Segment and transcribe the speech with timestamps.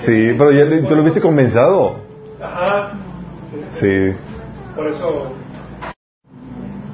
[0.00, 1.96] Sí, pero ya tú lo viste comenzado.
[2.42, 2.92] Ajá.
[3.72, 4.12] Sí.
[4.74, 5.32] Por eso.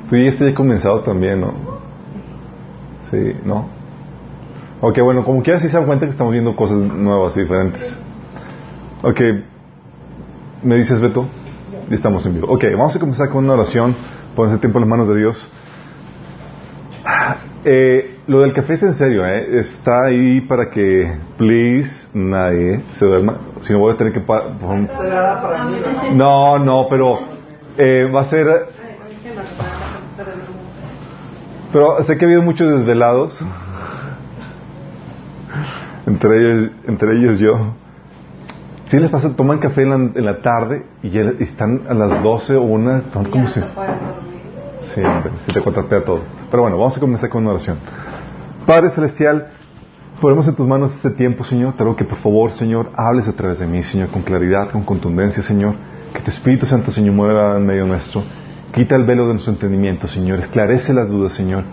[0.09, 1.55] Tú ya estás comenzado también, ¿no?
[3.11, 3.69] Sí, ¿no?
[4.83, 7.97] Ok, bueno, como quieras, sí se dan cuenta que estamos viendo cosas nuevas y diferentes.
[9.03, 9.21] Ok,
[10.63, 11.27] ¿me dices, Beto?
[11.89, 12.49] Ya estamos en vivo.
[12.49, 13.95] Ok, vamos a comenzar con una oración.
[14.37, 15.49] Poner el tiempo en las manos de Dios.
[17.65, 19.61] Eh, lo del café es en serio, ¿eh?
[19.61, 23.37] Está ahí para que, please, nadie se duerma.
[23.63, 24.21] Si no, voy a tener que...
[24.21, 24.45] pa-
[26.15, 27.19] No, no, pero
[27.77, 28.47] eh, va a ser...
[31.73, 33.39] Pero sé que ha habido muchos desvelados.
[36.07, 37.75] Entre ellos, entre ellos yo.
[38.87, 42.23] Si les pasa, toman café en la, en la tarde y ya están a las
[42.25, 43.61] 12 o una, están como si...
[44.95, 46.21] Sí, hombre, si te contrapea todo.
[46.51, 47.79] Pero bueno, vamos a comenzar con una oración.
[48.67, 49.49] Padre Celestial,
[50.21, 51.75] ponemos en tus manos este tiempo, Señor.
[51.75, 54.83] Te ruego que por favor, Señor, hables a través de mí, Señor, con claridad, con
[54.83, 55.75] contundencia, Señor.
[56.13, 58.23] Que tu Espíritu Santo, Señor, mueva en medio nuestro.
[58.75, 60.41] Quita el velo de nuestro entendimiento, Señor.
[60.41, 61.65] Esclarece las dudas, Señor.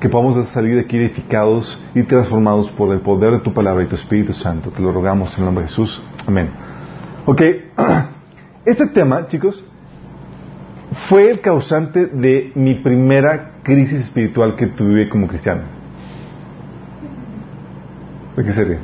[0.00, 3.86] Que podamos salir de aquí edificados y transformados por el poder de tu palabra y
[3.86, 4.70] tu Espíritu Santo.
[4.70, 6.02] Te lo rogamos en el nombre de Jesús.
[6.26, 6.50] Amén.
[7.26, 7.40] Ok,
[8.64, 9.64] este tema, chicos,
[11.08, 15.62] fue el causante de mi primera crisis espiritual que tuve como cristiano.
[18.36, 18.78] ¿De qué sería?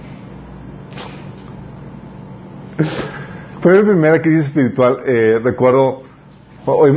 [3.61, 5.01] Fue mi primera crisis espiritual.
[5.07, 6.03] eh, recuerdo,
[6.67, 6.93] hoy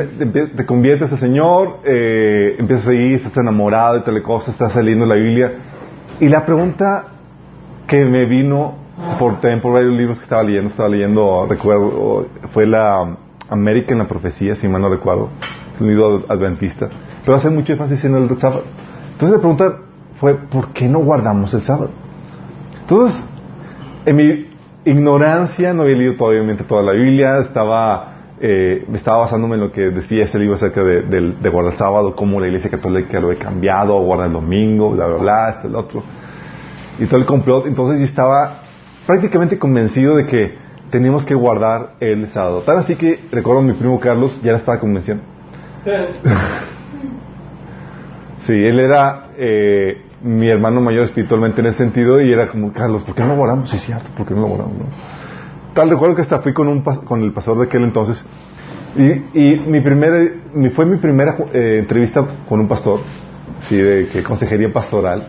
[0.55, 5.15] te, conviertes al Señor, eh, empiezas ahí, estás enamorado y tal cosa, estás saliendo la
[5.15, 5.51] Biblia.
[6.19, 7.05] Y la pregunta
[7.87, 8.75] que me vino
[9.19, 13.17] por, por varios libros que estaba leyendo, estaba leyendo, recuerdo, fue la
[13.53, 15.29] América en la Profecía, si mal no recuerdo,
[15.75, 16.89] es adventista,
[17.25, 18.63] pero hace mucho énfasis en el sábado.
[19.13, 19.79] Entonces la pregunta
[20.19, 21.89] fue, ¿por qué no guardamos el sábado?
[22.81, 23.23] Entonces,
[24.05, 24.47] en mi
[24.85, 29.81] ignorancia, no había leído todavía toda la Biblia, estaba, eh, estaba basándome en lo que
[29.89, 33.31] decía ese libro acerca de, del- de guardar el sábado, cómo la iglesia católica lo
[33.31, 36.03] he cambiado, guarda el domingo, bla, bla, bla, esto, el otro
[36.99, 37.65] y todo el complot.
[37.67, 38.57] Entonces yo estaba
[39.07, 40.62] prácticamente convencido de que
[40.93, 42.61] teníamos que guardar el sábado.
[42.61, 45.23] Tan así que recuerdo a mi primo Carlos, ya la estaba convenciendo.
[48.39, 53.01] Sí, él era eh, mi hermano mayor espiritualmente en ese sentido y era como, Carlos,
[53.03, 53.69] ¿por qué no lo guardamos?
[53.69, 54.79] Sí, cierto, ¿por qué no lo guardamos?
[54.79, 54.85] no?
[55.73, 58.21] Tal, recuerdo que hasta fui con, un, con el pastor de aquel entonces
[58.97, 62.99] y, y mi primera, mi, fue mi primera eh, entrevista con un pastor,
[63.61, 65.25] sí, de consejería pastoral.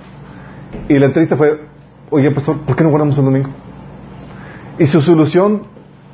[0.89, 1.61] Y la entrevista fue,
[2.11, 3.51] oye, pastor, ¿por qué no guardamos el domingo?
[4.79, 5.63] Y su solución,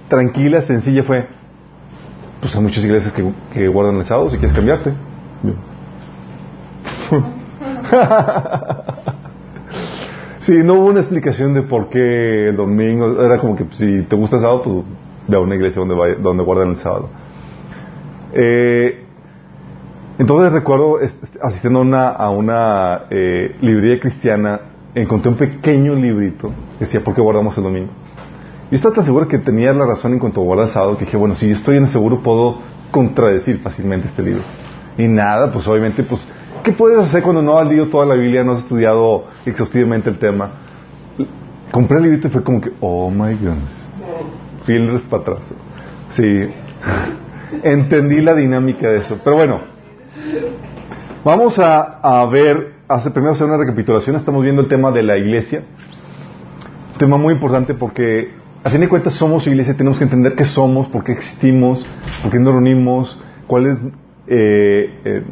[0.09, 1.27] tranquila, sencilla, fue,
[2.41, 3.15] pues hay muchas iglesias
[3.53, 4.93] que, guardan el sábado, si quieres cambiarte.
[10.41, 13.23] Sí, no hubo una explicación de por qué el domingo.
[13.23, 14.77] Era como que si te gusta el sábado, pues
[15.29, 17.11] ve a una iglesia donde, vaya- donde guardan el sábado.
[18.33, 19.05] Eh,
[20.19, 20.99] entonces recuerdo
[21.43, 24.61] asistiendo a una, a una eh, librería cristiana,
[24.95, 27.91] encontré un pequeño librito que decía ¿por qué guardamos el domingo?
[28.71, 31.05] Yo estaba tan seguro que tenía la razón en cuanto a guardar el sábado que
[31.05, 32.59] dije, bueno, si yo estoy en el seguro puedo
[32.91, 34.43] contradecir fácilmente este libro.
[34.97, 36.27] Y nada, pues obviamente, pues,
[36.63, 40.19] ¿qué puedes hacer cuando no has leído toda la Biblia, no has estudiado exhaustivamente el
[40.19, 40.51] tema?
[41.73, 43.91] Compré el librito y fue como que, oh my goodness.
[44.65, 45.55] Fieldres para atrás.
[46.11, 46.47] Sí.
[47.65, 49.19] Entendí la dinámica de eso.
[49.25, 49.61] Pero bueno,
[51.25, 54.17] vamos a, a ver, hace, primero hacer una recapitulación.
[54.17, 55.63] Estamos viendo el tema de la iglesia.
[56.99, 59.75] Tema muy importante porque, a fin de cuentas, somos iglesia.
[59.75, 61.85] Tenemos que entender qué somos, por qué existimos,
[62.23, 63.79] por qué nos reunimos, cuál es
[64.27, 65.23] eh, eh,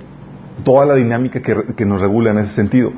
[0.65, 2.93] toda la dinámica que, que nos regula en ese sentido.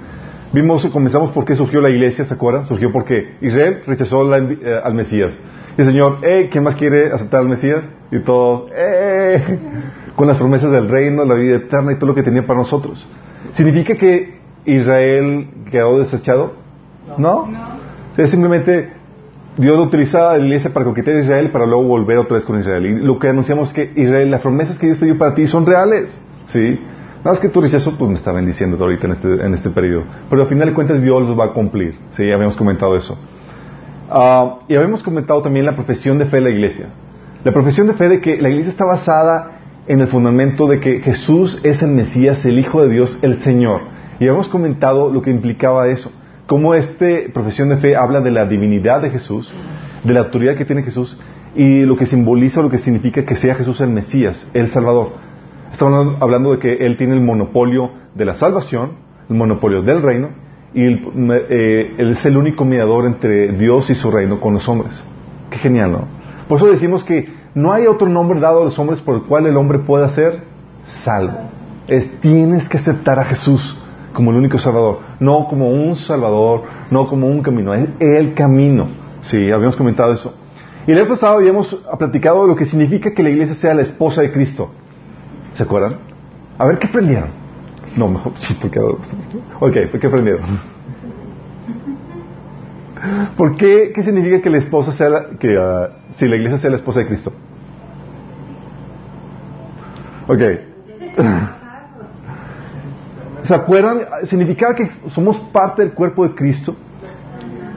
[0.53, 2.67] Vimos, comenzamos por qué surgió la iglesia, ¿se acuerdan?
[2.67, 5.39] Surgió porque Israel rechazó la eh, al Mesías.
[5.79, 7.83] Y el Señor, eh, ¿quién más quiere aceptar al Mesías?
[8.11, 9.59] Y todos, eh,
[10.17, 13.07] con las promesas del reino, la vida eterna y todo lo que tenía para nosotros.
[13.53, 16.55] ¿Significa que Israel quedó desechado?
[17.17, 17.47] No.
[18.17, 18.93] Es simplemente
[19.61, 22.59] Dios lo utiliza la iglesia para conquistar a Israel para luego volver otra vez con
[22.59, 22.87] Israel.
[22.87, 25.47] Y lo que anunciamos es que Israel, las promesas que Dios te dio para ti
[25.47, 26.09] son reales.
[26.47, 26.81] ¿Sí?
[27.19, 30.05] Nada más que tu rechazo pues me está bendiciendo ahorita en este, en este periodo.
[30.31, 31.95] Pero al final de cuentas Dios los va a cumplir.
[32.13, 33.19] Sí, habíamos comentado eso.
[34.09, 36.87] Ah, y habíamos comentado también la profesión de fe de la iglesia.
[37.45, 41.01] La profesión de fe de que la iglesia está basada en el fundamento de que
[41.01, 43.83] Jesús es el Mesías, el Hijo de Dios, el Señor.
[44.19, 46.11] Y habíamos comentado lo que implicaba eso.
[46.51, 49.49] Cómo esta profesión de fe habla de la divinidad de Jesús,
[50.03, 51.17] de la autoridad que tiene Jesús
[51.55, 55.13] y lo que simboliza, lo que significa que sea Jesús el Mesías, el Salvador.
[55.71, 58.95] Estamos hablando- de que Él tiene el monopolio de la salvación,
[59.29, 60.31] el monopolio del reino,
[60.75, 65.01] y eh, Él es el único mediador entre Dios y su reino con los hombres.
[65.51, 66.09] Qué genial, ¿no?
[66.49, 69.47] Por eso decimos que no hay otro nombre dado a los hombres por el cual
[69.47, 70.43] el hombre pueda ser
[71.05, 71.49] salvo.
[71.87, 73.77] Es, tienes que aceptar a Jesús
[74.13, 78.87] como el único Salvador, no como un Salvador, no como un camino, es el camino.
[79.23, 80.35] Sí, habíamos comentado eso.
[80.87, 84.23] Y el año pasado habíamos platicado lo que significa que la iglesia sea la esposa
[84.23, 84.71] de Cristo.
[85.55, 85.97] ¿Se acuerdan?
[86.59, 87.31] A ver, ¿qué aprendieron?
[87.97, 88.81] No, mejor sí, porque...
[88.81, 90.43] Ok, ¿qué aprendieron?
[93.37, 93.93] ¿Por qué?
[93.95, 97.01] ¿Qué significa que la esposa sea la, que, uh, si la iglesia sea la esposa
[97.01, 97.33] de Cristo?
[100.29, 100.43] Ok.
[103.43, 104.01] ¿Se acuerdan?
[104.25, 106.77] Significaba que somos parte del cuerpo de Cristo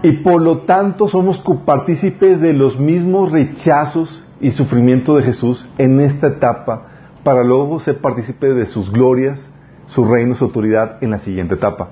[0.02, 6.02] y por lo tanto somos copartícipes de los mismos rechazos y sufrimiento de Jesús en
[6.02, 6.88] esta etapa
[7.24, 9.50] para luego ser partícipe de sus glorias,
[9.88, 11.90] su reino, su autoridad en la siguiente etapa.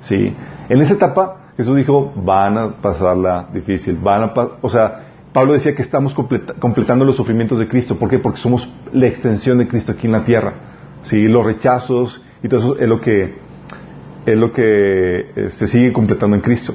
[0.00, 0.34] ¿Sí?
[0.68, 5.74] En esa etapa Jesús dijo, van a pasarla difícil, van a o sea, Pablo decía
[5.74, 8.18] que estamos completando los sufrimientos de Cristo, ¿por qué?
[8.18, 10.54] Porque somos la extensión de Cristo aquí en la tierra.
[11.02, 11.26] ¿Sí?
[11.26, 13.34] Los rechazos y todo eso es lo que
[14.26, 16.74] es lo que eh, se sigue completando en Cristo.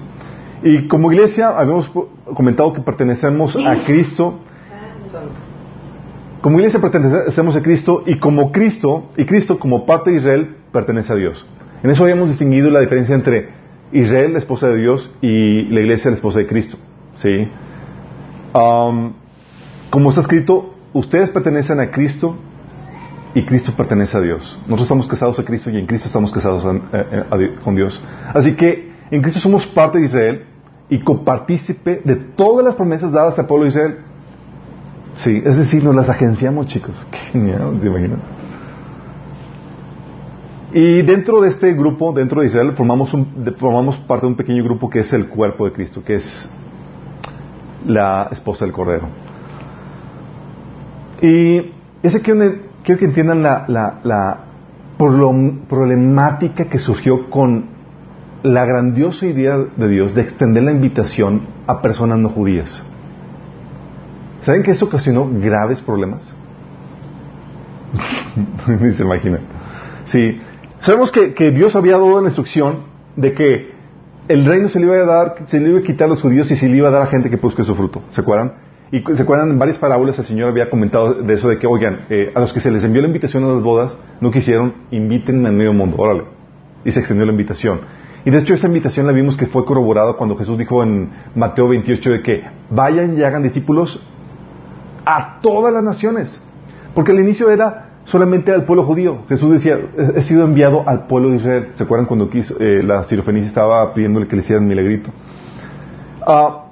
[0.63, 1.89] Y como iglesia habíamos
[2.33, 4.39] comentado que pertenecemos a Cristo.
[6.41, 11.13] Como iglesia pertenecemos a Cristo y como Cristo, y Cristo como parte de Israel pertenece
[11.13, 11.45] a Dios.
[11.83, 13.49] En eso habíamos distinguido la diferencia entre
[13.91, 16.77] Israel, la esposa de Dios, y la iglesia, la esposa de Cristo.
[17.15, 17.49] ¿Sí?
[18.53, 19.13] Um,
[19.89, 22.37] como está escrito, ustedes pertenecen a Cristo
[23.37, 24.57] y Cristo pertenece a Dios.
[24.61, 26.65] Nosotros estamos casados a Cristo y en Cristo estamos casados
[27.63, 28.03] con Dios.
[28.33, 30.45] Así que en Cristo somos parte de Israel
[30.89, 33.97] y copartícipe de todas las promesas dadas al pueblo de Israel.
[35.17, 36.95] Sí, es decir, nos las agenciamos, chicos.
[37.11, 38.19] Qué genial, ¿te imaginas?
[40.73, 43.15] Y dentro de este grupo, dentro de Israel, formamos,
[43.59, 46.55] formamos parte de un pequeño grupo que es el cuerpo de Cristo, que es
[47.85, 49.07] la esposa del Cordero.
[51.21, 54.37] Y ese quiero, quiero que entiendan la,
[54.97, 57.65] problemática que surgió con
[58.43, 62.81] la grandiosa idea de Dios de extender la invitación a personas no judías.
[64.41, 66.33] ¿Saben que eso ocasionó graves problemas?
[68.79, 69.41] Ni se imaginan.
[70.05, 70.39] Sí,
[70.79, 72.83] sabemos que, Dios había dado la instrucción
[73.17, 73.71] de que
[74.29, 76.49] el reino se le iba a dar, se le iba a quitar a los judíos
[76.51, 78.01] y se le iba a dar a gente que busque su fruto.
[78.11, 78.66] ¿Se acuerdan?
[78.91, 82.05] Y se acuerdan en varias parábolas el Señor había comentado de eso de que, oigan,
[82.09, 85.45] eh, a los que se les envió la invitación a las bodas, no quisieron, inviten
[85.45, 86.23] al medio mundo, órale.
[86.85, 87.81] Y se extendió la invitación.
[88.23, 91.67] Y de hecho esa invitación la vimos que fue corroborada cuando Jesús dijo en Mateo
[91.67, 94.05] 28 de que vayan y hagan discípulos
[95.05, 96.43] a todas las naciones.
[96.93, 99.19] Porque al inicio era solamente al pueblo judío.
[99.29, 99.77] Jesús decía,
[100.15, 101.67] he sido enviado al pueblo de Israel.
[101.75, 105.09] ¿Se acuerdan cuando quiso, eh, la sirofenicia estaba pidiéndole que le hicieran milagrito?
[106.25, 106.66] Ah,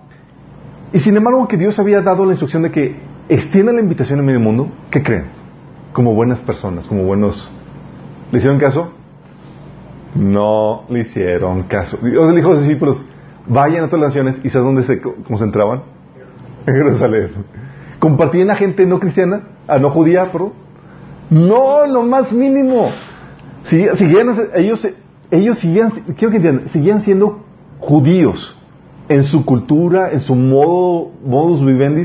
[0.93, 2.95] y sin embargo que Dios había dado la instrucción de que
[3.29, 5.25] extiendan la invitación en medio mundo, ¿qué creen?
[5.93, 7.51] Como buenas personas, como buenos...
[8.31, 8.93] ¿Le hicieron caso?
[10.15, 11.97] No le hicieron caso.
[11.97, 13.01] Dios dijo a los discípulos,
[13.47, 15.83] vayan a todas las naciones y ¿sabes dónde se concentraban?
[16.65, 17.29] En Jerusalén.
[17.99, 19.43] ¿Compartían a gente no cristiana?
[19.67, 20.53] ¿A no judía, perdón?
[21.29, 22.89] No, lo más mínimo.
[23.63, 24.87] Siguen, ellos,
[25.31, 27.43] ellos seguían, quiero que entiendan, seguían siendo
[27.79, 28.57] judíos
[29.09, 32.03] en su cultura, en su modo, modus vivendi,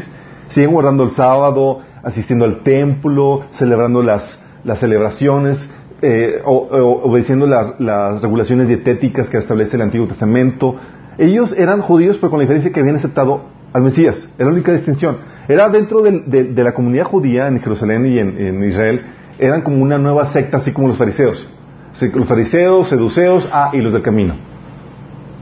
[0.48, 5.68] siguen guardando el sábado, asistiendo al templo, celebrando las, las celebraciones,
[6.02, 10.76] eh, obedeciendo las, regulaciones dietéticas que establece el Antiguo Testamento.
[11.18, 14.28] Ellos eran judíos, pero con la diferencia que habían aceptado al Mesías.
[14.38, 15.18] Era la única distinción.
[15.48, 19.02] Era dentro de, la comunidad judía en Jerusalén y en, Israel,
[19.38, 21.48] eran como una nueva secta, así como los fariseos.
[22.14, 24.34] Los fariseos, seduceos, ah, y los del camino.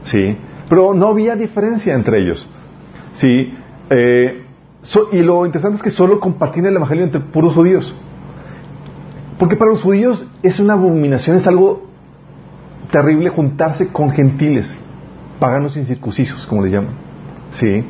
[0.03, 0.35] ¿Sí?
[0.69, 2.47] Pero no había diferencia entre ellos.
[3.15, 3.53] ¿Sí?
[3.89, 4.45] Eh,
[5.11, 7.95] y lo interesante es que solo compartían el evangelio entre puros judíos.
[9.37, 11.89] Porque para los judíos es una abominación, es algo
[12.91, 14.77] terrible juntarse con gentiles,
[15.39, 16.93] paganos incircuncisos, como les llaman.
[17.51, 17.85] ¿Sí?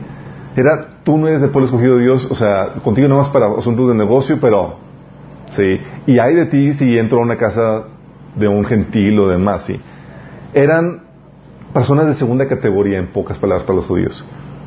[0.56, 3.48] Era, tú no eres del pueblo escogido de Dios, o sea, contigo no más para
[3.48, 4.78] asuntos de negocio, pero,
[5.52, 5.80] ¿sí?
[6.08, 7.84] Y hay de ti si entro a una casa
[8.36, 9.80] de un gentil o demás, ¿sí?
[10.54, 11.09] Eran
[11.74, 14.24] personas de segunda categoría, en pocas palabras, para los judíos,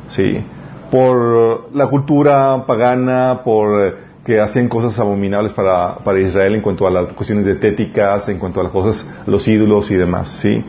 [0.09, 0.43] ¿sí?
[0.91, 6.91] Por la cultura pagana, por que hacían cosas abominables para, para, Israel en cuanto a
[6.91, 10.63] las cuestiones dietéticas, en cuanto a las cosas, los ídolos y demás, ¿sí?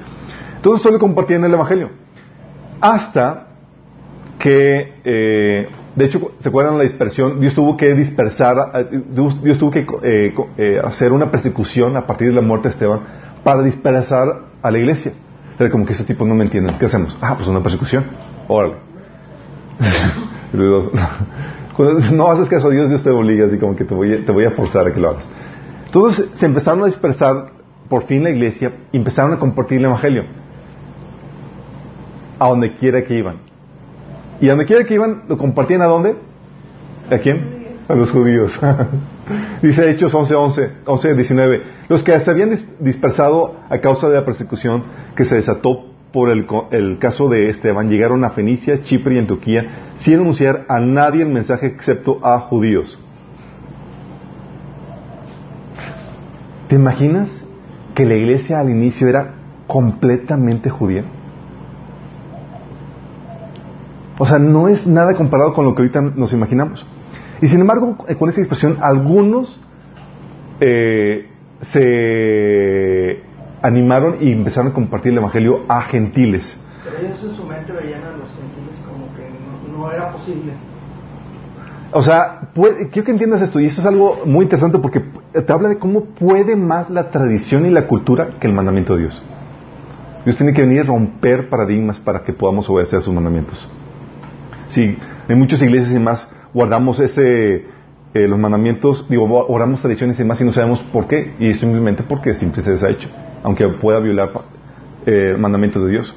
[0.57, 1.91] Entonces solo compartían el Evangelio.
[2.81, 3.49] Hasta
[4.39, 7.39] que, eh, de hecho, ¿se acuerdan la dispersión?
[7.41, 12.35] Dios tuvo que dispersar, eh, Dios, tuvo que eh, hacer una persecución a partir de
[12.35, 13.01] la muerte de Esteban
[13.45, 14.27] para dispersar
[14.63, 15.13] a la iglesia.
[15.59, 16.79] Pero como que ese tipo no me entienden.
[16.79, 17.17] ¿Qué hacemos?
[17.21, 18.05] Ah, pues una persecución.
[18.49, 18.77] Órale.
[22.13, 24.33] No haces caso a Dios, Dios te obliga, así como que te voy, a, te
[24.33, 25.29] voy a forzar a que lo hagas.
[25.87, 27.53] Entonces se empezaron a dispersar
[27.89, 30.25] por fin la iglesia y empezaron a compartir el Evangelio.
[32.39, 33.39] A donde quiera que iban.
[34.41, 36.17] Y a donde quiera que iban, ¿lo compartían a dónde?
[37.11, 37.79] ¿A quién?
[37.89, 38.59] A los judíos.
[39.63, 41.63] Dice Hechos 11, 11, 11, 19.
[41.89, 44.85] Los que se habían dispersado a causa de la persecución
[45.17, 49.93] que se desató por el, el, caso de Esteban, llegaron a Fenicia, Chipre y Antioquía
[49.97, 52.99] sin anunciar a nadie el mensaje excepto a judíos.
[56.69, 57.31] ¿Te imaginas
[57.95, 59.35] que la iglesia al inicio era
[59.67, 61.05] completamente judía?
[64.19, 66.87] O sea, no es nada comparado con lo que ahorita nos imaginamos.
[67.45, 69.61] Y sin embargo, con esa expresión, algunos
[70.61, 71.29] eh,
[71.61, 73.21] se
[73.61, 76.59] animaron y empezaron a compartir el Evangelio a gentiles.
[76.83, 79.29] Pero ellos en su mente veían a los gentiles como que
[79.71, 80.55] no, era posible.
[81.93, 82.49] O sea,
[82.91, 85.01] quiero que entiendas esto, y esto es algo muy interesante porque
[85.33, 89.01] te habla de cómo puede más la tradición y la cultura que el mandamiento de
[89.01, 89.23] Dios.
[90.25, 93.71] Dios tiene que venir a romper paradigmas para que podamos obedecer sus mandamientos.
[94.71, 94.97] Sí,
[95.29, 97.67] en muchas iglesias y más guardamos ese,
[98.15, 102.05] eh, los mandamientos, digo, oramos tradiciones y más y no sabemos por qué, y simplemente
[102.05, 103.09] porque siempre se les ha hecho,
[103.43, 104.31] aunque pueda violar
[105.05, 106.17] eh, mandamientos de Dios.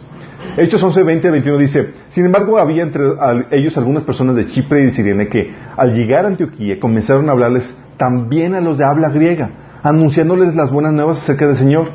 [0.56, 3.04] Hechos 11, 20 21 dice, sin embargo había entre
[3.52, 7.32] ellos algunas personas de Chipre y de Sirene que al llegar a Antioquía comenzaron a
[7.32, 9.50] hablarles también a los de habla griega,
[9.82, 11.90] anunciándoles las buenas nuevas acerca del Señor.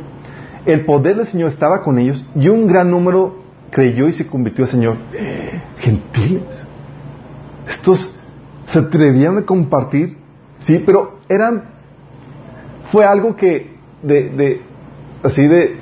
[0.67, 3.37] El poder del Señor estaba con ellos y un gran número
[3.71, 4.97] creyó y se convirtió al Señor.
[5.79, 6.67] Gentiles.
[7.69, 8.22] Estos
[8.73, 10.17] se atrevían a compartir,
[10.61, 11.65] sí, pero eran,
[12.91, 14.63] fue algo que de, de
[15.23, 15.77] así de,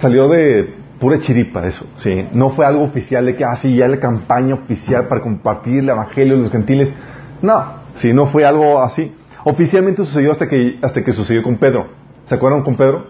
[0.00, 4.00] salió de pura chiripa eso, sí, no fue algo oficial de que, ah, ya la
[4.00, 6.88] campaña oficial para compartir el evangelio de los gentiles,
[7.40, 7.64] no,
[7.96, 9.14] sí, no fue algo así.
[9.44, 11.88] Oficialmente sucedió hasta que, hasta que sucedió con Pedro.
[12.26, 13.04] ¿Se acuerdan con Pedro?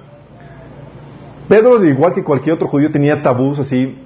[1.49, 3.99] Pedro, al igual que cualquier otro judío, tenía tabús así,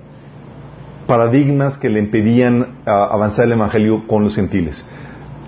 [1.06, 4.84] paradigmas que le impedían ah, avanzar el Evangelio con los gentiles.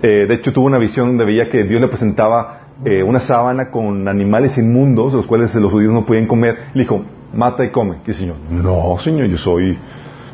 [0.01, 3.69] Eh, de hecho, tuvo una visión donde veía que Dios le presentaba eh, una sábana
[3.71, 6.69] con animales inmundos, los cuales los judíos no podían comer.
[6.73, 7.97] Le dijo, mata y come.
[8.05, 9.77] Y el Señor, no, Señor, yo soy,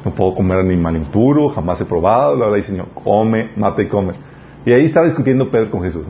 [0.04, 2.36] no puedo comer animal impuro, jamás he probado.
[2.36, 4.14] La verdad, y el Señor, come, mata y come.
[4.66, 6.06] Y ahí estaba discutiendo Pedro con Jesús,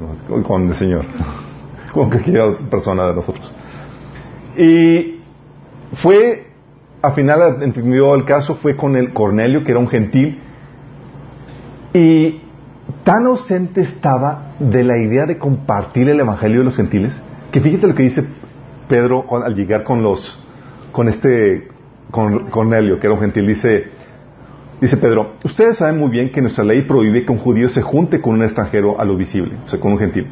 [0.46, 1.06] con el Señor,
[1.94, 3.54] con cualquier persona de nosotros.
[4.58, 5.20] Y
[6.02, 6.48] fue,
[7.06, 10.40] al final entendió el caso, fue con el Cornelio, que era un gentil,
[11.94, 12.42] y
[13.04, 17.20] tan ausente estaba de la idea de compartir el Evangelio de los gentiles,
[17.52, 18.26] que fíjate lo que dice
[18.88, 20.44] Pedro al llegar con los,
[20.92, 21.68] con este,
[22.12, 23.86] con Cornelio, que era un gentil, dice,
[24.82, 28.20] dice Pedro, ustedes saben muy bien que nuestra ley prohíbe que un judío se junte
[28.20, 30.28] con un extranjero a lo visible, o sea, con un gentil.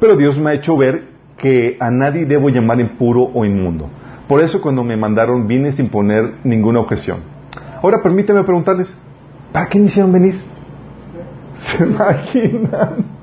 [0.00, 1.04] Pero Dios me ha hecho ver
[1.36, 3.88] que a nadie debo llamar impuro o inmundo.
[4.28, 7.20] Por eso cuando me mandaron vine sin poner ninguna objeción.
[7.82, 8.94] Ahora permíteme preguntarles,
[9.52, 10.40] ¿para qué me hicieron venir?
[11.58, 13.16] ¿Se imaginan?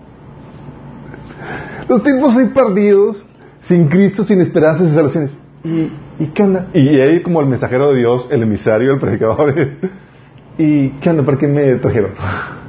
[1.90, 3.24] Los tiempos hay perdidos,
[3.64, 5.32] sin Cristo, sin esperanzas y salvaciones.
[5.64, 6.68] ¿Y, ¿Y qué onda?
[6.74, 9.54] Y ahí como el mensajero de Dios, el emisario, el predicador.
[10.58, 11.24] ¿Y qué onda?
[11.24, 12.12] ¿Para qué me trajeron?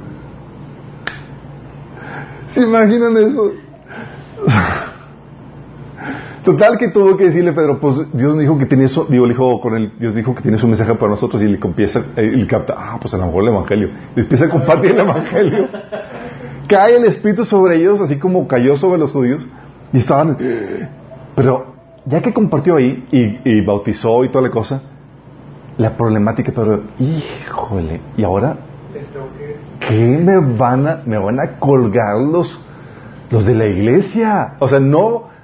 [2.49, 3.51] ¿Se imaginan eso?
[6.45, 9.75] Total que tuvo que decirle Pedro, pues Dios dijo que tenía eso, digo, dijo con
[9.75, 12.75] él, Dios dijo que tiene su mensaje para nosotros y le empieza, y le capta,
[12.77, 13.89] ah, pues a lo mejor el evangelio.
[14.15, 15.67] Y empieza a compartir el evangelio.
[16.69, 19.43] Cae el espíritu sobre ellos, así como cayó sobre los judíos,
[19.91, 20.37] y estaban,
[21.35, 21.73] pero
[22.05, 24.83] ya que compartió ahí y, bautizó y toda la cosa,
[25.77, 28.57] la problemática, pero, híjole, y ahora,
[29.79, 32.59] ¿qué me van a, me van a colgar los,
[33.31, 34.57] los de la iglesia?
[34.59, 35.34] O sea, no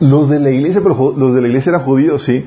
[0.00, 2.44] los de la iglesia, pero los de la iglesia eran judíos, sí.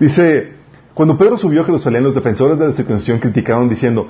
[0.00, 0.52] Dice,
[0.94, 4.08] cuando Pedro subió a Jerusalén, los defensores de la circuncisión criticaron diciendo,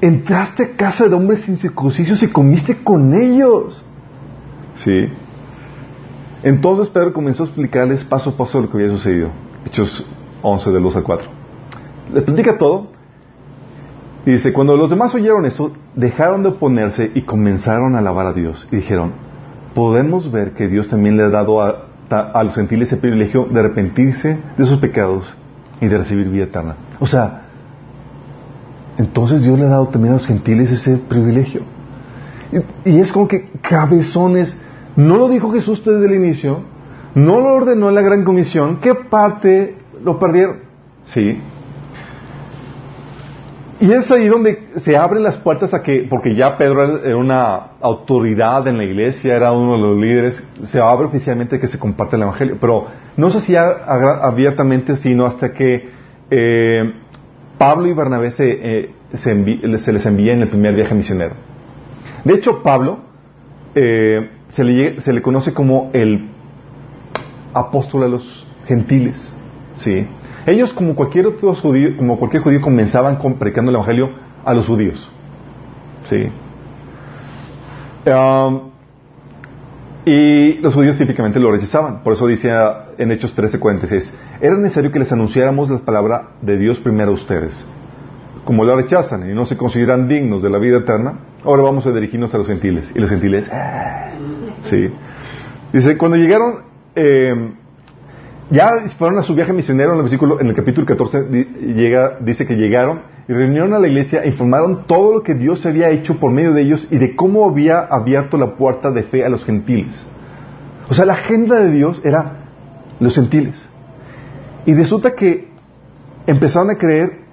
[0.00, 3.84] entraste a casa de hombres sin circuncisión y comiste con ellos.
[4.76, 5.08] Sí.
[6.42, 9.30] Entonces Pedro comenzó a explicarles paso a paso lo que había sucedido.
[9.64, 10.06] Hechos
[10.42, 11.28] 11 de 2 a 4.
[12.12, 12.88] Les platica todo.
[14.26, 18.32] Y dice, cuando los demás oyeron eso, dejaron de oponerse y comenzaron a alabar a
[18.32, 18.68] Dios.
[18.70, 19.12] Y dijeron,
[19.74, 23.60] podemos ver que Dios también le ha dado a, a los gentiles ese privilegio de
[23.60, 25.26] arrepentirse de sus pecados
[25.80, 26.76] y de recibir vida eterna.
[27.00, 27.42] O sea,
[28.98, 31.62] entonces Dios le ha dado también a los gentiles ese privilegio.
[32.84, 34.56] Y, es como que cabezones,
[34.94, 36.60] no lo dijo Jesús desde el inicio,
[37.14, 40.58] no lo ordenó en la gran comisión, ¿qué parte lo perdieron?
[41.04, 41.40] Sí.
[43.78, 47.72] Y es ahí donde se abren las puertas a que, porque ya Pedro era una
[47.80, 52.16] autoridad en la iglesia, era uno de los líderes, se abre oficialmente que se comparte
[52.16, 52.56] el Evangelio.
[52.58, 52.86] Pero
[53.18, 53.66] no se hacía
[54.22, 55.90] abiertamente, sino hasta que
[56.30, 56.92] eh,
[57.58, 61.34] Pablo y Bernabé se, eh, se, les envía en el primer viaje misionero.
[62.24, 63.00] De hecho, Pablo
[63.74, 66.30] eh, se, le, se le conoce como el
[67.52, 69.36] apóstol de los gentiles.
[69.76, 70.06] ¿sí?
[70.46, 74.10] Ellos, como cualquier otro judío, como cualquier judío, comenzaban predicando el evangelio
[74.44, 75.10] a los judíos.
[76.08, 76.30] ¿Sí?
[80.04, 82.04] Y los judíos típicamente lo rechazaban.
[82.04, 82.52] Por eso dice
[82.96, 87.66] en Hechos 13:46, era necesario que les anunciáramos la palabra de Dios primero a ustedes.
[88.44, 91.90] Como la rechazan y no se consideran dignos de la vida eterna, ahora vamos a
[91.90, 92.92] dirigirnos a los gentiles.
[92.94, 94.12] Y los gentiles, ah".
[94.62, 94.88] sí.
[95.72, 96.60] Dice, cuando llegaron,
[96.94, 97.34] eh,
[98.50, 101.24] ya fueron a su viaje misionero en el versículo, en el capítulo 14
[101.74, 105.66] llega, dice que llegaron y reunieron a la iglesia e informaron todo lo que Dios
[105.66, 109.24] había hecho por medio de ellos y de cómo había abierto la puerta de fe
[109.24, 110.06] a los gentiles.
[110.88, 112.44] O sea, la agenda de Dios era
[113.00, 113.68] los gentiles.
[114.64, 115.48] Y resulta que
[116.26, 117.26] empezaron a creer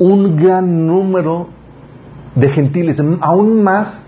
[0.00, 1.48] un gran número
[2.34, 4.04] de gentiles, aún más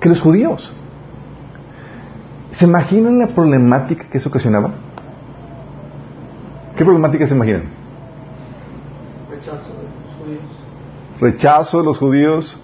[0.00, 0.72] que los judíos.
[2.58, 4.72] ¿Se imaginan la problemática que eso ocasionaba?
[6.76, 7.62] ¿Qué problemática se imaginan?
[9.30, 10.42] Rechazo de los judíos.
[11.20, 12.62] Rechazo de los judíos.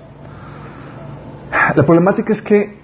[1.76, 2.76] La problemática es que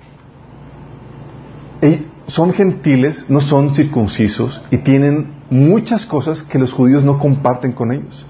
[2.29, 7.91] son gentiles, no son circuncisos y tienen muchas cosas que los judíos no comparten con
[7.91, 8.25] ellos.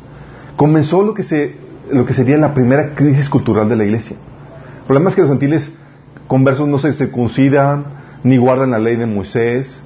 [0.56, 1.56] Comenzó lo que, se,
[1.90, 4.16] lo que sería la primera crisis cultural de la iglesia.
[4.16, 5.70] El problema es que los gentiles
[6.26, 9.82] conversos no se circuncidan, ni guardan la ley de Moisés.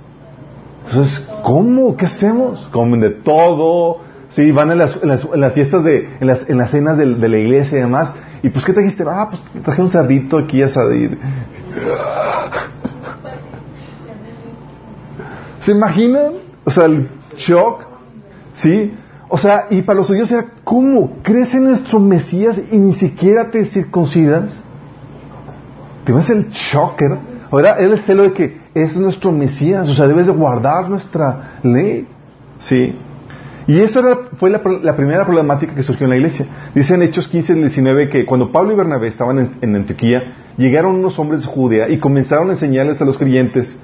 [0.86, 1.96] Entonces, ¿cómo?
[1.96, 2.68] ¿Qué hacemos?
[2.72, 4.00] Comen de todo,
[4.30, 7.38] sí, van en las, en las, fiestas de, en las, en las cenas de, la
[7.38, 8.14] iglesia y demás.
[8.42, 9.04] Y pues, ¿qué trajiste?
[9.08, 11.18] Ah, pues traje un cerdito aquí a salir.
[15.60, 16.32] ¿Se imaginan?
[16.64, 17.86] O sea, el shock,
[18.52, 18.94] ¿sí?
[19.28, 21.22] O sea, y para los judíos era, ¿cómo?
[21.22, 24.54] ¿Crece nuestro Mesías y ni siquiera te circuncidas?
[26.04, 27.00] ¿Te ves el shock?
[27.54, 31.60] Ahora, era el celo de que es nuestro Mesías, o sea, debes de guardar nuestra
[31.62, 32.04] ley.
[32.58, 32.96] ¿Sí?
[33.68, 34.02] Y esa
[34.38, 36.46] fue la, primera problemática que surgió en la iglesia.
[36.74, 40.34] Dice en Hechos 15 y 19 que cuando Pablo y Bernabé estaban en, en, Antioquía,
[40.56, 43.78] llegaron unos hombres de Judea y comenzaron a enseñarles a los creyentes,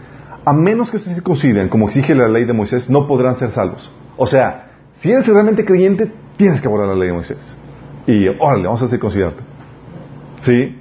[0.44, 3.88] a menos que se circunciden, como exige la ley de Moisés, no podrán ser salvos.
[4.16, 7.56] O sea, si eres realmente creyente, tienes que guardar la ley de Moisés.
[8.08, 9.40] Y órale, vamos a circuncidarte.
[10.42, 10.79] ¿Sí?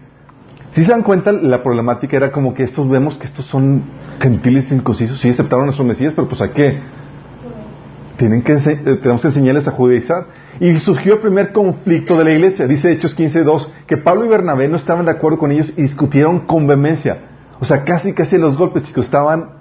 [0.74, 3.84] Si se dan cuenta, la problemática era como que estos vemos que estos son
[4.20, 5.20] gentiles inclusisos.
[5.20, 6.80] Sí aceptaron a nuestro Mesías, pero pues a qué?
[8.18, 10.28] Tienen que, eh, tenemos que enseñarles a judaizar.
[10.60, 12.68] Y surgió el primer conflicto de la iglesia.
[12.68, 16.42] Dice Hechos 15.2 que Pablo y Bernabé no estaban de acuerdo con ellos y discutieron
[16.42, 17.18] con vehemencia.
[17.60, 19.60] O sea, casi casi los golpes, chicos, estaban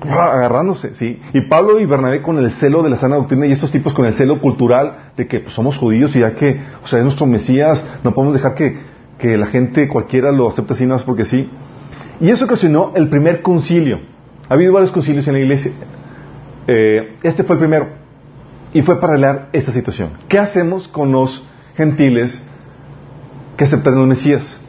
[0.00, 1.20] agarrándose, ¿sí?
[1.32, 4.04] Y Pablo y Bernabé con el celo de la sana doctrina y estos tipos con
[4.04, 7.26] el celo cultural de que pues, somos judíos y ya que, o sea, es nuestro
[7.26, 11.48] Mesías, no podemos dejar que que la gente cualquiera lo acepta así más porque sí.
[12.20, 14.00] Y eso ocasionó el primer concilio.
[14.48, 15.72] Ha habido varios concilios en la iglesia.
[16.66, 17.88] Eh, este fue el primero.
[18.72, 20.10] Y fue para arreglar esta situación.
[20.28, 22.42] ¿Qué hacemos con los gentiles
[23.56, 24.60] que aceptan el Mesías?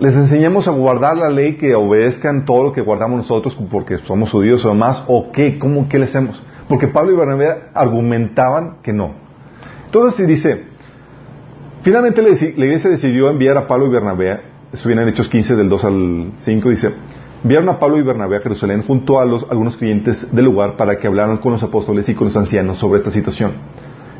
[0.00, 4.30] ¿Les enseñamos a guardar la ley, que obedezcan todo lo que guardamos nosotros porque somos
[4.30, 5.04] judíos o demás?
[5.06, 5.58] ¿O qué?
[5.58, 6.42] ¿Cómo qué le hacemos?
[6.68, 9.14] Porque Pablo y Bernabé argumentaban que no.
[9.86, 10.64] Entonces, si dice,
[11.84, 14.40] Finalmente la iglesia decidió enviar a Pablo y Bernabé,
[14.72, 16.94] eso viene en Hechos 15 del 2 al 5, dice,
[17.42, 20.96] enviaron a Pablo y Bernabé a Jerusalén junto a los, algunos clientes del lugar para
[20.96, 23.52] que hablaran con los apóstoles y con los ancianos sobre esta situación.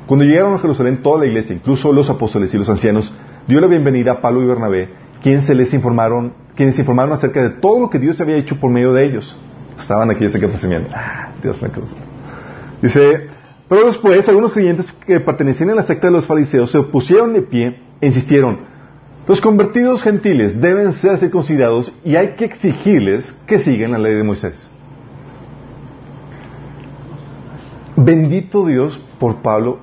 [0.06, 3.10] Cuando llegaron a Jerusalén, toda la iglesia, incluso los apóstoles y los ancianos,
[3.48, 4.90] dio la bienvenida a Pablo y Bernabé,
[5.22, 8.70] quienes se les informaron, quienes informaron acerca de todo lo que Dios había hecho por
[8.70, 9.34] medio de ellos.
[9.80, 10.50] Estaban aquí ese que
[10.92, 11.96] Ah, Dios me cruz.
[12.82, 13.28] Dice,
[13.74, 17.42] pero después, algunos creyentes que pertenecían a la secta de los fariseos se opusieron de
[17.42, 18.60] pie e insistieron,
[19.26, 24.22] los convertidos gentiles deben ser circuncidados y hay que exigirles que sigan la ley de
[24.22, 24.70] Moisés.
[27.96, 29.80] Bendito Dios por Pablo,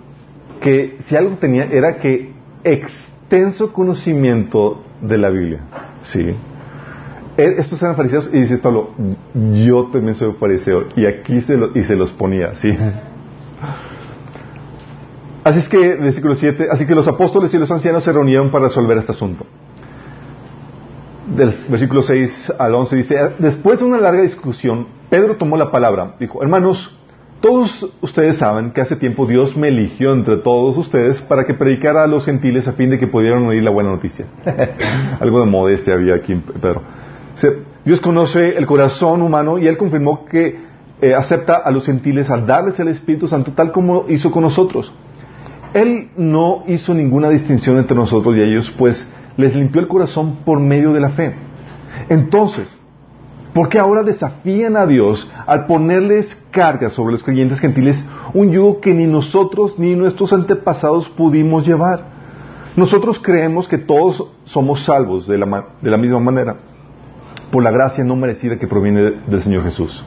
[0.62, 2.32] que si algo tenía era que
[2.64, 5.60] extenso conocimiento de la Biblia.
[6.04, 6.34] Sí.
[7.36, 8.92] Estos eran fariseos y dice Pablo,
[9.34, 12.78] yo también soy fariseo y aquí se, y se los ponía, sí.
[15.44, 18.66] Así es que, versículo 7, así que los apóstoles y los ancianos se reunieron para
[18.66, 19.46] resolver este asunto.
[21.36, 26.16] Del versículo 6 al 11 dice, después de una larga discusión, Pedro tomó la palabra,
[26.20, 26.98] dijo, hermanos,
[27.42, 32.04] Todos ustedes saben que hace tiempo Dios me eligió entre todos ustedes para que predicara
[32.04, 34.28] a los gentiles a fin de que pudieran oír la buena noticia.
[35.20, 36.84] Algo de modestia había aquí, Pedro.
[37.84, 40.71] Dios conoce el corazón humano y Él confirmó que
[41.02, 44.94] eh, acepta a los gentiles al darles el Espíritu Santo tal como hizo con nosotros.
[45.74, 50.60] Él no hizo ninguna distinción entre nosotros y ellos, pues les limpió el corazón por
[50.60, 51.34] medio de la fe.
[52.10, 52.78] Entonces,
[53.54, 58.80] ¿por qué ahora desafían a Dios al ponerles cargas sobre los creyentes gentiles un yugo
[58.80, 62.12] que ni nosotros ni nuestros antepasados pudimos llevar?
[62.76, 66.58] Nosotros creemos que todos somos salvos de la, de la misma manera,
[67.52, 70.06] por la gracia no merecida que proviene del Señor Jesús.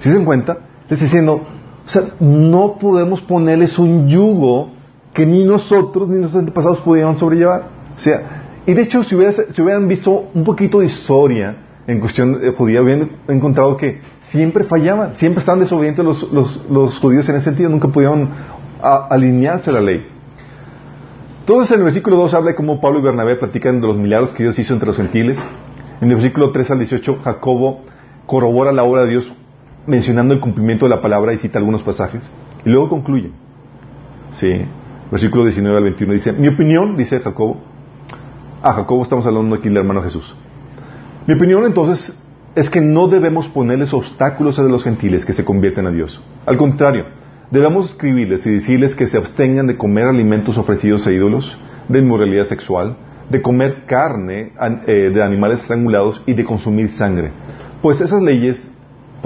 [0.00, 0.58] ¿Sí se dan cuenta?
[0.88, 1.42] Les diciendo,
[1.86, 4.70] o sea, no podemos ponerles un yugo
[5.14, 7.68] que ni nosotros ni nuestros antepasados pudieron sobrellevar.
[7.96, 11.56] O sea, y de hecho, si, hubieran visto un poquito de historia
[11.86, 16.32] en cuestión de judía, hubieran encontrado que siempre fallaban, siempre estaban desobedientes los,
[16.68, 18.28] los, judíos en ese sentido, nunca pudieron
[18.82, 20.04] alinearse a la ley.
[21.40, 24.30] Entonces, en el versículo 2 habla de cómo Pablo y Bernabé platican de los milagros
[24.30, 25.38] que Dios hizo entre los gentiles.
[26.00, 27.82] En el versículo 3 al 18, Jacobo
[28.26, 29.32] corrobora la obra de Dios
[29.86, 32.28] mencionando el cumplimiento de la palabra y cita algunos pasajes.
[32.64, 33.30] Y luego concluye.
[34.32, 34.62] Sí,
[35.10, 37.58] versículo 19 al 21 dice, mi opinión, dice Jacobo,
[38.62, 40.34] a Jacobo estamos hablando aquí del hermano Jesús.
[41.26, 42.20] Mi opinión entonces
[42.54, 46.22] es que no debemos ponerles obstáculos a los gentiles que se convierten a Dios.
[46.46, 47.04] Al contrario,
[47.50, 52.46] debemos escribirles y decirles que se abstengan de comer alimentos ofrecidos a ídolos, de inmoralidad
[52.46, 52.96] sexual,
[53.30, 54.52] de comer carne
[54.86, 57.30] eh, de animales estrangulados y de consumir sangre.
[57.82, 58.72] Pues esas leyes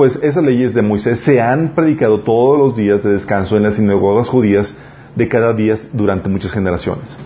[0.00, 3.74] pues esas leyes de Moisés se han predicado todos los días de descanso en las
[3.74, 4.74] sinagogas judías
[5.14, 7.18] de cada día durante muchas generaciones.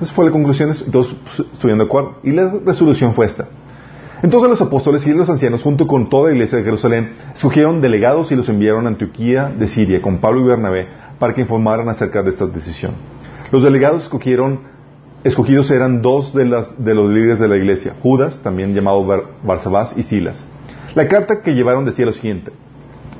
[0.00, 1.14] Esa fue la conclusión, todos
[1.52, 2.14] estuvieron de acuerdo.
[2.22, 3.48] Y la resolución fue esta.
[4.22, 8.32] Entonces los apóstoles y los ancianos, junto con toda la iglesia de Jerusalén, escogieron delegados
[8.32, 12.22] y los enviaron a Antioquía de Siria con Pablo y Bernabé para que informaran acerca
[12.22, 12.92] de esta decisión.
[13.50, 14.60] Los delegados escogieron,
[15.22, 19.04] escogidos eran dos de, los líderes de la iglesia, Judas, también llamado
[19.44, 20.46] Barsabás, y Silas.
[20.94, 22.50] La carta que llevaron decía lo siguiente.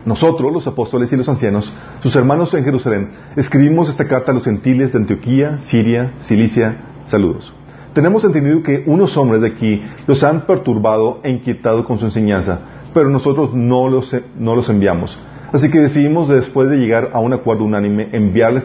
[0.05, 4.45] Nosotros, los apóstoles y los ancianos, sus hermanos en Jerusalén, escribimos esta carta a los
[4.45, 7.55] gentiles de Antioquía, Siria, Cilicia, saludos.
[7.93, 12.61] Tenemos entendido que unos hombres de aquí los han perturbado e inquietado con su enseñanza,
[12.95, 15.19] pero nosotros no los, no los enviamos.
[15.53, 18.65] Así que decidimos, después de llegar a un acuerdo unánime, enviarles,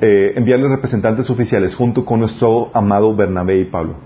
[0.00, 3.96] eh, enviarles representantes oficiales junto con nuestro amado Bernabé y Pablo,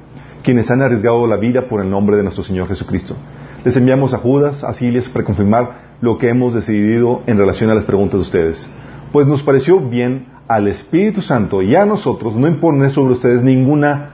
[0.43, 3.17] quienes han arriesgado la vida por el nombre de nuestro Señor Jesucristo.
[3.65, 7.77] Les enviamos a Judas, a Siles, para confirmar lo que hemos decidido en relación a
[7.77, 8.71] las preguntas de ustedes.
[9.13, 14.11] Pues nos pareció bien al Espíritu Santo y a nosotros no imponer sobre ustedes ninguna,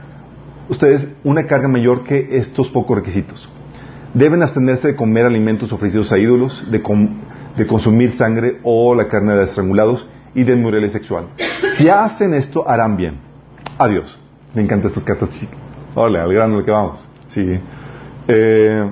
[0.69, 3.49] ustedes una carga mayor que estos pocos requisitos.
[4.13, 6.83] Deben abstenerse de comer alimentos ofrecidos a ídolos, de,
[7.57, 11.29] de consumir sangre o la carne de estrangulados y de inmoralidad sexual.
[11.77, 13.15] Si hacen esto, harán bien.
[13.79, 14.21] Adiós.
[14.55, 15.31] Me encantan estas cartas.
[15.95, 17.09] Hola, al grano que vamos.
[17.29, 17.59] Sí.
[18.29, 18.91] Eh,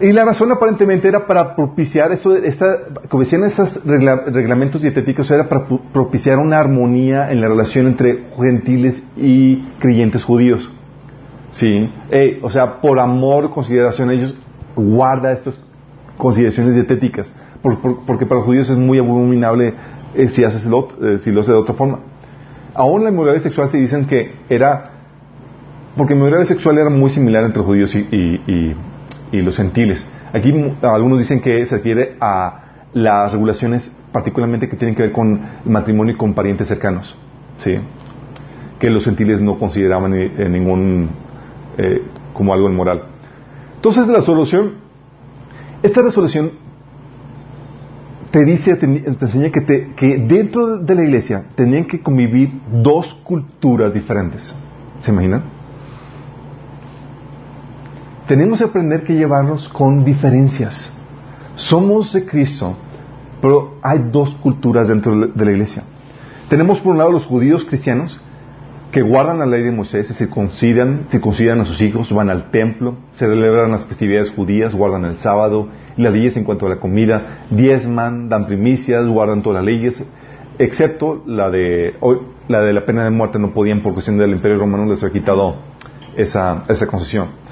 [0.00, 5.48] y la razón aparentemente era para propiciar eso, esta, como decían esos reglamentos dietéticos, era
[5.48, 10.70] para propiciar una armonía en la relación entre gentiles y creyentes judíos.
[11.50, 11.90] Sí,
[12.42, 14.36] o sea, por amor, consideración, ellos
[14.76, 15.58] guarda estas
[16.16, 17.32] consideraciones dietéticas,
[17.62, 19.74] porque para los judíos es muy abominable
[20.14, 22.00] eh, si haces lo, eh, si lo haces de otra forma.
[22.74, 24.90] Aún la inmoralidad sexual se dicen que era,
[25.96, 28.06] porque la inmoralidad sexual era muy similar entre judíos y
[28.46, 28.76] y
[29.32, 30.06] los gentiles.
[30.32, 35.40] Aquí algunos dicen que se refiere a las regulaciones particularmente que tienen que ver con
[35.64, 37.16] el matrimonio y con parientes cercanos,
[37.58, 37.78] ¿sí?
[38.78, 41.10] que los gentiles no consideraban en ningún
[41.76, 43.02] eh, como algo inmoral.
[43.76, 44.74] Entonces la solución,
[45.82, 46.52] esta resolución
[48.30, 53.14] te dice, te, enseña que, te, que dentro de la iglesia tenían que convivir dos
[53.24, 54.54] culturas diferentes.
[55.00, 55.57] ¿Se imaginan?
[58.28, 60.94] Tenemos que aprender que llevarnos con diferencias.
[61.54, 62.76] Somos de Cristo,
[63.40, 65.82] pero hay dos culturas dentro de la iglesia.
[66.50, 68.20] Tenemos por un lado los judíos cristianos
[68.92, 71.06] que guardan la ley de Moisés, se circuncidan,
[71.60, 76.12] a sus hijos, van al templo, se celebran las festividades judías, guardan el sábado las
[76.12, 80.04] leyes en cuanto a la comida, diezman, dan primicias, guardan todas las leyes,
[80.58, 81.94] excepto la de,
[82.46, 85.10] la de la pena de muerte no podían por cuestión del imperio romano les ha
[85.10, 85.56] quitado
[86.16, 87.47] esa concesión.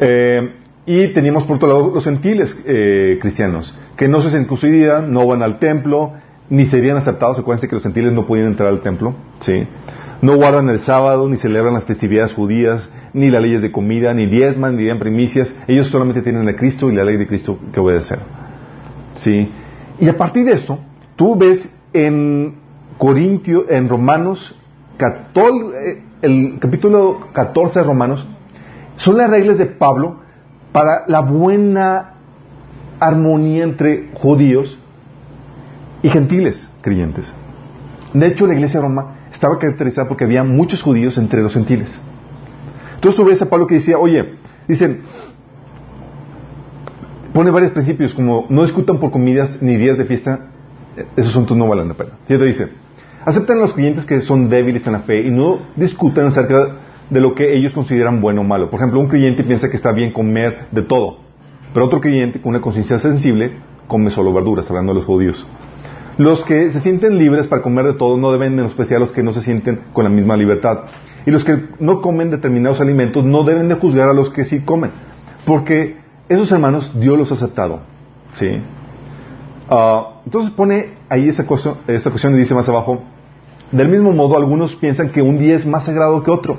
[0.00, 0.54] Eh,
[0.86, 5.42] y teníamos por otro lado los gentiles eh, cristianos, que no se circuncidan, no van
[5.42, 6.12] al templo,
[6.48, 7.38] ni serían aceptados.
[7.38, 9.66] Acuérdense que los gentiles no podían entrar al templo, ¿sí?
[10.22, 14.26] No guardan el sábado, ni celebran las festividades judías, ni las leyes de comida, ni
[14.26, 15.54] diezman, ni dan primicias.
[15.68, 18.18] Ellos solamente tienen a Cristo y la ley de Cristo que obedecer.
[19.16, 19.50] Sí.
[20.00, 20.78] Y a partir de eso,
[21.16, 22.54] tú ves en
[22.98, 24.58] Corintio, en Romanos,
[24.98, 28.26] eh, el capítulo 14 de Romanos,
[28.98, 30.20] son las reglas de Pablo
[30.72, 32.14] para la buena
[33.00, 34.76] armonía entre judíos
[36.02, 37.32] y gentiles creyentes.
[38.12, 41.96] De hecho, la iglesia de Roma estaba caracterizada porque había muchos judíos entre los gentiles.
[42.96, 44.34] Entonces tú ves a Pablo que decía, oye,
[44.66, 45.02] dicen,
[47.32, 50.48] pone varios principios como no discutan por comidas ni días de fiesta,
[50.96, 52.10] eh, esos asuntos no valen la pena.
[52.26, 52.68] Fíjate, dice,
[53.24, 57.20] acepten a los creyentes que son débiles en la fe y no discutan acerca de
[57.20, 58.70] lo que ellos consideran bueno o malo.
[58.70, 61.18] Por ejemplo, un creyente piensa que está bien comer de todo,
[61.72, 63.52] pero otro creyente con una conciencia sensible
[63.86, 65.46] come solo verduras, hablando de los judíos.
[66.18, 69.22] Los que se sienten libres para comer de todo no deben menospreciar a los que
[69.22, 70.80] no se sienten con la misma libertad.
[71.24, 74.64] Y los que no comen determinados alimentos no deben de juzgar a los que sí
[74.64, 74.90] comen.
[75.46, 75.96] Porque
[76.28, 77.82] esos hermanos Dios los ha aceptado.
[78.32, 78.60] ¿Sí?
[79.70, 83.02] Ah, entonces pone ahí esa cuestión y dice más abajo,
[83.70, 86.58] del mismo modo algunos piensan que un día es más sagrado que otro.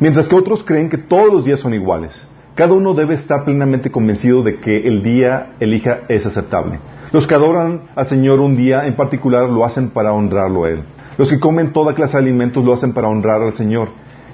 [0.00, 2.14] Mientras que otros creen que todos los días son iguales.
[2.54, 6.78] Cada uno debe estar plenamente convencido de que el día elija es aceptable.
[7.10, 10.84] Los que adoran al Señor un día en particular lo hacen para honrarlo a Él.
[11.16, 13.88] Los que comen toda clase de alimentos lo hacen para honrar al Señor,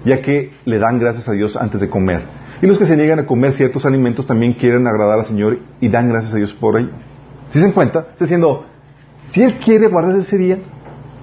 [0.04, 2.24] ya que le dan gracias a Dios antes de comer.
[2.60, 5.88] Y los que se niegan a comer ciertos alimentos también quieren agradar al Señor y
[5.88, 6.90] dan gracias a Dios por ello.
[7.50, 8.66] Si se dan cuenta, está diciendo,
[9.28, 10.58] si Él quiere guardar ese día,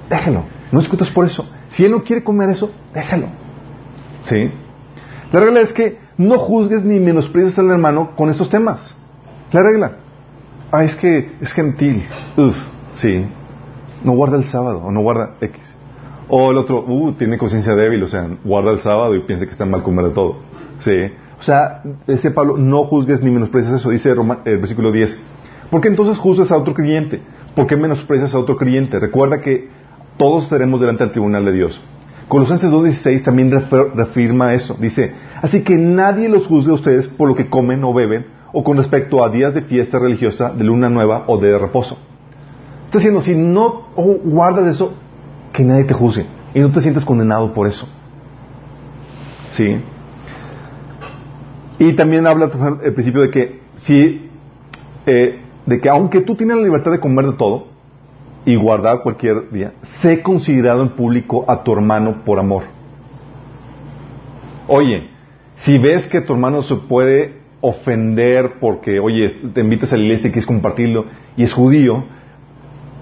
[0.09, 0.45] déjalo.
[0.71, 1.47] No discutas por eso.
[1.69, 3.27] Si Él no quiere comer eso, déjalo.
[4.25, 4.51] ¿Sí?
[5.31, 8.95] La regla es que no juzgues ni menosprecies al hermano con estos temas.
[9.51, 9.93] La regla.
[10.71, 12.03] Ah, es que es gentil.
[12.37, 12.55] Uf,
[12.95, 13.25] sí.
[14.03, 15.59] No guarda el sábado o no guarda X.
[16.29, 19.51] O el otro, uh, tiene conciencia débil, o sea, guarda el sábado y piensa que
[19.51, 20.37] está mal comer de todo.
[20.79, 20.95] Sí.
[21.39, 24.11] O sea, ese Pablo, no juzgues ni menosprecies eso, dice
[24.45, 25.19] el versículo 10.
[25.69, 27.21] ¿Por qué entonces juzgas a otro creyente?
[27.55, 28.99] ¿Por qué menosprecias a otro creyente?
[28.99, 29.69] Recuerda que
[30.17, 31.81] todos estaremos delante del tribunal de Dios.
[32.31, 34.77] Colosenses 2.16 también reafirma eso.
[34.79, 38.63] Dice, así que nadie los juzgue a ustedes por lo que comen o beben o
[38.63, 41.97] con respecto a días de fiesta religiosa, de luna nueva o de reposo.
[42.85, 44.93] Está diciendo, si no oh, guardas eso,
[45.51, 47.85] que nadie te juzgue y no te sientas condenado por eso.
[49.51, 49.81] ¿Sí?
[51.79, 52.49] Y también habla
[52.81, 54.29] el principio de que si,
[55.05, 57.70] eh, de que aunque tú tienes la libertad de comer de todo
[58.45, 62.63] y guardar cualquier día, sé considerado en público a tu hermano por amor.
[64.67, 65.09] Oye,
[65.55, 70.29] si ves que tu hermano se puede ofender porque, oye, te invitas a la iglesia
[70.29, 71.05] y quieres compartirlo
[71.37, 72.03] y es judío,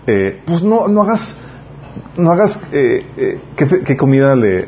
[0.08, 1.40] eh, pues no, no hagas,
[2.18, 4.68] no hagas, eh, eh, ¿qué, qué comida le,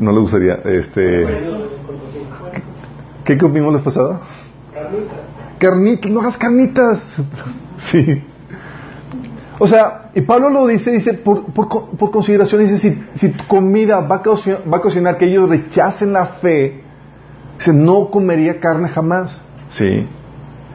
[0.00, 0.54] no le gustaría?
[0.64, 1.24] Este,
[3.24, 4.20] ¿Qué comimos la pasada?
[5.58, 7.16] Carnitas, no hagas carnitas.
[7.78, 8.22] sí.
[9.58, 13.28] O sea, y Pablo lo dice, dice, por, por, co- por consideración, dice, si, si
[13.30, 16.82] tu comida va a, causar, va a ocasionar que ellos rechacen la fe,
[17.58, 19.40] dice, no comería carne jamás.
[19.68, 20.06] Sí.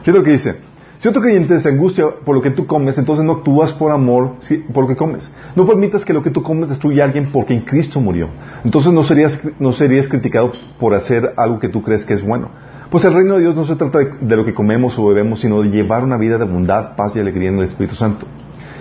[0.02, 0.54] ¿Qué es lo que dice?
[0.98, 4.32] Si otro creyente se angustia por lo que tú comes, entonces no actúas por amor
[4.40, 5.34] sí, por lo que comes.
[5.56, 8.28] No permitas que lo que tú comes destruya a alguien porque en Cristo murió.
[8.64, 12.48] Entonces no serías, no serías criticado por hacer algo que tú crees que es bueno.
[12.90, 15.40] Pues el reino de Dios no se trata de, de lo que comemos o bebemos,
[15.40, 18.26] sino de llevar una vida de bondad, paz y alegría en el Espíritu Santo.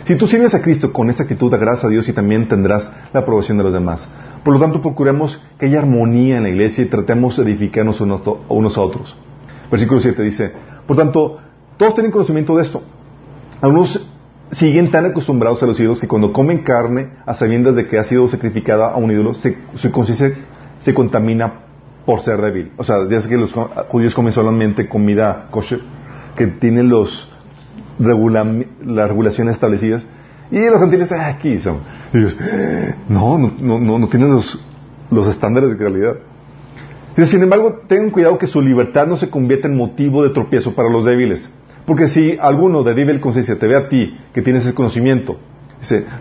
[0.09, 3.19] Si tú sirves a Cristo con esa actitud, agradas a Dios y también tendrás la
[3.19, 4.09] aprobación de los demás.
[4.43, 8.75] Por lo tanto, procuremos que haya armonía en la iglesia y tratemos de edificarnos unos,
[8.75, 9.15] a otros.
[9.69, 10.51] Versículo 7 dice,
[10.87, 11.37] por tanto,
[11.77, 12.81] todos tienen conocimiento de esto.
[13.61, 14.03] Algunos
[14.53, 18.03] siguen tan acostumbrados a los ídolos que cuando comen carne a sabiendas de que ha
[18.03, 20.31] sido sacrificada a un ídolo, se- su conciencia
[20.79, 21.53] se contamina
[22.07, 22.71] por ser débil.
[22.77, 23.53] O sea, ya sé que los
[23.89, 25.81] judíos comen solamente comida kosher,
[26.35, 27.31] que tiene los
[27.99, 30.05] las regulaciones establecidas,
[30.51, 31.77] y los gentiles, ah, aquí son.
[32.13, 32.35] Ellos,
[33.07, 34.59] no, no, no, no, tienen los,
[35.11, 36.15] los estándares de calidad.
[37.25, 40.89] Sin embargo, tengan cuidado que su libertad no se convierta en motivo de tropiezo para
[40.89, 41.49] los débiles.
[41.85, 45.37] Porque si alguno de débil conciencia te ve a ti, que tienes ese conocimiento,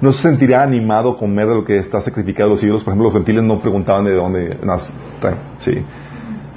[0.00, 2.84] no se sentirá animado a comer de lo que está sacrificado a los ídolos.
[2.84, 4.58] Por ejemplo, los gentiles no preguntaban de dónde
[5.20, 5.38] traen.
[5.58, 5.82] Sí.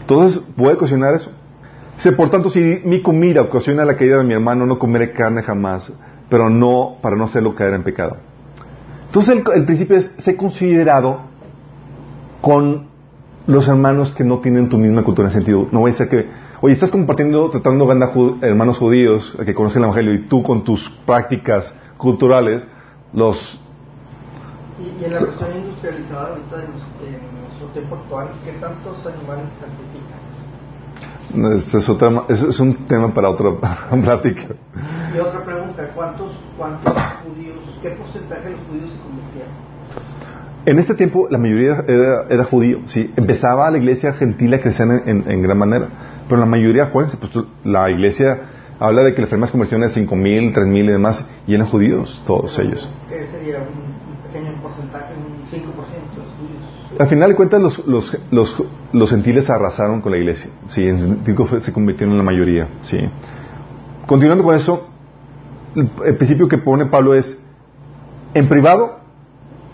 [0.01, 1.31] Entonces, puede ocasionar eso.
[2.03, 5.43] Dice, por tanto, si mi comida ocasiona la caída de mi hermano, no comeré carne
[5.43, 5.93] jamás,
[6.31, 8.17] pero no para no hacerlo caer en pecado.
[9.05, 11.19] Entonces, el, el principio es ser considerado
[12.41, 12.87] con
[13.45, 15.67] los hermanos que no tienen tu misma cultura en sentido.
[15.71, 16.27] No voy a ser que,
[16.61, 20.41] oye, estás compartiendo, tratando de ganar ju- hermanos judíos que conocen el Evangelio y tú
[20.41, 22.65] con tus prácticas culturales
[23.13, 23.63] los...
[24.79, 30.20] Y, en la cuestión industrializada ahorita en nuestro tiempo actual, ¿qué tantos animales se sacrifican?
[31.57, 33.49] Ese es, otra- es un tema para otra
[34.03, 34.53] plática.
[35.15, 39.51] Y otra pregunta, ¿cuántos, cuántos judíos, qué porcentaje de los judíos se convirtieron?
[40.65, 43.11] En este tiempo la mayoría era, era judío, sí.
[43.15, 45.87] Empezaba la iglesia gentil a crecer en, en- en gran manera,
[46.27, 47.31] pero la mayoría, acuérdense, pues
[47.63, 48.41] la iglesia
[48.79, 52.57] habla de que las primeras conversiones de 5.000, 3.000 y demás, y eran judíos, todos
[52.59, 52.89] ellos.
[53.09, 53.67] ¿Qué sería un,
[54.13, 56.30] un pequeño porcentaje, un 5% de los judíos?
[56.99, 60.89] Al final de cuentas, los, los, los, gentiles arrasaron con la iglesia, sí,
[61.61, 62.99] se convirtieron en la mayoría, sí.
[64.05, 64.89] Continuando con eso,
[65.75, 67.39] el, principio que pone Pablo es,
[68.33, 68.99] en privado,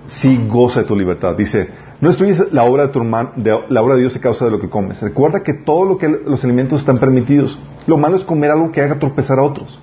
[0.07, 1.35] sí goza de tu libertad.
[1.35, 1.69] Dice,
[2.01, 4.59] no estudies la obra de tu hermano, la obra de Dios a causa de lo
[4.59, 5.01] que comes.
[5.01, 7.59] Recuerda que todo lo que los alimentos están permitidos.
[7.87, 9.81] Lo malo es comer algo que haga tropezar a otros.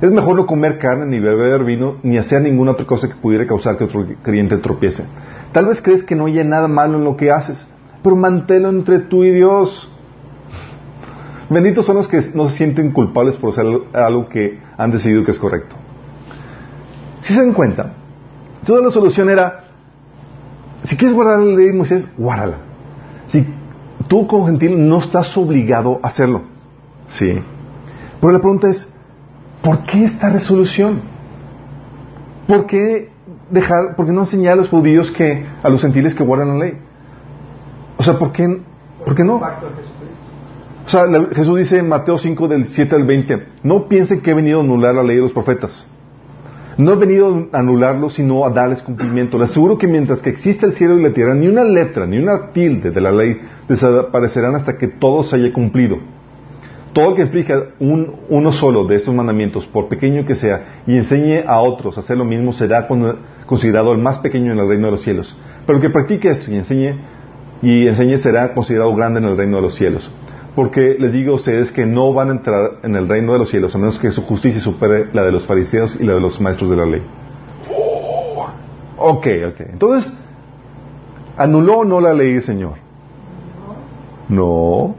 [0.00, 3.46] Es mejor no comer carne, ni beber vino, ni hacer ninguna otra cosa que pudiera
[3.46, 5.04] causar que otro creyente tropiece.
[5.52, 7.66] Tal vez crees que no haya nada malo en lo que haces,
[8.02, 9.92] pero manténlo entre tú y Dios.
[11.48, 15.30] Benditos son los que no se sienten culpables por hacer algo que han decidido que
[15.30, 15.76] es correcto.
[17.20, 17.92] Si se dan cuenta,
[18.64, 19.64] toda la solución era,
[20.84, 22.58] si quieres guardar la ley de Moisés, guárdala.
[23.28, 23.46] Si
[24.08, 26.42] tú como gentil no estás obligado a hacerlo.
[27.08, 27.40] Sí.
[28.20, 28.88] Pero la pregunta es,
[29.62, 31.00] ¿por qué esta resolución?
[32.46, 33.10] ¿Por qué
[33.50, 36.64] dejar, por qué no enseñar a los judíos que, a los gentiles que guardan la
[36.64, 36.74] ley?
[37.96, 38.60] O sea, ¿por qué,
[39.04, 39.36] por qué no?
[40.86, 44.30] O sea, la- Jesús dice en Mateo 5 del 7 al 20, no piensen que
[44.30, 45.86] he venido a anular la ley de los profetas.
[46.78, 49.38] No he venido a anularlo, sino a darles cumplimiento.
[49.38, 52.18] Les aseguro que mientras que existe el cielo y la tierra, ni una letra, ni
[52.18, 55.96] una tilde de la ley desaparecerán hasta que todo se haya cumplido.
[56.92, 60.96] Todo el que explica un- uno solo de estos mandamientos, por pequeño que sea, y
[60.96, 62.86] enseñe a otros a hacer lo mismo, será
[63.46, 65.36] considerado el más pequeño en el reino de los cielos.
[65.66, 67.00] Pero el que practique esto y enseñe,
[67.62, 70.10] y enseñe será considerado grande en el reino de los cielos.
[70.54, 73.50] Porque les digo a ustedes que no van a entrar en el reino de los
[73.50, 76.40] cielos a menos que su justicia supere la de los fariseos y la de los
[76.40, 77.02] maestros de la ley.
[78.98, 79.60] Ok, ok.
[79.72, 80.12] Entonces,
[81.36, 82.74] ¿anuló o no la ley del Señor?
[84.28, 84.94] No.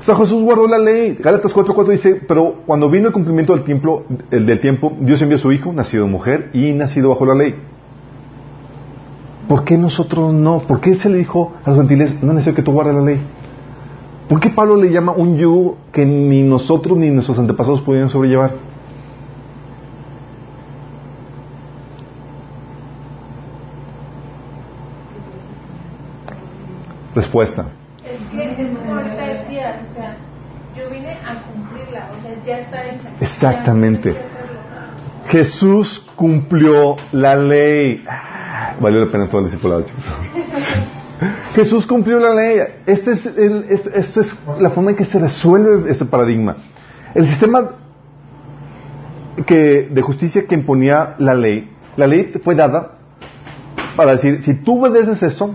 [0.00, 1.18] O sea, Jesús guardó la ley.
[1.20, 5.36] Gálatas 4.4 dice, pero cuando vino el cumplimiento del tiempo, el del tiempo, Dios envió
[5.36, 7.54] a su Hijo, nacido mujer y nacido bajo la ley.
[9.46, 10.60] ¿Por qué nosotros no?
[10.60, 13.02] ¿Por qué se le dijo a los gentiles, no es necesario que tú guardes la
[13.02, 13.20] ley?
[14.28, 18.52] ¿Por qué Pablo le llama un yugo que ni nosotros ni nuestros antepasados pudieron sobrellevar?
[27.12, 27.66] Respuesta.
[28.04, 30.16] Es que es como ahorita decías, o sea,
[30.76, 33.08] yo vine a cumplirla, o sea, ya está hecha.
[33.20, 34.16] Exactamente.
[35.28, 38.04] Jesús cumplió la ley.
[38.08, 40.04] Ah, Valió la pena todo el discipulado, chicos.
[41.54, 42.58] Jesús cumplió la ley.
[42.86, 46.56] Esta es, el- es- esta es la forma en que se resuelve ese paradigma.
[47.14, 47.70] El sistema
[49.46, 52.92] que, de justicia que imponía la ley, la ley fue dada
[53.96, 55.54] para decir, si tú obedeces eso,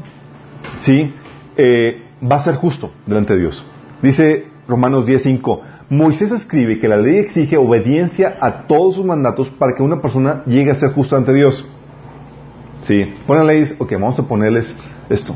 [0.80, 1.14] ¿sí?
[1.58, 3.66] Eh, va a ser justo delante de Dios.
[4.02, 9.76] Dice Romanos 10.5, Moisés escribe que la ley exige obediencia a todos sus mandatos para
[9.76, 11.68] que una persona llegue a ser justa ante Dios.
[12.84, 14.74] Sí, pone la ley y dice, ok, vamos a ponerles
[15.10, 15.36] esto.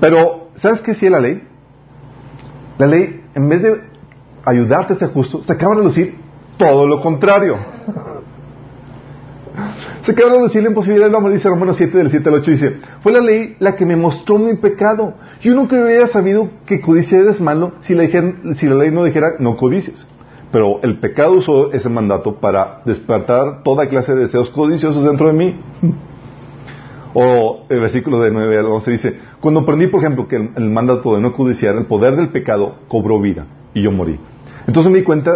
[0.00, 1.42] Pero, ¿sabes qué sí es la ley?
[2.78, 3.80] La ley, en vez de
[4.44, 6.18] ayudarte a ser justo, se acaba de reducir
[6.56, 7.58] todo lo contrario.
[10.04, 12.50] Se acaba de reducir la imposibilidad del amor, dice Romanos 7, del 7 al 8,
[12.50, 15.14] dice, fue la ley la que me mostró mi pecado.
[15.40, 18.06] Yo nunca hubiera sabido que codiciar es malo si la,
[18.54, 20.06] si la ley no dijera no codicies.
[20.52, 25.32] Pero el pecado usó ese mandato para despertar toda clase de deseos codiciosos dentro de
[25.32, 25.60] mí.
[27.14, 31.14] O el versículo de 9 al 11 dice, cuando aprendí, por ejemplo, que el, mandato
[31.14, 34.20] de no codiciar, el poder del pecado cobró vida y yo morí.
[34.66, 35.30] Entonces me di cuenta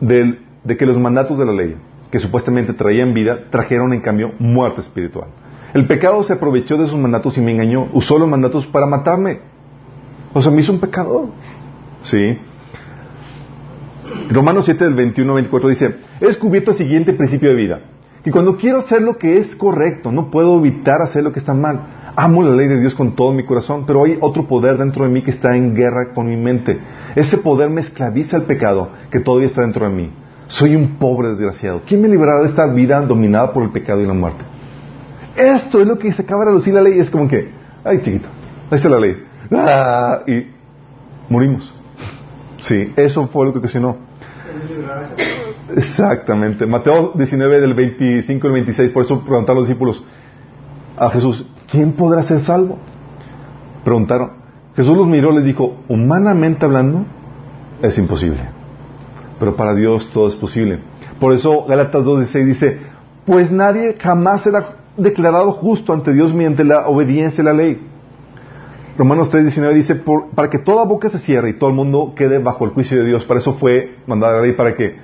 [0.00, 1.76] de que los mandatos de la ley,
[2.10, 5.28] que supuestamente traían vida, trajeron en cambio muerte espiritual.
[5.72, 7.88] El pecado se aprovechó de sus mandatos y me engañó.
[7.92, 9.38] Usó los mandatos para matarme.
[10.32, 11.28] O sea, me hizo un pecador.
[12.02, 12.38] ¿Sí?
[14.30, 17.80] Romanos 7 del 21 al 24 dice, he descubierto el siguiente principio de vida,
[18.24, 21.54] que cuando quiero hacer lo que es correcto, no puedo evitar hacer lo que está
[21.54, 22.12] mal.
[22.16, 25.10] Amo la ley de Dios con todo mi corazón, pero hay otro poder dentro de
[25.10, 26.78] mí que está en guerra con mi mente.
[27.14, 30.10] Ese poder me esclaviza al pecado que todavía está dentro de mí.
[30.50, 31.82] Soy un pobre desgraciado.
[31.86, 34.44] ¿Quién me librará de esta vida dominada por el pecado y la muerte?
[35.36, 36.98] Esto es lo que se acaba de reducir la ley.
[36.98, 37.52] Es como que,
[37.84, 38.28] ay chiquito,
[38.68, 39.16] ahí está la ley.
[39.52, 40.48] Ah, y
[41.28, 41.72] morimos.
[42.62, 43.96] Sí, eso fue lo que ocasionó.
[45.76, 46.66] Exactamente.
[46.66, 50.04] Mateo 19 del 25 al 26, por eso preguntaron los discípulos
[50.98, 52.76] a Jesús, ¿quién podrá ser salvo?
[53.84, 54.32] Preguntaron,
[54.74, 57.04] Jesús los miró y les dijo, humanamente hablando,
[57.82, 58.59] es imposible.
[59.40, 60.78] Pero para Dios todo es posible.
[61.18, 62.78] Por eso Gálatas 2.16 dice,
[63.26, 67.86] pues nadie jamás será declarado justo ante Dios mediante la obediencia a la ley.
[68.98, 72.38] Romanos 3.19 dice, por- para que toda boca se cierre y todo el mundo quede
[72.38, 73.24] bajo el juicio de Dios.
[73.24, 74.96] Para eso fue mandada la ley, para que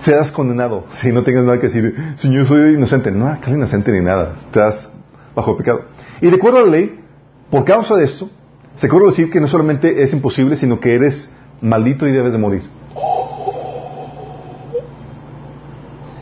[0.00, 0.84] seas condenado.
[0.94, 3.10] Si no tengas nada que decir, Señor, soy inocente.
[3.10, 4.34] No, que inocente ni nada.
[4.40, 4.90] Estás
[5.36, 5.82] bajo el pecado.
[6.20, 6.98] Y de acuerdo a la ley,
[7.50, 8.28] por causa de esto,
[8.76, 11.30] se corre decir que no solamente es imposible, sino que eres
[11.60, 12.62] maldito y debes de morir.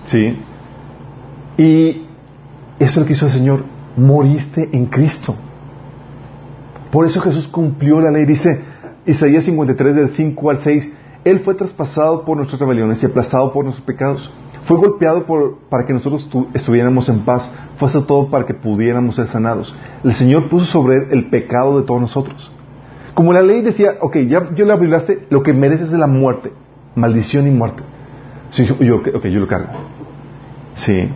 [0.08, 0.36] Sí.
[1.56, 1.88] Y
[2.78, 3.64] eso es lo que hizo el Señor.
[3.96, 5.34] Moriste en Cristo.
[6.90, 8.24] Por eso Jesús cumplió la ley.
[8.24, 8.62] Dice
[9.06, 10.92] Isaías 53 del 5 al 6.
[11.24, 14.32] Él fue traspasado por nuestras rebeliones y aplastado por nuestros pecados.
[14.64, 17.50] Fue golpeado por, para que nosotros tu- estuviéramos en paz.
[17.76, 19.74] Fue hacer todo para que pudiéramos ser sanados.
[20.04, 22.50] El Señor puso sobre él el pecado de todos nosotros.
[23.14, 26.52] Como la ley decía, ok, ya yo la violaste, lo que mereces es la muerte,
[26.94, 27.82] maldición y muerte.
[28.50, 29.68] Sí, yo, yo- ok, yo lo cargo.
[30.78, 31.08] Sí.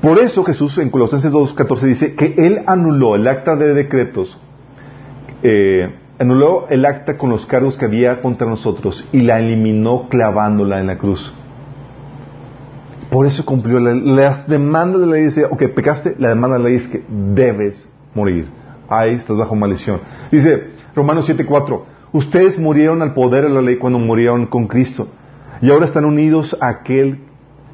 [0.00, 4.38] Por eso Jesús en Colosenses 2.14 dice que Él anuló el acta de decretos,
[5.42, 10.80] eh, anuló el acta con los cargos que había contra nosotros y la eliminó clavándola
[10.80, 11.32] en la cruz.
[13.10, 15.24] Por eso cumplió la, las demandas de la ley.
[15.26, 18.48] Dice, ok, pecaste, la demanda de la ley es que debes morir.
[18.88, 20.00] Ahí estás bajo maldición.
[20.30, 25.08] Dice Romanos 7.4, ustedes murieron al poder de la ley cuando murieron con Cristo
[25.60, 27.20] y ahora están unidos a aquel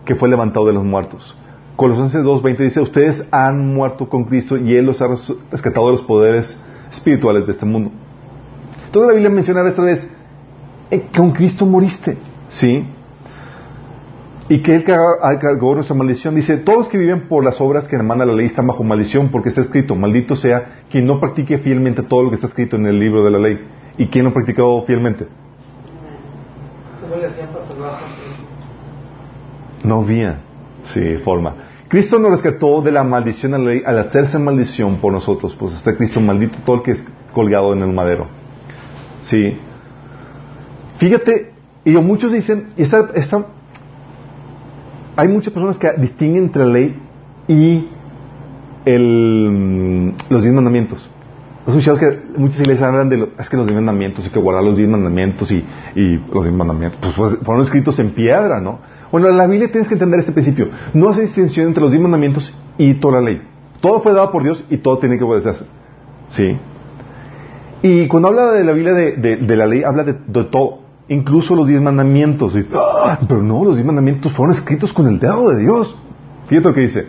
[0.08, 1.36] que fue levantado de los muertos.
[1.76, 5.92] Colosenses 2.20 dice, ustedes han muerto con Cristo y Él los ha res- rescatado de
[5.92, 6.58] los poderes
[6.90, 7.90] espirituales de este mundo.
[8.90, 10.10] Toda la Biblia menciona esta vez,
[10.90, 12.16] eh, con Cristo moriste,
[12.48, 12.86] ¿sí?
[14.48, 16.34] Y que Él cargó nuestra maldición.
[16.36, 19.28] Dice, todos los que viven por las obras que demanda la ley están bajo maldición
[19.28, 22.86] porque está escrito, maldito sea quien no practique fielmente todo lo que está escrito en
[22.86, 23.60] el libro de la ley.
[23.98, 25.28] ¿Y quién lo practicó fielmente?
[27.02, 28.27] ¿Cómo le hacían para?
[29.88, 30.40] No había,
[30.92, 31.54] sí, forma.
[31.88, 35.72] Cristo nos rescató de la maldición a la ley al hacerse maldición por nosotros, pues
[35.74, 38.26] está Cristo maldito todo el que es colgado en el madero.
[39.22, 39.56] Sí.
[40.98, 41.52] Fíjate,
[41.86, 43.46] y muchos dicen, y esta, esta-
[45.16, 46.98] hay muchas personas que distinguen entre la ley
[47.48, 47.88] y
[48.84, 51.10] el, mm, los diez mandamientos.
[51.66, 54.38] ¿Has escuchado que muchas iglesias hablan de lo- es que los diez mandamientos, hay que
[54.38, 55.64] guardar los diez mandamientos y,
[55.94, 58.80] y los diez mandamientos, pues, pues, fueron escritos en piedra, ¿no?
[59.10, 60.68] Bueno, en la Biblia tienes que entender este principio.
[60.94, 63.42] No hace distinción entre los diez mandamientos y toda la ley.
[63.80, 65.64] Todo fue dado por Dios y todo tiene que obedecerse.
[66.30, 66.56] ¿Sí?
[67.82, 70.80] Y cuando habla de la Biblia de, de- de la ley, habla de, de todo,
[71.08, 72.54] incluso los diez mandamientos.
[72.56, 73.18] Y, ¡ah!
[73.28, 75.96] pero no, los diez mandamientos fueron escritos con el dedo de Dios.
[76.48, 77.08] Fíjate lo que dice.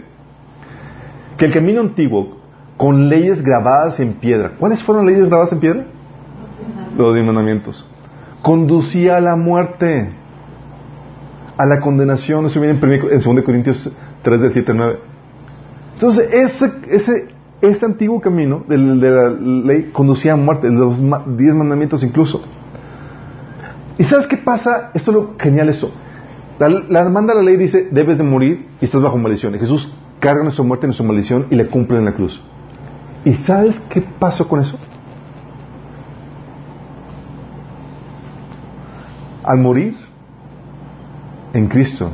[1.38, 2.38] Que el camino antiguo,
[2.78, 4.52] con leyes grabadas en piedra.
[4.60, 5.86] ¿Cuáles fueron las leyes grabadas en piedra?
[6.98, 7.86] Los diez mandamientos.
[8.42, 10.10] Conducía a la muerte,
[11.60, 12.46] a la condenación.
[12.48, 13.92] Eso viene en, primer- en 2 Corintios
[14.24, 15.00] 3, del 7 al 9.
[15.96, 17.28] Entonces, ese, ese,
[17.62, 20.98] ese antiguo camino de, de la ley conducía a muerte, los
[21.38, 22.42] diez mandamientos incluso.
[23.98, 24.92] ¿Y sabes qué pasa?
[24.94, 25.92] Esto es lo genial esto.
[26.58, 29.54] La, la demanda de la ley dice, debes de morir y estás bajo maldición.
[29.60, 32.42] Jesús carga nuestra muerte, nuestra maldición y la cumple en la cruz.
[33.26, 34.78] ¿Y sabes qué pasó con eso?
[39.44, 39.98] Al morir
[41.54, 42.12] en Cristo,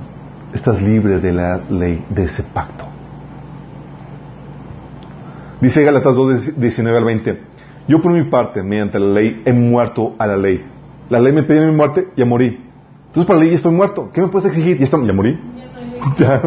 [0.53, 2.85] estás libre de la ley, de ese pacto.
[5.61, 7.39] Dice Galatas 2, 19 al 20.
[7.87, 10.63] Yo por mi parte, mediante la ley, he muerto a la ley.
[11.09, 12.59] La ley me pedía mi muerte, ya morí.
[13.07, 14.09] Entonces para la ley ya estoy muerto.
[14.13, 14.77] ¿Qué me puedes exigir?
[14.77, 15.39] Ya, estoy- ya morí.
[16.17, 16.41] Ya,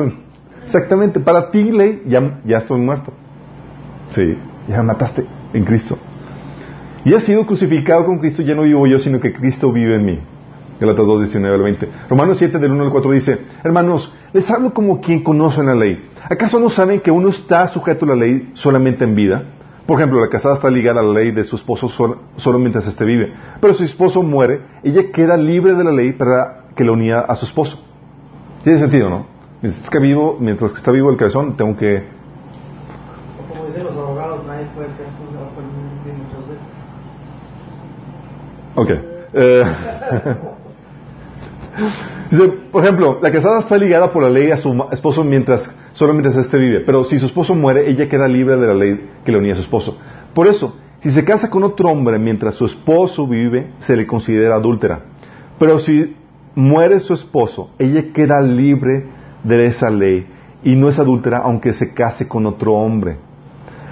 [0.64, 1.20] exactamente.
[1.20, 3.12] Para ti, ley, ya, ya estoy muerto.
[4.10, 4.36] Sí,
[4.68, 5.98] ya me mataste en Cristo.
[7.04, 10.04] Y he sido crucificado con Cristo, ya no vivo yo, sino que Cristo vive en
[10.04, 10.18] mí.
[10.80, 11.88] Galatas 2, 19 al 20.
[12.08, 16.08] Romanos 7, del 1 al 4 dice, hermanos, les hablo como quien conoce la ley.
[16.30, 19.42] ¿Acaso no saben que uno está sujeto a la ley solamente en vida?
[19.86, 22.86] Por ejemplo, la casada está ligada a la ley de su esposo sol- solo mientras
[22.86, 23.32] éste vive.
[23.60, 27.20] Pero si su esposo muere, ella queda libre de la ley para que la unía
[27.20, 27.82] a su esposo.
[28.62, 29.26] Tiene sentido, ¿no?
[29.62, 32.04] Mientras que, vivo, mientras que está vivo el cabezón, tengo que...
[33.48, 36.76] Como dicen los abogados, nadie puede ser juzgado por muchas veces.
[38.76, 38.90] Ok.
[39.32, 39.64] Eh,
[42.30, 46.12] Dice, por ejemplo, la casada está ligada por la ley a su esposo mientras, solo
[46.12, 49.32] mientras éste vive, pero si su esposo muere, ella queda libre de la ley que
[49.32, 49.98] le unía a su esposo.
[50.34, 54.56] Por eso, si se casa con otro hombre mientras su esposo vive, se le considera
[54.56, 55.00] adúltera.
[55.58, 56.16] Pero si
[56.54, 59.06] muere su esposo, ella queda libre
[59.44, 60.26] de esa ley
[60.64, 63.16] y no es adúltera aunque se case con otro hombre.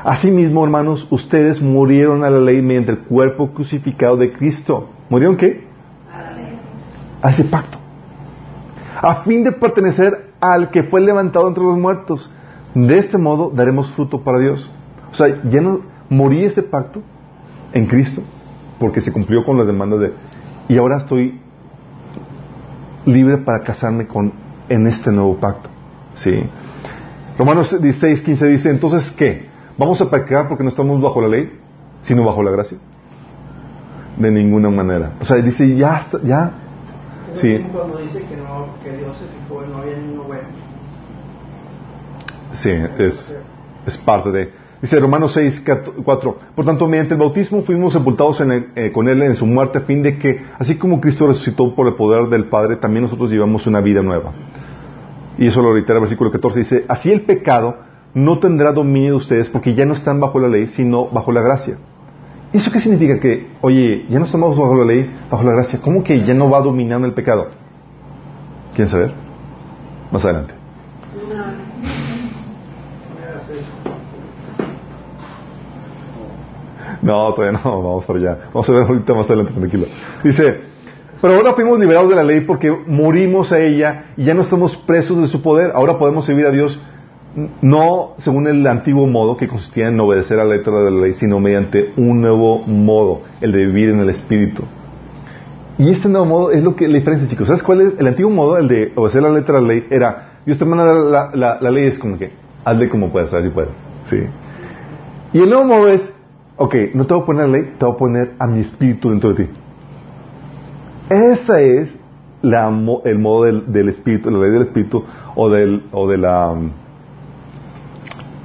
[0.04, 4.90] Asimismo, hermanos, ustedes murieron a la ley mediante el cuerpo crucificado de Cristo.
[5.08, 5.65] ¿Murieron qué?
[7.22, 7.78] A ese pacto.
[9.00, 12.30] A fin de pertenecer al que fue levantado entre los muertos.
[12.74, 14.70] De este modo daremos fruto para Dios.
[15.10, 17.02] O sea, ya no morí ese pacto
[17.72, 18.22] en Cristo
[18.78, 20.12] porque se cumplió con las demandas de
[20.68, 21.40] y ahora estoy
[23.04, 24.32] libre para casarme con
[24.68, 25.70] en este nuevo pacto.
[26.14, 26.42] ¿Sí?
[27.38, 29.48] Romanos 16, 15 dice, entonces, ¿qué?
[29.78, 31.52] ¿Vamos a pecar porque no estamos bajo la ley,
[32.02, 32.78] sino bajo la gracia?
[34.16, 35.12] De ninguna manera.
[35.20, 36.52] O sea, dice, ya, ya.
[37.40, 40.48] Sí, Cuando dice que, no, que Dios se fijó no había ninguno bueno.
[42.52, 43.36] sí, es,
[43.86, 44.52] es parte de...
[44.80, 45.64] Dice Romanos 6,
[46.04, 46.38] 4.
[46.54, 49.78] Por tanto, mediante el bautismo fuimos sepultados en el- eh, con Él en su muerte
[49.78, 53.30] a fin de que, así como Cristo resucitó por el poder del Padre, también nosotros
[53.30, 54.32] llevamos una vida nueva.
[55.38, 56.58] Y eso lo reitera el versículo 14.
[56.58, 57.76] Dice, así el pecado
[58.14, 61.40] no tendrá dominio de ustedes porque ya no están bajo la ley, sino bajo la
[61.40, 61.78] gracia.
[62.52, 63.18] ¿Y eso qué significa?
[63.20, 65.80] Que, oye, ya no estamos bajo la ley, bajo la gracia.
[65.82, 67.48] ¿Cómo que ya no va dominando el pecado?
[68.74, 69.12] ¿Quieren saber?
[70.10, 70.54] Más adelante.
[77.02, 78.38] No, todavía no, vamos para allá.
[78.52, 79.86] Vamos a ver ahorita más adelante, tranquilo.
[80.24, 80.60] Dice,
[81.20, 84.76] pero ahora fuimos liberados de la ley porque morimos a ella y ya no estamos
[84.76, 85.72] presos de su poder.
[85.74, 86.80] Ahora podemos servir a Dios
[87.60, 91.14] no según el antiguo modo que consistía en obedecer a la letra de la ley,
[91.14, 94.62] sino mediante un nuevo modo, el de vivir en el Espíritu.
[95.78, 97.48] Y este nuevo modo es lo que la diferencia, chicos.
[97.48, 97.92] ¿Sabes cuál es?
[97.98, 100.86] El antiguo modo, el de obedecer la letra de la ley, era, Dios te manda
[101.34, 102.32] la, la, ley, es como que,
[102.64, 103.70] hazle como puedas, a si puedes.
[104.04, 104.22] Sí.
[105.34, 106.14] Y el nuevo modo es,
[106.56, 109.10] ok, no te voy a poner la ley, te voy a poner a mi espíritu
[109.10, 109.50] dentro de ti.
[111.10, 112.00] Ese es
[112.40, 112.68] la
[113.04, 116.54] el modo del, del espíritu, la ley del espíritu o, del, o de la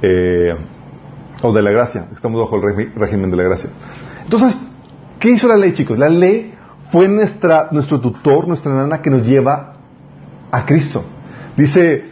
[0.02, 0.54] eh,
[1.42, 2.06] o de la gracia.
[2.14, 3.70] Estamos bajo el régimen de la gracia.
[4.24, 4.56] Entonces,
[5.20, 5.98] ¿qué hizo la ley, chicos?
[5.98, 6.54] La ley
[6.90, 9.74] fue nuestra, nuestro tutor, nuestra nana que nos lleva
[10.50, 11.02] a Cristo.
[11.56, 12.10] Dice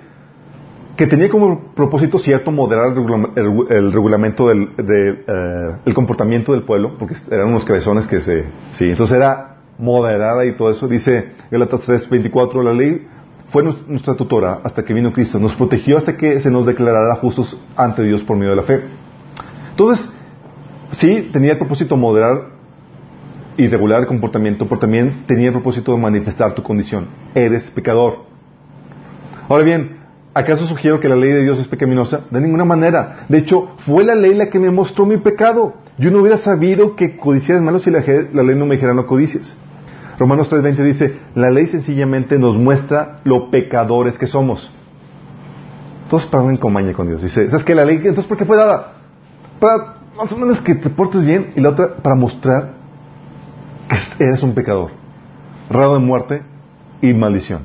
[0.96, 5.94] que tenía como propósito cierto moderar el, regula- el- el regulamento del de, eh, el
[5.94, 8.44] comportamiento del pueblo, porque eran unos cabezones que se...
[8.72, 10.88] Sí, entonces era moderar ahí todo eso.
[10.88, 13.06] Dice Gálatas 3:24, la ley
[13.50, 17.16] fue nues- nuestra tutora hasta que vino Cristo, nos protegió hasta que se nos declarara
[17.16, 18.80] justos ante Dios por medio de la fe.
[19.70, 20.08] Entonces,
[20.92, 22.58] sí, tenía el propósito moderar
[23.56, 27.08] y regular el comportamiento, pero también tenía el propósito de manifestar tu condición.
[27.34, 28.18] Eres pecador.
[29.48, 29.96] Ahora bien,
[30.32, 32.20] ¿acaso sugiero que la ley de Dios es pecaminosa?
[32.30, 33.26] De ninguna manera.
[33.28, 35.74] De hecho, fue la ley la que me mostró mi pecado.
[35.98, 38.94] Yo no hubiera sabido que codiciar es malo si la, la ley no me dijera
[38.94, 39.56] no codicies.
[40.20, 44.70] Romanos 3:20 dice, la ley sencillamente nos muestra lo pecadores que somos.
[46.10, 47.22] Todos pagan con maña con Dios.
[47.22, 47.74] Dice, ¿sabes qué?
[47.74, 48.96] La ley, entonces, ¿por qué fue dada?
[49.58, 52.74] Para más o menos que te portes bien y la otra para mostrar
[54.18, 54.90] que eres un pecador,
[55.70, 56.42] raro de muerte
[57.00, 57.62] y maldición.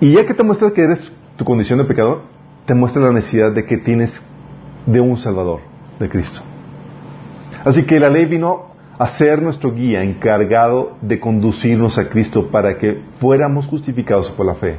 [0.00, 2.22] Y ya que te muestra que eres tu condición de pecador,
[2.64, 4.18] te muestra la necesidad de que tienes
[4.86, 5.60] de un Salvador,
[6.00, 6.40] de Cristo.
[7.66, 12.78] Así que la ley vino a ser nuestro guía encargado de conducirnos a Cristo para
[12.78, 14.76] que fuéramos justificados por la fe.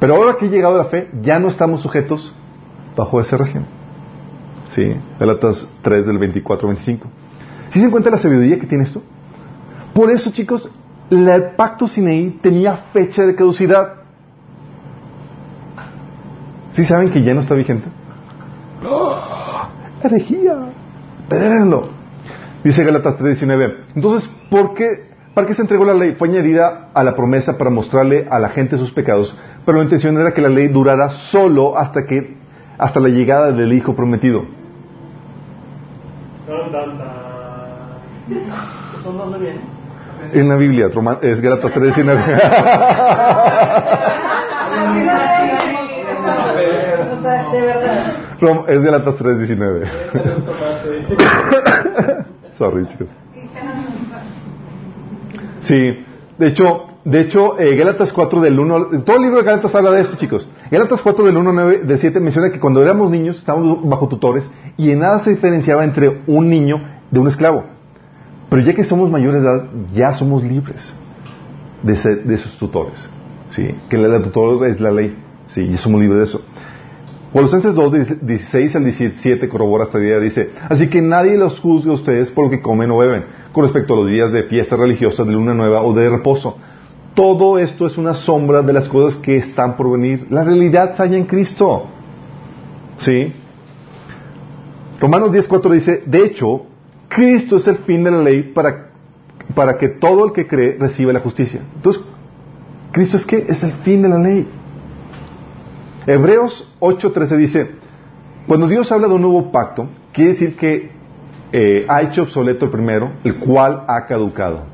[0.00, 2.34] Pero ahora que ha llegado la fe, ya no estamos sujetos
[2.96, 3.66] bajo ese régimen.
[4.70, 7.08] Sí, Galatas 3 del 24 al 25.
[7.70, 9.02] ¿Sí se encuentra la sabiduría que tiene esto?
[9.94, 10.68] Por eso, chicos,
[11.10, 13.94] el pacto Sinaí tenía fecha de caducidad.
[16.72, 17.88] ¿Sí saben que ya no está vigente?
[18.84, 19.16] ¡Oh!
[20.02, 20.72] ¡Herejía!
[22.64, 23.74] Dice Galatas 3:19.
[23.94, 26.14] Entonces, ¿por qué, ¿para qué se entregó la ley?
[26.18, 30.18] Fue añadida a la promesa para mostrarle a la gente sus pecados, pero la intención
[30.18, 32.36] era que la ley durara solo hasta que
[32.78, 34.44] hasta la llegada del Hijo prometido.
[40.32, 40.88] En la Biblia,
[41.20, 42.18] es Galatas 3:19.
[47.12, 48.12] O sea, de verdad.
[48.40, 49.88] Rom- es Galatas 3:19.
[52.56, 53.08] Sorry, chicos.
[55.60, 56.04] Sí,
[56.38, 59.90] de hecho, de hecho, eh, Gálatas 4 del 1, todo el libro de Gálatas habla
[59.92, 60.48] de esto, chicos.
[60.70, 64.08] Gálatas 4 del 1 al 9, del 7 menciona que cuando éramos niños estábamos bajo
[64.08, 66.76] tutores y en nada se diferenciaba entre un niño
[67.10, 67.64] de un esclavo.
[68.50, 70.94] Pero ya que somos mayores de edad, ya somos libres
[71.82, 73.08] de, ser- de esos tutores.
[73.50, 75.16] Sí, que la, la tutor es la ley.
[75.48, 76.44] Sí, ya somos libres de eso.
[77.34, 80.20] Colosenses 2, 16 al 17 corrobora esta idea.
[80.20, 83.64] Dice, así que nadie los juzgue a ustedes por lo que comen o beben, con
[83.64, 86.56] respecto a los días de fiestas religiosas, de luna nueva o de reposo.
[87.14, 90.28] Todo esto es una sombra de las cosas que están por venir.
[90.30, 91.88] La realidad halla en Cristo.
[92.98, 93.32] ¿Sí?
[95.00, 96.66] Romanos 10.4 dice, de hecho,
[97.08, 98.90] Cristo es el fin de la ley para,
[99.56, 101.62] para que todo el que cree reciba la justicia.
[101.74, 102.00] Entonces,
[102.92, 103.44] ¿Cristo es qué?
[103.48, 104.46] Es el fin de la ley.
[106.06, 107.70] Hebreos 8.13 dice,
[108.46, 110.90] cuando Dios habla de un nuevo pacto, quiere decir que
[111.52, 114.64] eh, ha hecho obsoleto el primero, el cual ha caducado.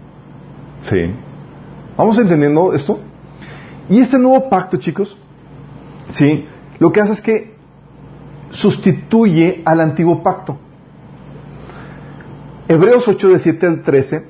[0.83, 1.15] ¿Sí?
[1.97, 2.99] ¿Vamos entendiendo esto?
[3.89, 5.17] Y este nuevo pacto, chicos,
[6.13, 6.47] ¿sí?
[6.79, 7.55] Lo que hace es que
[8.51, 10.59] sustituye al antiguo pacto.
[12.67, 14.27] Hebreos 8, de 7 al 13,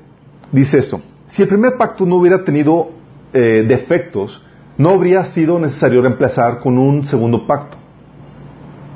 [0.53, 1.01] dice esto.
[1.29, 2.91] Si el primer pacto no hubiera tenido
[3.33, 4.43] eh, defectos,
[4.81, 7.77] no habría sido necesario reemplazar con un segundo pacto.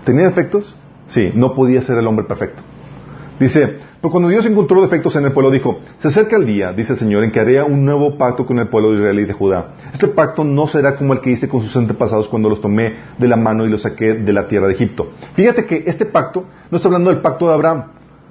[0.06, 0.74] ¿Tenía defectos?
[1.08, 2.62] Sí, no podía ser el hombre perfecto.
[3.38, 6.94] Dice, pero cuando Dios encontró defectos en el pueblo, dijo, se acerca el día, dice
[6.94, 9.34] el Señor, en que haré un nuevo pacto con el pueblo de Israel y de
[9.34, 9.74] Judá.
[9.92, 13.28] Este pacto no será como el que hice con sus antepasados cuando los tomé de
[13.28, 15.10] la mano y los saqué de la tierra de Egipto.
[15.34, 17.84] Fíjate que este pacto no está hablando del pacto de Abraham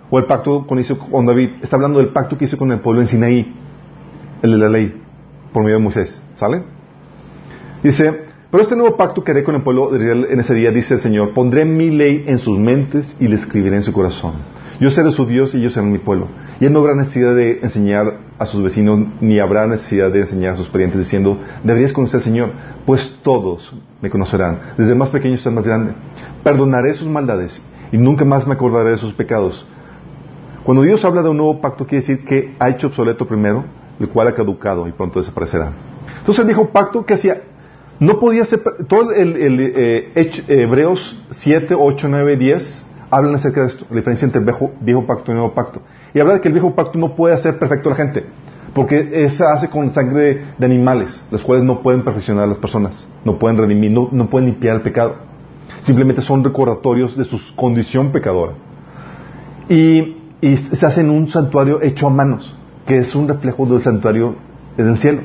[0.10, 2.80] o el pacto con, hizo con David, está hablando del pacto que hizo con el
[2.80, 3.54] pueblo en Sinaí,
[4.42, 5.00] el de la ley,
[5.54, 6.20] por medio de Moisés.
[6.38, 6.64] ¿Sale?
[7.84, 10.72] Dice, pero este nuevo pacto que haré con el pueblo de Israel en ese día,
[10.72, 14.36] dice el Señor, pondré mi ley en sus mentes y le escribiré en su corazón.
[14.80, 16.30] Yo seré su Dios y ellos serán mi pueblo.
[16.62, 20.54] Y él no habrá necesidad de enseñar a sus vecinos, ni habrá necesidad de enseñar
[20.54, 22.52] a sus parientes diciendo, deberías conocer al Señor,
[22.86, 25.94] pues todos me conocerán, desde el más pequeño hasta el más grande.
[26.42, 27.62] Perdonaré sus maldades
[27.92, 29.68] y nunca más me acordaré de sus pecados.
[30.64, 33.66] Cuando Dios habla de un nuevo pacto, quiere decir que ha hecho obsoleto primero,
[34.00, 35.74] el cual ha caducado y pronto desaparecerá.
[36.20, 37.42] Entonces el viejo pacto que hacía,
[38.04, 43.68] no podía ser, todo el, el eh, Hebreos 7, 8, 9, 10 hablan acerca de
[43.68, 45.82] esto, la diferencia entre viejo, pacto y nuevo pacto.
[46.14, 48.26] Y habla de que el viejo pacto no puede hacer perfecto a la gente,
[48.74, 53.08] porque se hace con sangre de, animales, las cuales no pueden perfeccionar a las personas,
[53.24, 55.16] no pueden redimir, no, no pueden limpiar el pecado.
[55.82, 58.54] Simplemente son recordatorios de su condición pecadora.
[59.70, 63.82] Y, y se hace en un santuario hecho a manos, que es un reflejo del
[63.82, 64.36] santuario
[64.76, 65.22] del cielo.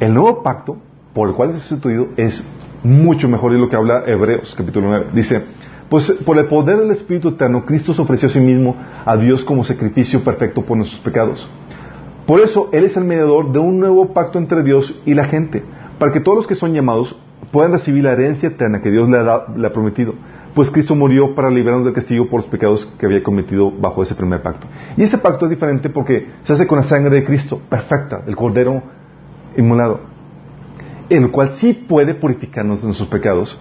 [0.00, 0.76] El nuevo pacto,
[1.12, 2.48] por el cual es sustituido, es
[2.84, 5.06] mucho mejor de lo que habla Hebreos, capítulo 9.
[5.12, 5.42] Dice,
[5.88, 9.42] pues por el poder del Espíritu Eterno, Cristo se ofreció a sí mismo a Dios
[9.42, 11.50] como sacrificio perfecto por nuestros pecados.
[12.28, 15.64] Por eso Él es el mediador de un nuevo pacto entre Dios y la gente,
[15.98, 17.18] para que todos los que son llamados
[17.50, 19.18] puedan recibir la herencia eterna que Dios le
[19.66, 20.14] ha prometido.
[20.54, 24.14] Pues Cristo murió para librarnos del castigo por los pecados que había cometido bajo ese
[24.14, 24.68] primer pacto.
[24.96, 28.36] Y ese pacto es diferente porque se hace con la sangre de Cristo, perfecta, el
[28.36, 28.96] Cordero
[29.58, 30.00] inmolado,
[31.10, 33.58] el cual sí puede purificarnos de nuestros pecados.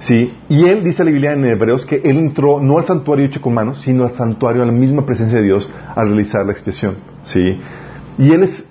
[0.00, 0.34] ¿sí?
[0.48, 3.54] Y él, dice la Biblia en Hebreos, que él entró no al santuario hecho con
[3.54, 6.96] manos, sino al santuario, a la misma presencia de Dios, al realizar la expiación.
[7.22, 7.58] ¿sí?
[8.18, 8.68] Y él es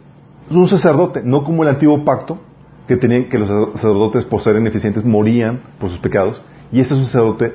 [0.49, 2.39] un sacerdote, no como el antiguo pacto,
[2.87, 6.41] que tenían que los sacerdotes, por ser ineficientes, morían por sus pecados.
[6.71, 7.53] Y este es un sacerdote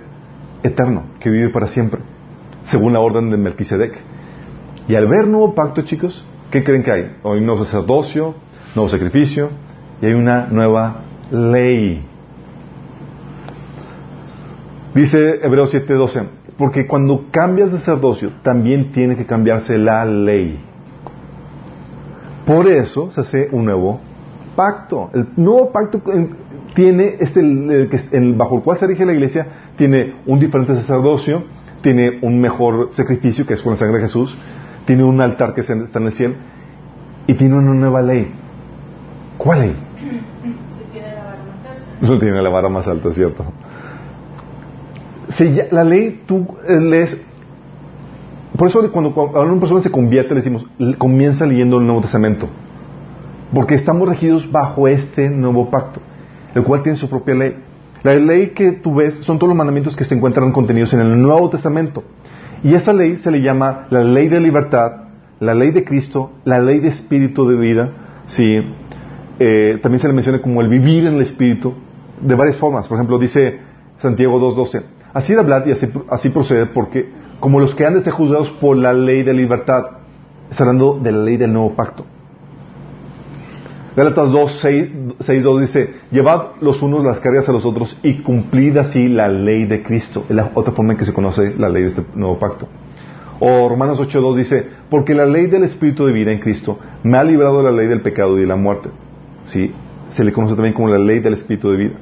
[0.62, 2.00] eterno, que vive para siempre,
[2.64, 3.98] según la orden de Melquisedec.
[4.88, 7.16] Y al ver nuevo pacto, chicos, ¿qué creen que hay?
[7.22, 8.34] Un nuevo sacerdocio,
[8.74, 9.50] nuevo sacrificio
[10.00, 12.04] y hay una nueva ley.
[14.94, 16.26] Dice Hebreos 7:12,
[16.58, 20.58] porque cuando cambias de sacerdocio también tiene que cambiarse la ley.
[22.46, 24.00] Por eso se hace un nuevo
[24.56, 25.10] pacto.
[25.14, 26.02] El nuevo pacto
[26.74, 29.46] tiene, es el, el, bajo el cual se rige la iglesia,
[29.76, 31.44] tiene un diferente sacerdocio,
[31.82, 34.36] tiene un mejor sacrificio que es con la sangre de Jesús,
[34.84, 36.34] tiene un altar que está en el cielo
[37.26, 38.41] y tiene una nueva ley.
[39.43, 39.76] ¿Cuál ley?
[42.01, 43.45] Eso tiene la vara más alta, ¿cierto?
[45.30, 47.26] Si la ley tú eh, lees.
[48.57, 50.66] Por eso cuando, cuando una persona se convierte, le decimos,
[50.99, 52.49] comienza leyendo el Nuevo Testamento.
[53.53, 56.01] Porque estamos regidos bajo este nuevo pacto,
[56.55, 57.57] el cual tiene su propia ley.
[58.03, 61.20] La ley que tú ves son todos los mandamientos que se encuentran contenidos en el
[61.20, 62.05] Nuevo Testamento.
[62.62, 65.09] Y esa ley se le llama la ley de libertad,
[65.40, 67.90] la ley de Cristo, la ley de espíritu de vida,
[68.26, 68.62] ¿sí?
[69.38, 71.74] Eh, también se le menciona como el vivir en el Espíritu
[72.20, 72.86] de varias formas.
[72.86, 73.60] Por ejemplo, dice
[74.00, 74.82] Santiago 2.12,
[75.14, 77.10] así de hablar y así, así proceder porque
[77.40, 79.86] como los que han de ser juzgados por la ley de libertad,
[80.50, 82.04] está hablando de la ley del nuevo pacto.
[83.94, 89.28] Gálatas 2.6.2 dice, llevad los unos las cargas a los otros y cumplid así la
[89.28, 90.24] ley de Cristo.
[90.30, 92.68] Es la otra forma en que se conoce la ley de este nuevo pacto.
[93.40, 97.24] O Romanos 8.2 dice, porque la ley del Espíritu de vida en Cristo me ha
[97.24, 98.88] librado de la ley del pecado y de la muerte.
[99.47, 99.72] ¿Sí?
[100.11, 101.95] Se le conoce también como la ley del espíritu de vida.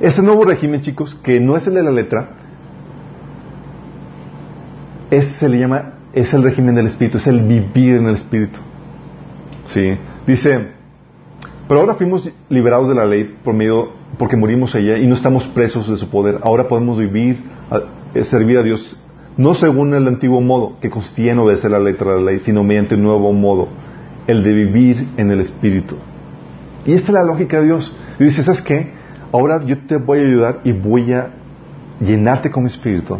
[0.00, 2.28] Este nuevo régimen, chicos, que no es el de la letra,
[5.10, 8.58] es, se le llama, es el régimen del espíritu, es el vivir en el espíritu.
[9.66, 9.96] ¿Sí?
[10.26, 10.68] Dice
[11.68, 15.46] Pero ahora fuimos liberados de la ley por medio, porque murimos ella y no estamos
[15.48, 16.38] presos de su poder.
[16.42, 17.42] Ahora podemos vivir,
[18.14, 19.00] eh, servir a Dios,
[19.36, 22.62] no según el antiguo modo, que consistía en obedecer la letra de la ley, sino
[22.62, 23.68] mediante un nuevo modo,
[24.26, 25.96] el de vivir en el Espíritu.
[26.86, 27.96] Y esta es la lógica de Dios.
[28.18, 28.92] Y dice, ¿sabes qué?
[29.32, 31.30] Ahora yo te voy a ayudar y voy a
[32.00, 33.18] llenarte con mi Espíritu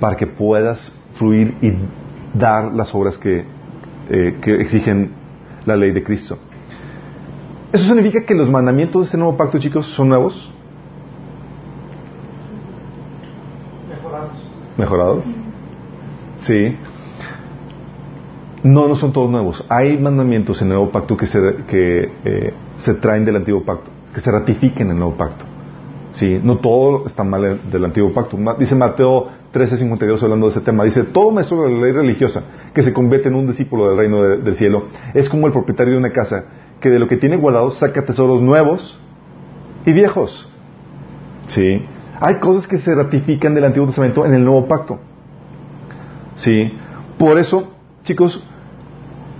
[0.00, 1.72] para que puedas fluir y
[2.36, 3.44] dar las obras que,
[4.10, 5.12] eh, que exigen
[5.66, 6.38] la ley de Cristo.
[7.72, 10.50] ¿Eso significa que los mandamientos de este nuevo pacto, chicos, son nuevos?
[13.88, 14.32] Mejorados.
[14.76, 15.24] ¿Mejorados?
[16.42, 16.76] Sí.
[18.64, 19.64] No, no son todos nuevos.
[19.68, 21.38] Hay mandamientos en el nuevo pacto que se,
[21.68, 25.44] que, eh, se traen del antiguo pacto, que se ratifiquen en el nuevo pacto.
[26.12, 28.38] Sí, no todo está mal del antiguo pacto.
[28.58, 30.84] Dice Mateo 13:52 hablando de ese tema.
[30.84, 32.42] Dice, todo maestro de la ley religiosa
[32.72, 35.92] que se convierte en un discípulo del reino de- del cielo es como el propietario
[35.94, 36.44] de una casa
[36.80, 38.98] que de lo que tiene guardado saca tesoros nuevos
[39.84, 40.48] y viejos.
[41.46, 41.84] Sí.
[42.20, 45.00] Hay cosas que se ratifican del Antiguo Testamento en el Nuevo Pacto.
[46.36, 46.72] Sí.
[47.18, 47.72] Por eso,
[48.04, 48.42] chicos,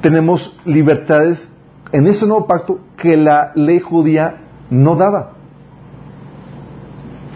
[0.05, 1.51] tenemos libertades
[1.91, 4.35] en este nuevo pacto que la ley judía
[4.69, 5.31] no daba.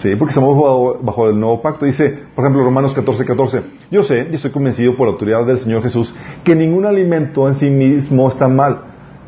[0.02, 0.54] Sí, porque estamos
[1.00, 1.86] bajo, el nuevo pacto.
[1.86, 3.62] Dice, por ejemplo, Romanos 14, 14.
[3.90, 6.14] Yo sé y estoy convencido por la autoridad del Señor Jesús
[6.44, 8.82] que ningún alimento en sí mismo está mal.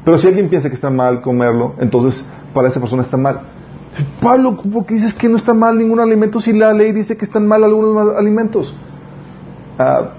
[0.04, 2.22] Pero si alguien piensa que está mal comerlo, entonces
[2.52, 3.40] para esa persona está mal.
[4.20, 7.24] Pablo, ¿por qué dices que no está mal ningún alimento si la ley dice que
[7.24, 8.76] están mal algunos alimentos?
[9.78, 10.10] Ah,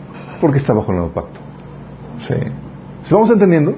[0.41, 1.39] porque está bajo el nuevo pacto.
[2.27, 2.70] Sí.
[3.11, 3.75] ¿Se vamos entendiendo?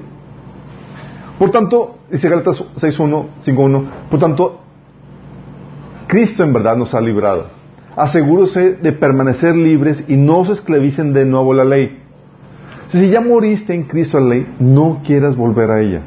[1.40, 4.60] Por tanto, dice Gálatas 6.1, 5.1, por tanto,
[6.06, 7.46] Cristo en verdad nos ha librado.
[7.96, 12.00] Asegúrese de permanecer libres y no os esclavicen de nuevo la ley.
[12.90, 16.02] Si ya moriste en Cristo la ley, no quieras volver a ella.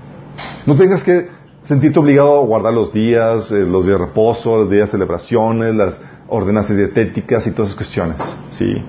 [0.65, 1.28] No tengas que
[1.65, 5.75] sentirte obligado a guardar los días, eh, los días de reposo, los días de celebraciones,
[5.75, 5.99] las
[6.30, 8.15] ordenanzas dietéticas y todas esas cuestiones.
[8.51, 8.82] ¿Sí?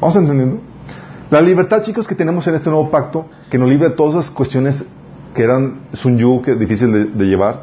[0.00, 0.69] ¿Vamos entendiendo?
[1.30, 4.34] La libertad, chicos, que tenemos en este nuevo pacto, que nos libra de todas esas
[4.34, 4.84] cuestiones
[5.32, 7.62] que eran, un yugo difícil de, de llevar,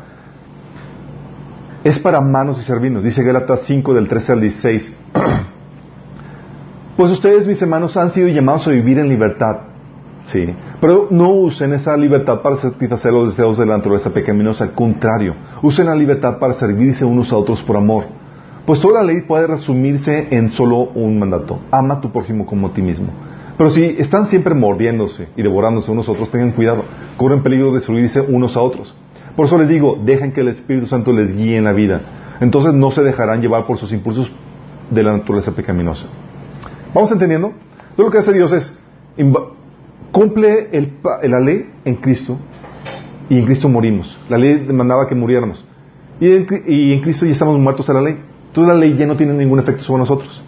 [1.83, 3.03] es para manos y servirnos.
[3.03, 4.97] Dice Gálatas 5 del 13 al 16.
[6.97, 9.57] pues ustedes, mis hermanos, han sido llamados a vivir en libertad.
[10.31, 10.45] Sí.
[10.79, 14.63] Pero no usen esa libertad para satisfacer los deseos de la naturaleza pecaminosa.
[14.63, 18.05] Al contrario, usen la libertad para servirse unos a otros por amor.
[18.65, 21.59] Pues toda la ley puede resumirse en solo un mandato.
[21.71, 23.07] Ama a tu prójimo como a ti mismo.
[23.57, 26.83] Pero si están siempre mordiéndose y devorándose unos a otros, tengan cuidado.
[27.17, 28.95] Corren peligro de destruirse unos a otros.
[29.35, 32.01] Por eso les digo, dejen que el Espíritu Santo les guíe en la vida.
[32.39, 34.31] Entonces no se dejarán llevar por sus impulsos
[34.91, 36.07] de la naturaleza pecaminosa.
[36.93, 37.53] ¿Vamos entendiendo?
[37.95, 38.79] Todo lo que hace Dios es
[40.11, 40.69] cumple
[41.23, 42.37] la ley en Cristo
[43.29, 44.17] y en Cristo morimos.
[44.29, 45.65] La ley demandaba que muriéramos.
[46.19, 48.17] Y en, y en Cristo ya estamos muertos a la ley.
[48.47, 50.43] Entonces la ley ya no tiene ningún efecto sobre nosotros.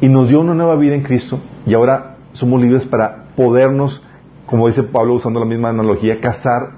[0.00, 4.02] Y nos dio una nueva vida en Cristo y ahora somos libres para podernos,
[4.46, 6.70] como dice Pablo usando la misma analogía, casar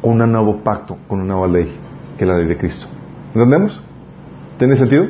[0.00, 1.76] con un nuevo pacto, con una nueva ley,
[2.18, 2.86] que es la ley de Cristo.
[3.34, 3.80] ¿Entendemos?
[4.58, 5.06] ¿Tiene sentido?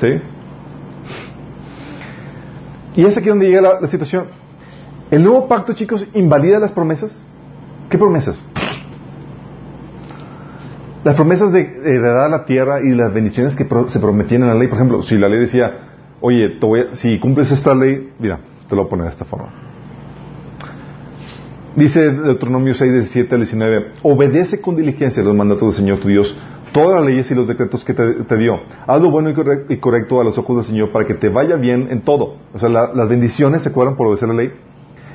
[0.00, 0.20] ¿Sí?
[2.96, 4.26] Y es aquí donde llega la, situación.
[5.10, 7.12] El nuevo pacto, chicos, invalida las promesas.
[7.90, 8.42] ¿Qué promesas?
[11.02, 14.68] Las promesas de heredar la tierra y las bendiciones que se prometían en la ley.
[14.68, 15.72] Por ejemplo, si la ley decía,
[16.20, 18.38] oye, te voy a- si cumples esta ley, mira,
[18.68, 19.48] te lo voy a poner de esta forma.
[21.76, 26.36] Dice Deuteronomio 6, 17 al 19, obedece con diligencia los mandatos del Señor tu Dios,
[26.72, 28.60] todas las leyes y los decretos que te, te dio.
[28.86, 31.28] Haz lo bueno y corre- y correcto a los ojos del Señor para que te
[31.28, 32.36] vaya bien en todo.
[32.52, 34.52] O sea, la- las bendiciones se acuerdan por obedecer la ley.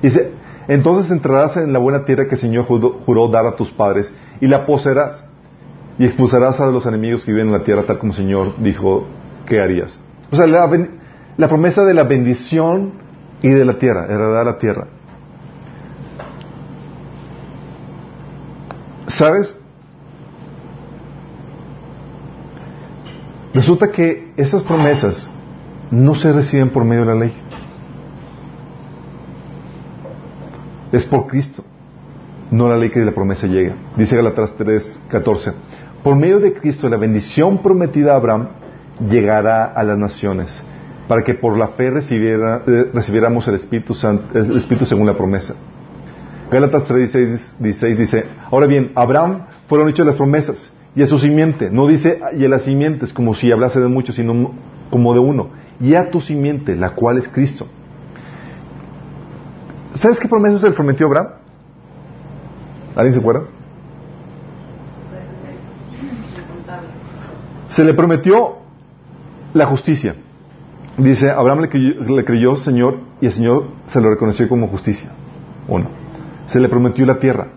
[0.01, 0.31] Dice,
[0.67, 4.13] entonces entrarás en la buena tierra que el Señor juró, juró dar a tus padres
[4.41, 5.23] y la poseerás
[5.97, 9.05] y expulsarás a los enemigos que viven en la tierra tal como el Señor dijo
[9.45, 9.97] que harías.
[10.29, 10.69] O sea, la,
[11.37, 12.91] la promesa de la bendición
[13.41, 14.87] y de la tierra, heredar la tierra.
[19.07, 19.55] ¿Sabes?
[23.53, 25.29] Resulta que esas promesas
[25.91, 27.33] no se reciben por medio de la ley.
[30.91, 31.63] Es por Cristo,
[32.51, 33.75] no la ley que la promesa llega.
[33.95, 35.53] Dice Galatas 3, 14.
[36.03, 38.47] Por medio de Cristo la bendición prometida a Abraham
[39.09, 40.63] llegará a las naciones,
[41.09, 45.17] para que por la fe recibiera, eh, recibiéramos el Espíritu, Santo, el Espíritu según la
[45.17, 45.55] promesa.
[46.51, 51.87] Gálatas 3, dice, ahora bien, Abraham fueron hechas las promesas y a su simiente, no
[51.87, 54.53] dice y a las simientes como si hablase de muchos, sino
[54.91, 55.49] como de uno,
[55.79, 57.65] y a tu simiente, la cual es Cristo.
[59.95, 61.29] ¿Sabes qué promesas se prometió Abraham?
[62.95, 63.45] ¿Alguien se acuerda?
[67.67, 68.57] Se le prometió
[69.55, 70.13] la justicia.
[70.99, 75.11] Dice, Abraham le creyó, le creyó Señor y el Señor se lo reconoció como justicia.
[75.67, 75.89] Uno.
[76.47, 77.47] Se le prometió la tierra.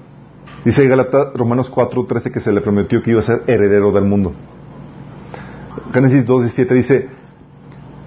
[0.65, 4.05] Dice Galata, Romanos 4, 13 que se le prometió que iba a ser heredero del
[4.05, 4.33] mundo.
[5.93, 7.09] Génesis 2, 17 dice,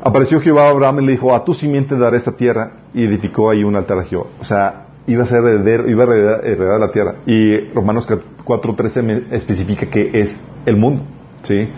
[0.02, 3.50] apareció Jehová a Abraham y le dijo, a tu simiente daré esta tierra y edificó
[3.50, 4.28] ahí un altar a Jehová.
[4.40, 7.16] O sea, iba a ser heredero, iba a heredar, heredar la tierra.
[7.26, 8.08] Y Romanos
[8.44, 11.04] 4, 13 me especifica que es el mundo.
[11.44, 11.70] ¿sí?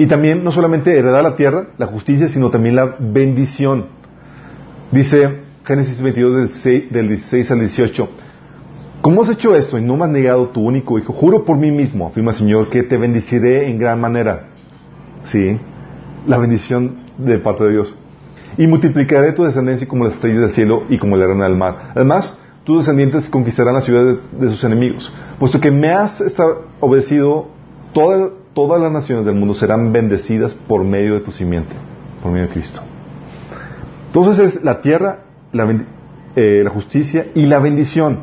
[0.00, 3.84] Y también no solamente heredar la tierra, la justicia, sino también la bendición.
[4.90, 8.08] Dice Génesis 22 del 6, del 16 al 18.
[9.02, 11.12] ¿Cómo has hecho esto y no me has negado tu único hijo?
[11.12, 14.46] Juro por mí mismo, afirma el Señor, que te bendeciré en gran manera.
[15.24, 15.60] Sí,
[16.26, 17.94] la bendición de parte de Dios.
[18.56, 21.90] Y multiplicaré tu descendencia como las estrellas del cielo y como la arena del mar.
[21.94, 25.12] Además, tus descendientes conquistarán la ciudad de, de sus enemigos.
[25.38, 26.24] Puesto que me has
[26.80, 27.48] obedecido,
[27.92, 31.74] toda, todas las naciones del mundo serán bendecidas por medio de tu simiente,
[32.22, 32.80] por medio de Cristo.
[34.06, 35.20] Entonces es la tierra,
[35.52, 35.84] la,
[36.36, 38.20] eh, justicia y la bendición.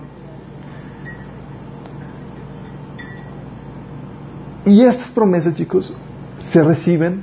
[4.66, 5.94] Y estas promesas, chicos,
[6.40, 7.22] se reciben.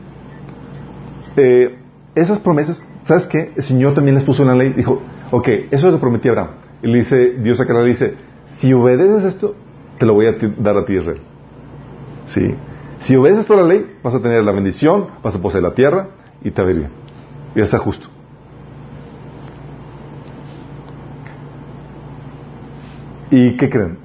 [1.37, 1.79] eh,
[2.15, 3.53] esas promesas, ¿sabes qué?
[3.57, 4.73] El Señor también les puso una ley.
[4.73, 6.51] Dijo, ok, eso lo prometí a Abraham.
[6.83, 8.15] Y le dice, Dios acá le dice,
[8.59, 9.55] si obedeces esto,
[9.99, 11.21] te lo voy a dar a ti, Israel.
[12.27, 12.55] Sí.
[13.05, 16.09] Si obedeces toda la ley, vas a tener la bendición, vas a poseer la tierra
[16.43, 16.91] y te va a ir bien.
[17.55, 18.09] Y ser justo.
[23.31, 23.99] ¿Y qué creen?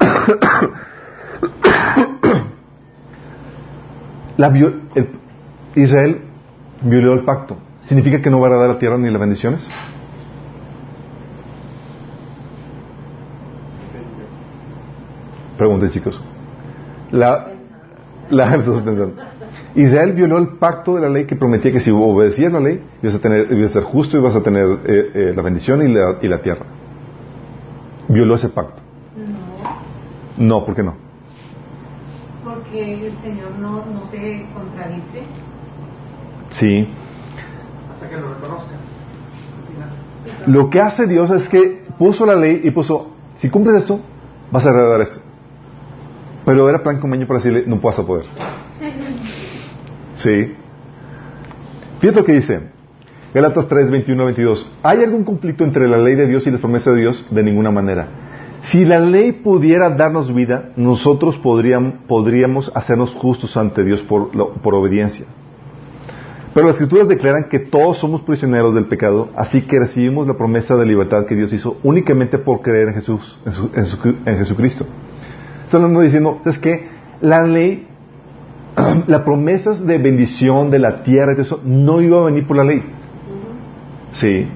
[4.36, 5.08] La vio- el-
[5.74, 6.20] Israel
[6.82, 7.56] violó el pacto.
[7.86, 9.68] ¿Significa que no va a dar la tierra ni las bendiciones?
[15.58, 16.20] Pregunten, chicos.
[17.10, 17.48] La,
[18.30, 18.56] la.
[19.74, 23.16] Israel violó el pacto de la ley que prometía que si obedecías la ley, ibas
[23.16, 25.92] a, tener, ibas a ser justo y ibas a tener eh, eh, la bendición y
[25.92, 26.64] la, y la tierra.
[28.08, 28.80] Violó ese pacto.
[30.38, 31.08] No, No, ¿por qué no?
[32.48, 35.22] porque el Señor no, no se contradice.
[36.50, 36.88] Sí.
[37.90, 38.62] hasta que lo claro.
[40.46, 44.00] Lo que hace Dios es que puso la ley y puso, si cumples esto,
[44.50, 45.20] vas a heredar esto.
[46.48, 48.24] Pero era plan convenio para decirle, no vas a poder.
[50.16, 50.54] Sí.
[52.00, 52.60] Fíjate lo que dice.
[53.34, 54.72] Gálatas 3, 21 22.
[54.82, 57.26] ¿Hay algún conflicto entre la ley de Dios y las promesas de Dios?
[57.30, 58.08] De ninguna manera.
[58.62, 64.30] Si la ley pudiera darnos vida, nosotros podríamos, hacernos justos ante Dios por,
[64.74, 65.26] obediencia.
[66.54, 70.76] Pero las escrituras declaran que todos somos prisioneros del pecado, así que recibimos la promesa
[70.76, 74.86] de libertad que Dios hizo únicamente por creer en Jesús, en su- en Jesucristo.
[75.68, 76.88] Están hablando diciendo, es que
[77.20, 77.86] la ley,
[79.06, 82.56] las promesas de bendición de la tierra y de eso, no iba a venir por
[82.56, 82.82] la ley.
[84.12, 84.48] Sí.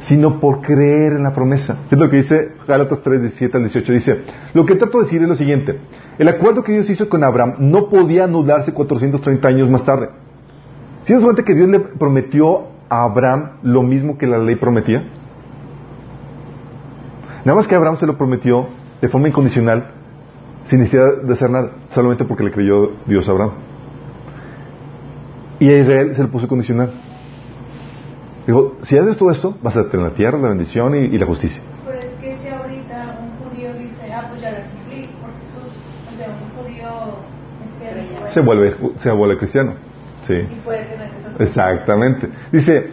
[0.00, 1.84] Sino por creer en la promesa.
[1.88, 3.92] Es lo que dice Gálatas 3, 17 al 18.
[3.92, 5.78] Dice, lo que trato de decir es lo siguiente.
[6.18, 10.08] El acuerdo que Dios hizo con Abraham no podía anularse 430 años más tarde.
[11.04, 15.04] ¿Sí nos cuenta que Dios le prometió a Abraham lo mismo que la ley prometía?
[17.44, 18.66] Nada más que Abraham se lo prometió
[19.00, 19.92] de forma incondicional,
[20.66, 23.52] sin necesidad de hacer nada, solamente porque le creyó Dios a Abraham.
[25.58, 26.92] Y a Israel se le puso condicional.
[28.46, 31.26] Dijo, si haces todo esto, vas a tener la tierra, la bendición y, y la
[31.26, 31.62] justicia.
[31.84, 35.74] Pero es que si ahorita un judío dice, ah, pues ya la cumplí, por Jesús,
[36.12, 36.88] o sea, un judío
[37.64, 39.74] mesiánico, Se vuelve, se vuelve cristiano.
[40.22, 40.34] Sí.
[40.34, 42.28] y puede tener Exactamente.
[42.50, 42.90] Dice,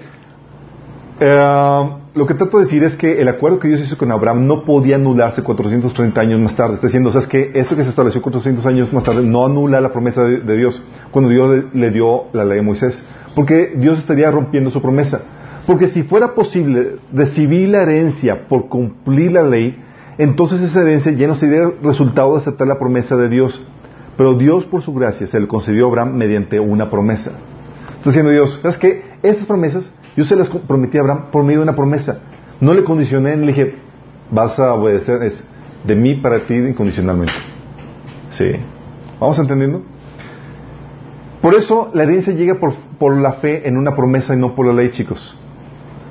[1.19, 4.45] eh, lo que trato de decir es que el acuerdo que Dios hizo con Abraham
[4.45, 6.75] no podía anularse 430 años más tarde.
[6.75, 9.45] Está diciendo, o sea, es que eso que se estableció 400 años más tarde no
[9.45, 13.03] anula la promesa de, Dios cuando Dios le, dio la ley a Moisés.
[13.33, 15.21] Porque Dios estaría rompiendo su promesa.
[15.65, 19.81] Porque si fuera posible recibir la herencia por cumplir la ley,
[20.19, 23.65] entonces esa herencia ya no sería resultado de aceptar la promesa de Dios.
[24.17, 27.39] Pero Dios, por su gracia, se le concedió a Abraham mediante una promesa.
[27.97, 29.03] Está diciendo Dios, ¿sabes qué?
[29.23, 32.21] Estas promesas, yo se las prometí a Abraham por medio de una promesa.
[32.59, 33.75] No le condicioné, le dije,
[34.31, 35.43] vas a obedecer, es
[35.83, 37.33] de mí para ti incondicionalmente.
[38.31, 38.51] Sí.
[39.19, 39.81] ¿Vamos entendiendo?
[41.41, 44.65] Por eso la herencia llega por, por la fe en una promesa y no por
[44.65, 45.37] la ley, chicos.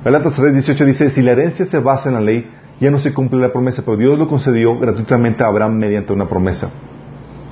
[0.05, 2.51] Galatas 3.18 dice, si la herencia se basa en la ley,
[2.81, 6.29] ya no se cumple la promesa, pero Dios lo concedió gratuitamente a Abraham mediante una
[6.29, 6.71] promesa.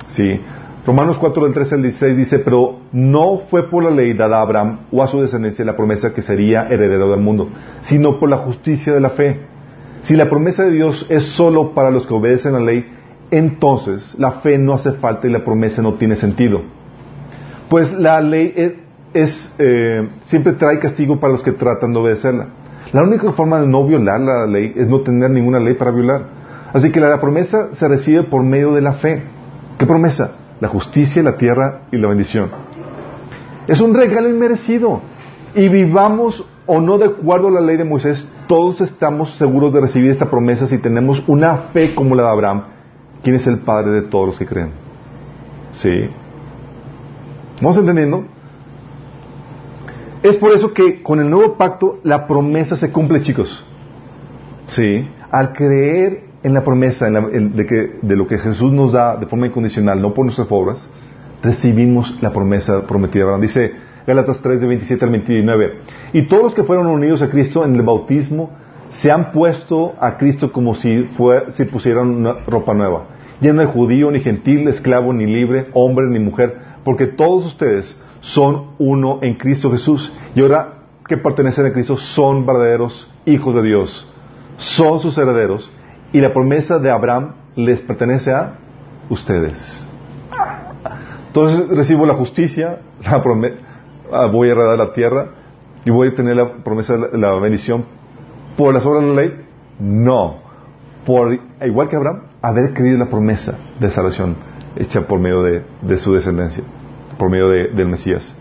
[0.09, 0.39] Sí.
[0.83, 4.41] Romanos 4 del 13 al 16 dice, pero no fue por la ley dada a
[4.41, 7.49] Abraham o a su descendencia la promesa que sería heredero del mundo,
[7.81, 9.41] sino por la justicia de la fe.
[10.01, 12.91] Si la promesa de Dios es solo para los que obedecen la ley,
[13.29, 16.63] entonces la fe no hace falta y la promesa no tiene sentido.
[17.69, 18.51] Pues la ley
[19.13, 22.47] es, eh, siempre trae castigo para los que tratan de obedecerla.
[22.91, 26.25] La única forma de no violar la ley es no tener ninguna ley para violar.
[26.73, 29.21] Así que la promesa se recibe por medio de la fe.
[29.77, 30.40] ¿Qué promesa?
[30.61, 32.49] La justicia, la tierra y la bendición.
[33.67, 35.01] Es un regalo inmerecido.
[35.53, 39.81] Y vivamos o no de acuerdo a la ley de Moisés, todos estamos seguros de
[39.81, 42.63] recibir esta promesa si tenemos una fe como la de Abraham,
[43.23, 44.71] quien es el padre de todos los que creen.
[45.71, 45.91] ¿Sí?
[47.61, 48.23] ¿Vamos entendiendo?
[50.23, 53.65] Es por eso que con el nuevo pacto la promesa se cumple, chicos.
[54.67, 55.09] ¿Sí?
[55.31, 58.93] Al creer en la promesa en la- en- de, que, de lo que Jesús nos
[58.93, 60.87] da de forma incondicional, no por nuestras obras,
[61.43, 63.23] recibimos la promesa prometida.
[63.23, 63.41] Abraham.
[63.41, 63.73] Dice
[64.07, 65.73] Gálatas 3, de 27 al 29.
[66.13, 68.51] Y todos los que fueron unidos a Cristo en el bautismo
[68.91, 73.05] se han puesto a Cristo como si, fue, si pusieran una ropa nueva.
[73.39, 77.99] Ya no hay judío, ni gentil, esclavo, ni libre, hombre, ni mujer, porque todos ustedes
[78.19, 80.13] son uno en Cristo Jesús.
[80.35, 80.73] Y ahora
[81.07, 84.07] que pertenecen a Cristo son verdaderos hijos de Dios.
[84.57, 85.71] Son sus herederos.
[86.13, 88.53] Y la promesa de Abraham les pertenece a
[89.09, 89.85] ustedes.
[91.27, 93.55] Entonces recibo la justicia, la prome-
[94.11, 95.27] ah, voy a heredar la tierra
[95.85, 97.85] y voy a tener la promesa, la, bendición
[98.57, 99.45] por las obras de la ley.
[99.79, 100.37] No,
[101.05, 104.35] por igual que Abraham, haber creído la promesa de salvación
[104.75, 106.63] hecha por medio de, de su descendencia,
[107.17, 108.35] por medio de- del Mesías.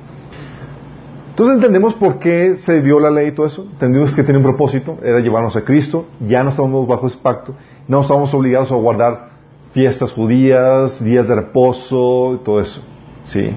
[1.40, 3.62] Entonces entendemos por qué se dio la ley y todo eso.
[3.62, 6.04] Entendimos que tiene un propósito, era llevarnos a Cristo.
[6.28, 7.54] Ya no estamos bajo ese pacto.
[7.88, 9.30] No estamos obligados a guardar
[9.72, 12.82] fiestas judías, días de reposo y todo eso.
[13.24, 13.56] ¿Sí?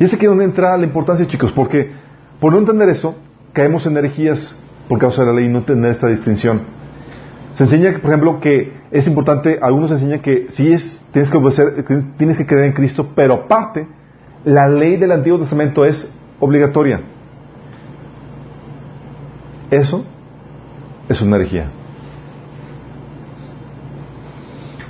[0.00, 1.92] Y es aquí donde entra la importancia, chicos, porque
[2.40, 3.14] por no entender eso,
[3.52, 4.58] caemos en herejías
[4.88, 6.62] por causa de la ley y no tener esta distinción.
[7.52, 11.84] Se enseña, por ejemplo, que es importante, algunos enseñan que sí es, tienes que obedecer,
[12.18, 13.86] tienes que creer en Cristo, pero aparte,
[14.44, 17.11] la ley del Antiguo Testamento es obligatoria.
[19.72, 20.04] Eso
[21.08, 21.70] es una herejía.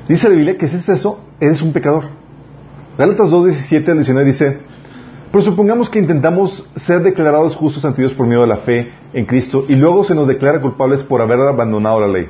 [0.08, 2.06] Dice la Biblia que si es eso, eres un pecador.
[2.98, 4.58] Gálatas 2.17 al 19 dice,
[5.30, 9.24] pero supongamos que intentamos ser declarados justos ante Dios por medio de la fe en
[9.24, 12.26] Cristo y luego se nos declara culpables por haber abandonado la ley.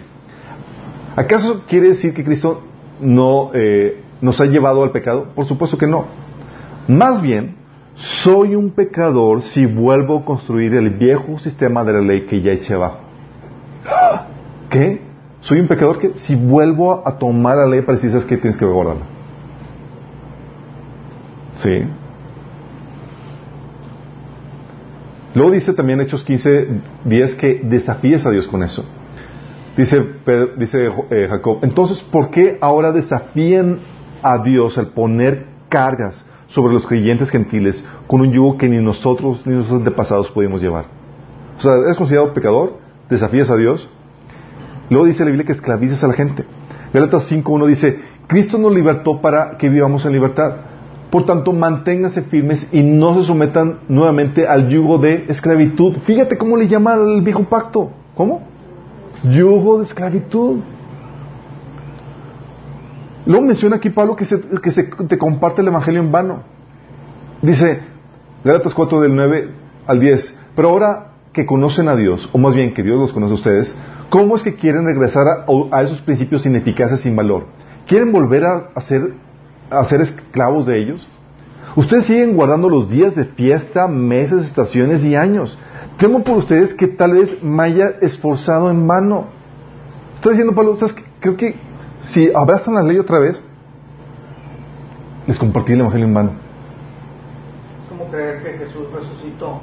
[1.17, 2.61] ¿Acaso quiere decir que Cristo
[3.01, 5.29] no eh, nos ha llevado al pecado?
[5.35, 6.05] Por supuesto que no.
[6.87, 7.57] Más bien,
[7.95, 12.53] soy un pecador si vuelvo a construir el viejo sistema de la ley que ya
[12.53, 12.99] eché abajo.
[14.71, 15.01] ¿Qué?
[15.41, 18.37] Soy un pecador que si vuelvo a tomar la ley ¿sabes qué?
[18.37, 19.03] Tienes que guardarla.
[21.57, 21.83] Sí.
[25.35, 26.69] Luego dice también Hechos 15,
[27.05, 28.85] 10 que desafíes a Dios con eso.
[29.77, 30.05] Dice,
[30.59, 33.79] dice eh, Jacob, entonces, ¿por qué ahora desafían
[34.23, 39.47] a Dios al poner cargas sobre los creyentes gentiles con un yugo que ni nosotros
[39.47, 40.87] ni nuestros antepasados pudimos llevar?
[41.59, 42.79] O sea, ¿eres considerado pecador?
[43.11, 43.89] ¿Desafías a Dios?
[44.91, 46.45] Luego dice la Biblia que esclavizas a la gente.
[46.93, 50.57] Gálatas 5.1 dice, Cristo nos libertó para que vivamos en libertad.
[51.11, 55.99] Por tanto, manténganse firmes y no se sometan nuevamente al yugo de esclavitud.
[56.05, 57.91] Fíjate cómo le llama al viejo pacto.
[58.15, 58.43] ¿Cómo?
[59.31, 60.61] Yugo de esclavitud.
[63.27, 66.43] Luego menciona aquí Pablo que, se, que se, te comparte el Evangelio en vano.
[67.41, 67.81] Dice,
[68.45, 69.51] Gálatas 4 del 9
[69.87, 73.33] al 10, pero ahora que conocen a Dios, o más bien que Dios los conoce
[73.33, 73.77] a ustedes,
[74.11, 77.47] ¿cómo es que quieren regresar a, a esos principios ineficaces sin valor?
[77.87, 79.15] ¿Quieren volver a, ser,
[79.71, 81.09] a ser esclavos de ellos?
[81.75, 85.59] Ustedes siguen guardando los días de fiesta, meses, estaciones y años.
[85.99, 89.27] Temo por ustedes que tal vez me haya esforzado en vano.
[90.15, 91.55] Está diciendo Pablo, ¿sabes creo que
[92.07, 93.43] si abrazan la ley otra vez,
[95.27, 96.33] les compartí el Evangelio en vano.
[97.83, 99.61] Es como creer que Jesús resucitó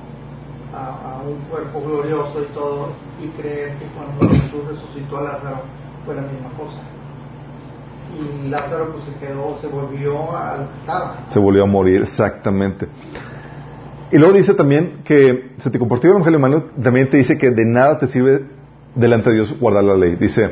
[0.74, 5.62] a, a un cuerpo glorioso y todo, y creer que cuando Jesús resucitó a Lázaro
[6.06, 6.80] fue la misma cosa.
[8.18, 11.26] Y Lázaro pues se quedó, se volvió a lo que estaba.
[11.30, 12.88] Se volvió a morir, exactamente.
[14.12, 17.52] Y luego dice también que se te compartió el Evangelio hermano, también te dice que
[17.52, 18.44] de nada te sirve
[18.96, 20.16] delante de Dios guardar la ley.
[20.16, 20.50] Dice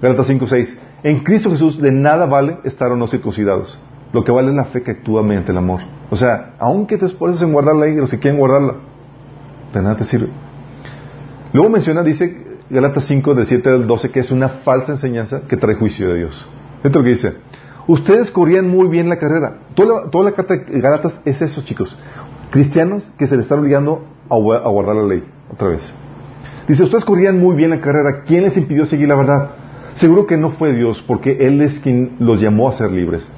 [0.00, 3.78] Gálatas 5, 6, en Cristo Jesús de nada vale estar o no circuncidados.
[4.12, 5.80] Lo que vale es la fe que actúa mediante el amor.
[6.10, 8.76] O sea, aunque te esfuerces en guardar la ley, los que quieren guardarla,
[9.72, 10.28] de nada te sirve.
[11.52, 15.58] Luego menciona, dice Gálatas 5, del 7 al 12, que es una falsa enseñanza que
[15.58, 16.46] trae juicio de Dios.
[16.82, 17.34] Esto es lo que dice.
[17.86, 19.58] Ustedes corrían muy bien la carrera.
[19.74, 21.94] Toda la, carta de Gálatas es eso, chicos.
[22.50, 25.22] Cristianos que se les están obligando a, a guardar la ley.
[25.52, 25.82] Otra vez.
[26.66, 28.22] Dice, ustedes corrían muy bien la carrera.
[28.24, 29.63] ¿Quién les impidió seguir la verdad?
[29.94, 33.30] Seguro que no fue Dios porque Él es quien los llamó a ser libres.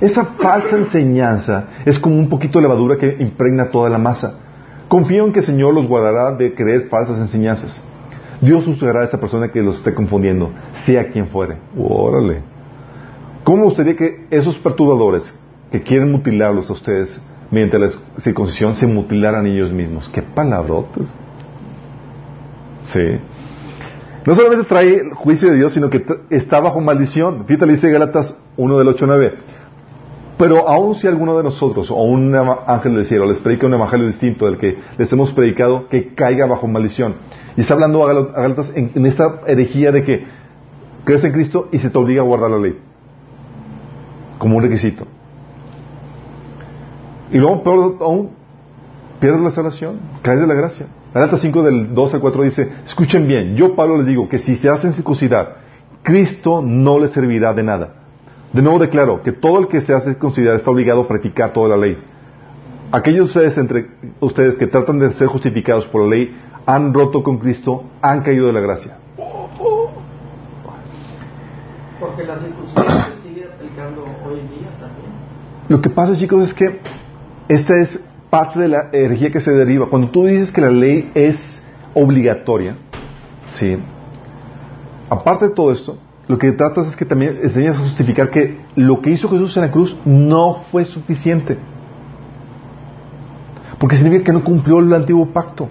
[0.00, 4.38] Esa falsa enseñanza es como un poquito de levadura que impregna toda la masa.
[4.88, 7.82] Confío en que el Señor los guardará de creer falsas enseñanzas.
[8.40, 10.50] Dios usará a esa persona que los esté confundiendo,
[10.84, 11.56] sea quien fuere.
[11.76, 12.42] Órale.
[13.44, 15.34] ¿Cómo gustaría que esos perturbadores
[15.70, 20.08] que quieren mutilarlos a ustedes mediante la circuncisión se mutilaran ellos mismos?
[20.08, 21.06] ¡Qué palabrotas!
[22.84, 23.18] Sí.
[24.26, 27.44] No solamente trae el juicio de Dios, sino que está bajo maldición.
[27.46, 29.34] Fíjate, le dice Gálatas 1 del 8 9.
[30.38, 34.06] Pero aun si alguno de nosotros o un ángel del cielo les predica un evangelio
[34.06, 37.14] distinto del que les hemos predicado, que caiga bajo maldición.
[37.56, 40.26] Y está hablando a Gálatas en, esta herejía de que
[41.04, 42.78] crees en Cristo y se te obliga a guardar la ley.
[44.38, 45.06] Como un requisito.
[47.30, 47.62] Y luego,
[48.00, 48.30] aún,
[49.20, 50.86] pierdes la salvación, caes de la gracia.
[51.14, 54.56] Gálatas 5 del 2 al 4 dice, escuchen bien, yo Pablo les digo que si
[54.56, 55.58] se hacen circuncidar,
[56.02, 57.94] Cristo no les servirá de nada.
[58.52, 61.68] De nuevo declaro que todo el que se hace circuncidar está obligado a practicar toda
[61.68, 61.96] la ley.
[62.90, 66.36] Aquellos ustedes, entre ustedes que tratan de ser justificados por la ley
[66.66, 68.98] han roto con Cristo, han caído de la gracia.
[72.00, 72.86] Porque la circuncisión
[73.22, 75.12] se sigue aplicando hoy en día también.
[75.68, 76.80] Lo que pasa, chicos, es que
[77.48, 78.04] esta es
[78.34, 79.86] parte de la herejía que se deriva.
[79.88, 81.38] Cuando tú dices que la ley es
[81.94, 82.74] obligatoria,
[83.52, 83.78] ¿sí?
[85.08, 89.00] Aparte de todo esto, lo que tratas es que también enseñas a justificar que lo
[89.00, 91.56] que hizo Jesús en la cruz no fue suficiente.
[93.78, 95.68] Porque significa que no cumplió el antiguo pacto.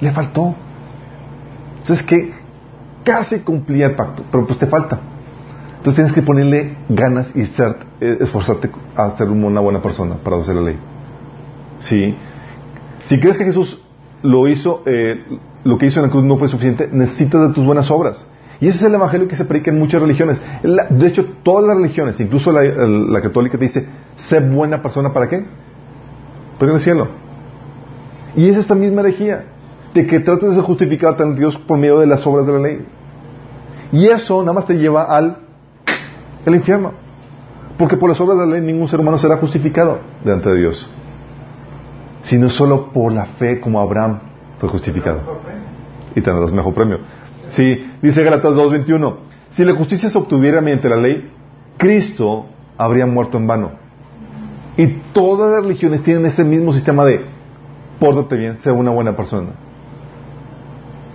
[0.00, 0.56] Le faltó.
[1.82, 2.32] Entonces que
[3.04, 4.98] casi cumplía el pacto, pero pues te falta.
[5.76, 10.56] Entonces tienes que ponerle ganas y eh, esforzarte a ser una buena persona para hacer
[10.56, 10.97] la ley.
[11.80, 12.14] ¿Sí?
[13.06, 13.82] Si crees que Jesús
[14.22, 15.24] lo hizo, eh,
[15.64, 18.26] lo que hizo en la cruz no fue suficiente, necesitas de tus buenas obras.
[18.60, 20.40] Y ese es el evangelio que se predica en muchas religiones.
[20.62, 25.44] de hecho, todas las religiones, incluso la, católica, te dice, sé buena persona para qué?
[26.58, 27.06] Para el cielo.
[28.34, 29.44] Y es esta misma herejía,
[29.94, 32.84] de que trates de justificarte ante Dios por medio de las obras de la ley.
[33.92, 35.38] Y eso nada más te lleva al
[36.44, 36.92] el infierno.
[37.78, 40.90] Porque por las obras de la ley ningún ser humano será justificado delante de Dios.
[42.28, 44.20] Sino solo por la fe como Abraham
[44.58, 45.40] fue justificado.
[46.14, 46.98] Y tendrás mejor premio.
[47.48, 49.16] Sí, dice Galatas 2.21.
[49.48, 51.30] Si la justicia se obtuviera mediante la ley,
[51.78, 53.70] Cristo habría muerto en vano.
[54.76, 57.24] Y todas las religiones tienen ese mismo sistema de
[57.98, 59.48] pórtate bien, sea una buena persona.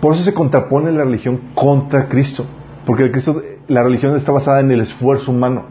[0.01, 2.43] Por eso se contrapone la religión contra Cristo.
[2.87, 5.65] Porque Cristo, la religión está basada en el esfuerzo humano.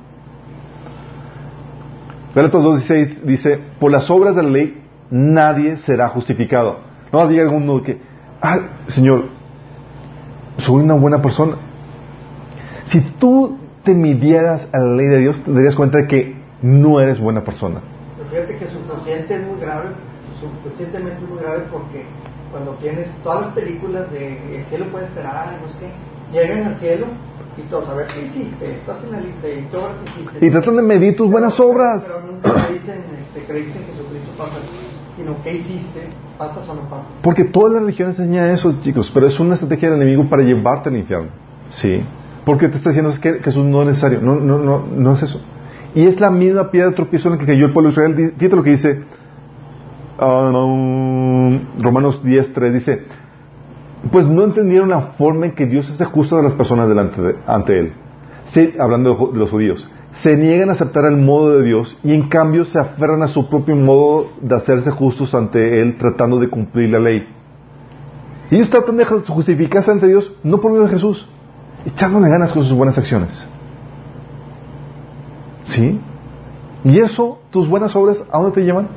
[2.33, 4.82] Gálatas 2.16 dice, por las obras de la ley
[5.13, 6.79] nadie será justificado.
[7.13, 8.01] No diga alguno que,
[8.41, 8.59] ah,
[8.89, 9.27] Señor,
[10.57, 11.57] soy una buena persona.
[12.87, 16.99] Si tú te midieras a la ley de Dios, te darías cuenta de que no
[16.99, 17.81] eres buena persona.
[18.31, 19.91] fíjate que subconsciente es muy grave,
[20.41, 22.07] subconscientemente es muy grave porque
[22.51, 25.91] cuando tienes todas las películas de el cielo puede esperar, no sé
[26.33, 27.07] llegan al cielo
[27.57, 30.47] y todos, a ver qué hiciste, estás en la lista y qué obras hiciste.
[30.47, 32.03] Y tratan de medir tus buenas obras.
[32.07, 34.57] Pero nunca dicen, este, creíste en Jesucristo, pasa,
[35.23, 37.07] sino qué hiciste, pasas o no pasas.
[37.23, 40.89] Porque toda la religión enseña eso, chicos, pero es una estrategia del enemigo para llevarte
[40.89, 41.29] al infierno.
[41.69, 42.03] Sí.
[42.45, 44.21] Porque te está diciendo que Jesús no es necesario.
[44.21, 45.41] No, no, no, no es eso.
[45.95, 48.35] Y es la misma piedra de tropiezo en la que cayó el pueblo de Israel.
[48.37, 49.05] Fíjate lo que dice
[50.21, 52.73] um, Romanos 10.3.
[52.73, 53.05] Dice,
[54.11, 57.79] pues no entendieron la forma en que Dios hace justo a las personas delante ante
[57.79, 57.93] Él.
[58.81, 59.89] hablando de, los judíos.
[60.15, 63.49] Se niegan a aceptar el modo de Dios y en cambio se aferran a su
[63.49, 67.27] propio modo de hacerse justos ante Él tratando de cumplir la ley.
[68.51, 71.27] Y ellos tratan de justificarse ante Dios no por medio de Jesús,
[71.87, 73.49] echándole ganas con sus buenas acciones.
[75.65, 75.99] ¿Sí?
[76.85, 78.89] Y eso, tus buenas obras, ¿a dónde te llevan?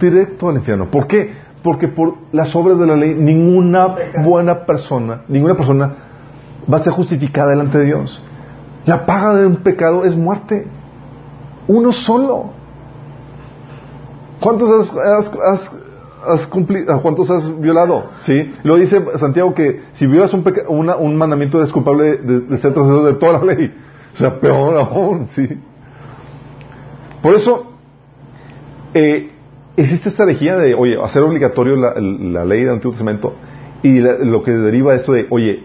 [0.00, 0.90] Directo al infierno.
[0.90, 1.32] ¿Por qué?
[1.62, 5.94] Porque por las obras de la ley ninguna buena persona, ninguna persona
[6.70, 8.22] va a ser justificada delante de Dios.
[8.86, 10.66] La paga de un pecado es muerte.
[11.66, 12.50] Uno solo.
[14.40, 15.70] ¿Cuántos has,
[16.24, 18.10] has, cumplido, cuántos has violado?
[18.22, 18.54] ¿Sí?
[18.62, 23.14] Lo dice Santiago que si violas un, un mandamiento es culpable de, ser trasladado de
[23.14, 23.74] toda la ley.
[24.14, 25.48] O sea, peor aún, ¿sí?
[27.22, 27.72] Por eso,
[28.94, 29.30] eh,
[29.76, 33.34] existe esta herejía de, oye, hacer obligatorio la, ley del Antiguo Testamento
[33.82, 35.64] y lo que deriva de esto de, oye,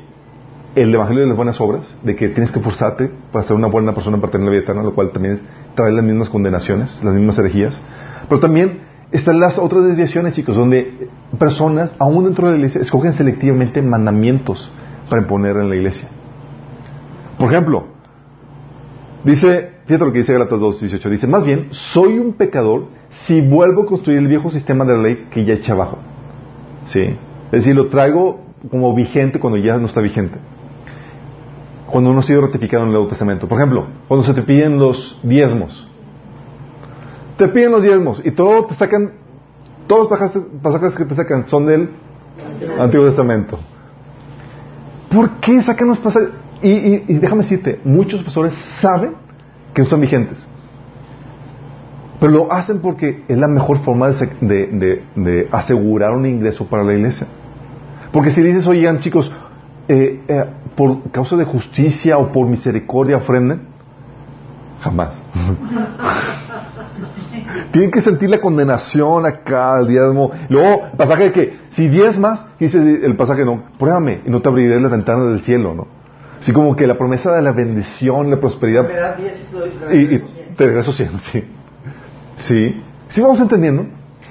[0.75, 3.93] el Evangelio de las buenas obras, de que tienes que forzarte para ser una buena
[3.93, 5.39] persona para tener la vida eterna, lo cual también
[5.75, 7.81] trae las mismas condenaciones, las mismas herejías.
[8.29, 8.81] Pero también
[9.11, 14.71] están las otras desviaciones, chicos, donde personas, aún dentro de la iglesia, escogen selectivamente mandamientos
[15.09, 16.07] para imponer en la iglesia.
[17.37, 17.87] Por ejemplo,
[19.25, 23.41] dice, fíjate lo que dice Galatas 2, 18, dice, más bien, soy un pecador si
[23.41, 25.97] vuelvo a construir el viejo sistema de la ley que ya echa abajo.
[26.85, 27.01] ¿Sí?
[27.01, 28.39] Es decir, lo traigo
[28.69, 30.37] como vigente cuando ya no está vigente.
[31.91, 33.47] Cuando no ha sido ratificado en el Nuevo Testamento.
[33.47, 35.87] Por ejemplo, cuando se te piden los diezmos.
[37.37, 39.11] Te piden los diezmos y todo te sacan,
[39.87, 41.89] todos los pasajes, que te sacan son del
[42.79, 43.59] Antiguo Testamento.
[45.09, 46.29] ¿Por qué sacan los pasajes?
[46.61, 49.13] Y, déjame decirte, muchos pastores saben
[49.73, 50.47] que no están vigentes.
[52.19, 56.83] Pero lo hacen porque es la mejor forma de, de- de- asegurar un ingreso para
[56.83, 57.27] la iglesia.
[58.13, 59.31] Porque si dices, oigan chicos,
[59.87, 63.61] eh, eh, por causa de justicia o por misericordia ofrenden,
[64.81, 65.21] jamás.
[67.71, 70.31] Tienen que sentir la condenación acá, el diezmo.
[70.49, 74.49] Luego, el pasaje de que si diezmas, dice el pasaje, no, pruébame y no te
[74.49, 75.87] abriré las ventanas del cielo, ¿no?
[76.39, 79.57] Así como que la promesa de la bendición, la prosperidad, Me das 10 y te
[79.57, 80.55] doy y, y regreso 100.
[80.55, 81.43] te regreso 100, sí.
[82.37, 82.83] Sí.
[83.09, 83.85] Sí vamos entendiendo.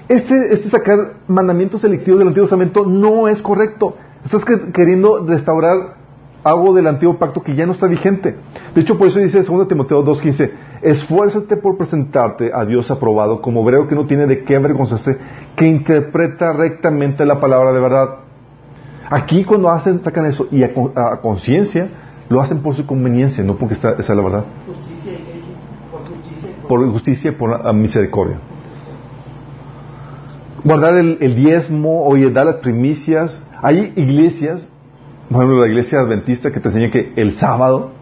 [0.09, 0.99] Este, este sacar
[1.29, 3.97] mandamientos selectivos del Antiguo Testamento no es correcto.
[4.25, 5.99] Estás que- queriendo restaurar
[6.43, 8.37] algo del antiguo pacto que ya no está vigente.
[8.75, 10.51] De hecho, por eso dice 2 Timoteo 2.15,
[10.83, 15.19] esfuérzate por presentarte a Dios aprobado como obrero que no tiene de qué avergonzarse,
[15.57, 18.09] que interpreta rectamente la palabra de verdad.
[19.11, 21.89] Aquí cuando hacen, sacan eso y a, con- a conciencia,
[22.29, 24.45] lo hacen por su conveniencia, no porque está, esa es la verdad.
[24.67, 25.13] Por justicia
[26.49, 26.69] y por...
[26.69, 28.39] por justicia y por misericordia.
[30.65, 33.43] Guardar el, el diezmo, oye, dar las primicias.
[33.63, 34.67] Hay iglesias,
[35.31, 37.93] por ejemplo, la iglesia adventista que te enseña que el sábado,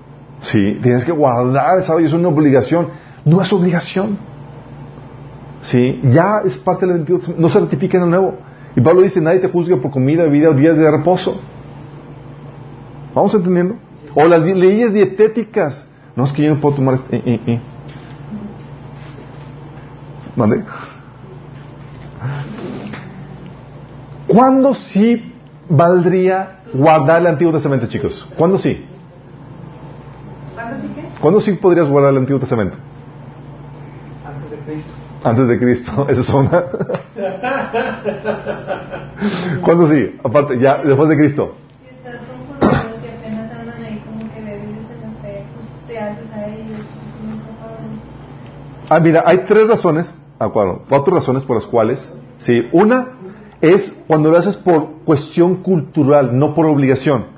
[0.41, 2.89] sí, tienes que guardar el sábado y es una obligación.
[3.27, 4.17] No es obligación.
[5.61, 8.35] Sí, ya es parte del Antiguo Testamento, no se ratifica en el Nuevo.
[8.75, 11.39] Y Pablo dice, nadie te juzga por comida, bebida o días de reposo.
[13.15, 13.77] ¿Vamos entendiendo?
[14.15, 15.87] O las leyes dietéticas.
[16.17, 17.17] No es que yo no puedo tomar este...
[17.17, 17.61] eh, eh, eh.
[24.29, 25.35] ¿Cuándo sí
[25.69, 28.29] valdría guardar el Antiguo Testamento, chicos?
[28.37, 28.85] ¿Cuándo sí?
[30.55, 31.21] ¿Cuándo sí que?
[31.21, 32.77] ¿Cuándo sí podrías guardar el Antiguo Testamento?
[34.25, 34.91] Antes de Cristo.
[35.25, 36.07] Antes de Cristo.
[36.09, 36.65] Esa es una.
[39.65, 40.17] ¿Cuándo sí?
[40.23, 41.55] Aparte, ya, después de Cristo.
[41.81, 45.99] Si estás confundido, si apenas andan ahí como que débiles en la fe, pues te
[45.99, 46.81] haces a ellos,
[47.21, 47.49] comienza
[48.91, 53.18] a Ah, mira, hay tres razones, ah, cuatro, cuatro razones por las cuales, sí, una
[53.61, 57.37] es cuando lo haces por cuestión cultural, no por obligación.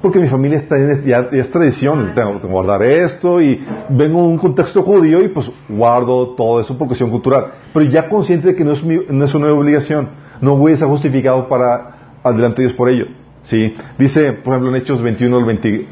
[0.00, 4.22] Porque mi familia está en, ya, ya es tradición, tengo que guardar esto y vengo
[4.22, 7.52] de un contexto judío y pues guardo todo eso por cuestión cultural.
[7.72, 10.08] Pero ya consciente de que no es, mi- no es una obligación,
[10.40, 13.06] no voy a estar justificado para adelante Dios por ello.
[13.44, 13.76] ¿sí?
[13.96, 15.86] Dice, por ejemplo, en Hechos 21, del 20,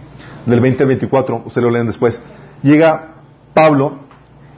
[0.46, 2.20] del 20 al 24, ustedes lo leen después,
[2.62, 3.14] llega
[3.54, 4.00] Pablo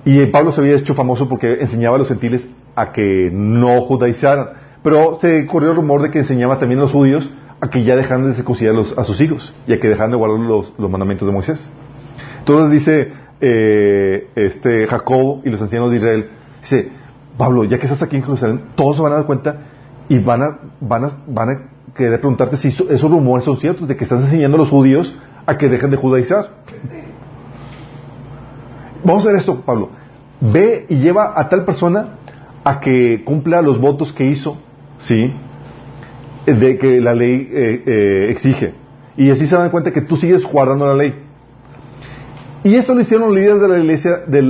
[0.07, 4.61] y Pablo se había hecho famoso porque enseñaba a los gentiles a que no judaizaran.
[4.82, 7.30] Pero se corrió el rumor de que enseñaba también a los judíos
[7.60, 10.40] a que ya dejaran de circuncidar a, sus hijos y a que dejaran de guardar
[10.40, 11.70] los, mandamientos de Moisés.
[12.40, 16.30] Entonces dice eh, este Jacob y los ancianos de Israel,
[16.60, 16.90] dice,
[17.38, 19.56] Pablo, ya que estás aquí en Jerusalén, todos se van a dar cuenta
[20.09, 21.62] y van a, van a, van a
[21.94, 25.16] querer preguntarte si eso- esos rumores son ciertos, de que estás enseñando a los judíos
[25.46, 26.50] a que dejen de judaizar.
[29.04, 29.90] Vamos a ver esto, Pablo.
[30.40, 32.16] Ve y lleva a tal persona
[32.64, 34.56] a que cumpla los votos que hizo,
[35.03, 35.33] ¿sí?
[36.47, 38.74] De que la ley eh, eh, exige.
[39.16, 41.15] Y así se dan cuenta que tú sigues guardando la ley.
[42.65, 44.43] Y eso lo hicieron los líderes de la iglesia de,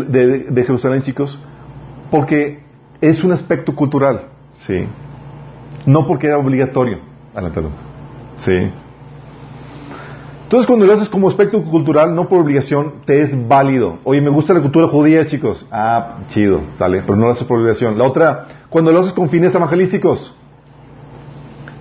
[0.51, 1.39] de Jerusalén, chicos,
[2.11, 2.61] porque
[3.01, 4.29] es un aspecto cultural,
[4.61, 4.87] ¿sí?
[5.87, 6.99] No porque era obligatorio.
[7.35, 7.63] Adelante.
[8.37, 8.71] ¿Sí?
[10.45, 13.99] Entonces, cuando lo haces como aspecto cultural, no por obligación, te es válido.
[14.05, 15.67] Oye, me gusta la cultura judía, chicos.
[15.71, 17.97] Ah, chido, sale, pero no lo haces por obligación.
[17.97, 20.37] La otra, cuando lo haces con fines evangelísticos.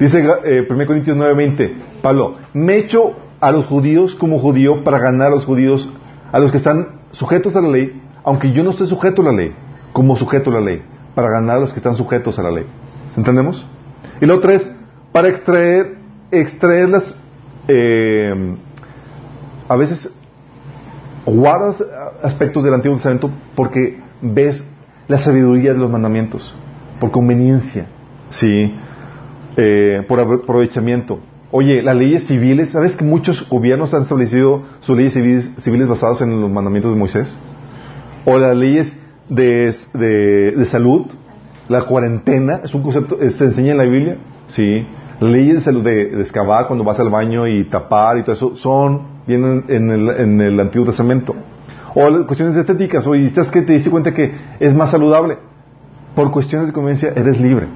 [0.02, 5.28] Dice eh, 1 Corintios 9:20, Pablo, me echo a los judíos como judío para ganar
[5.28, 5.88] a los judíos,
[6.32, 9.32] a los que están sujetos a la ley, aunque yo no esté sujeto a la
[9.32, 9.54] ley,
[9.94, 10.82] como sujeto a la ley,
[11.14, 12.66] para ganar a los que están sujetos a la ley.
[13.16, 13.64] ¿Entendemos?
[14.20, 14.72] Y la otra es,
[15.12, 15.98] para extraer,
[16.32, 17.22] extraer las,
[17.68, 18.56] eh,
[19.70, 20.12] a veces
[21.28, 21.84] guardas
[22.24, 24.68] aspectos del Antiguo Testamento porque ves
[25.08, 26.56] la sabiduría de los mandamientos,
[27.00, 27.86] por conveniencia,
[28.32, 28.74] sí,
[29.58, 31.20] Eh, por apro- aprovechamiento.
[31.52, 36.22] Oye, las leyes civiles, ¿sabes que muchos gobiernos han establecido sus leyes civiles, civiles basadas
[36.22, 37.38] en los mandamientos de Moisés?
[38.26, 38.98] O las leyes
[39.28, 39.74] de,
[40.66, 41.08] salud,
[41.68, 44.18] la cuarentena, es un concepto, eh, se enseña en la Biblia,
[44.48, 44.88] sí.
[45.20, 48.56] Leyes de salud, de, de excavar cuando vas al baño y tapar y todo eso,
[48.56, 51.36] son vienen en el, en el Antiguo Testamento.
[51.94, 55.38] O cuestiones estéticas, o estás que te diste cuenta que es más saludable.
[56.16, 57.68] Por cuestiones de conveniencia eres libre.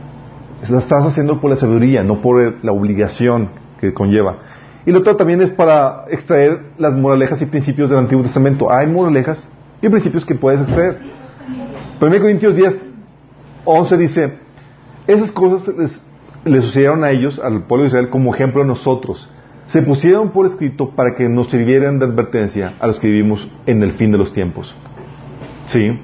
[0.70, 3.50] Lo estás haciendo por la sabiduría, no por la obligación
[3.80, 4.38] que conlleva.
[4.86, 8.72] Y lo otro también es para extraer las moralejas y principios del Antiguo Testamento.
[8.72, 9.48] Hay moralejas
[9.82, 11.00] y principios que puedes extraer.
[12.00, 12.76] 1 Corintios 10,
[13.66, 14.34] 11 dice,
[15.08, 16.04] esas cosas les,
[16.46, 19.30] les sucedieron a ellos, al pueblo de Israel, como ejemplo a nosotros.
[19.68, 23.82] Se pusieron por escrito para que nos sirvieran de advertencia a los que vivimos en
[23.82, 24.76] el fin de los tiempos.
[25.68, 26.00] ¿Sí?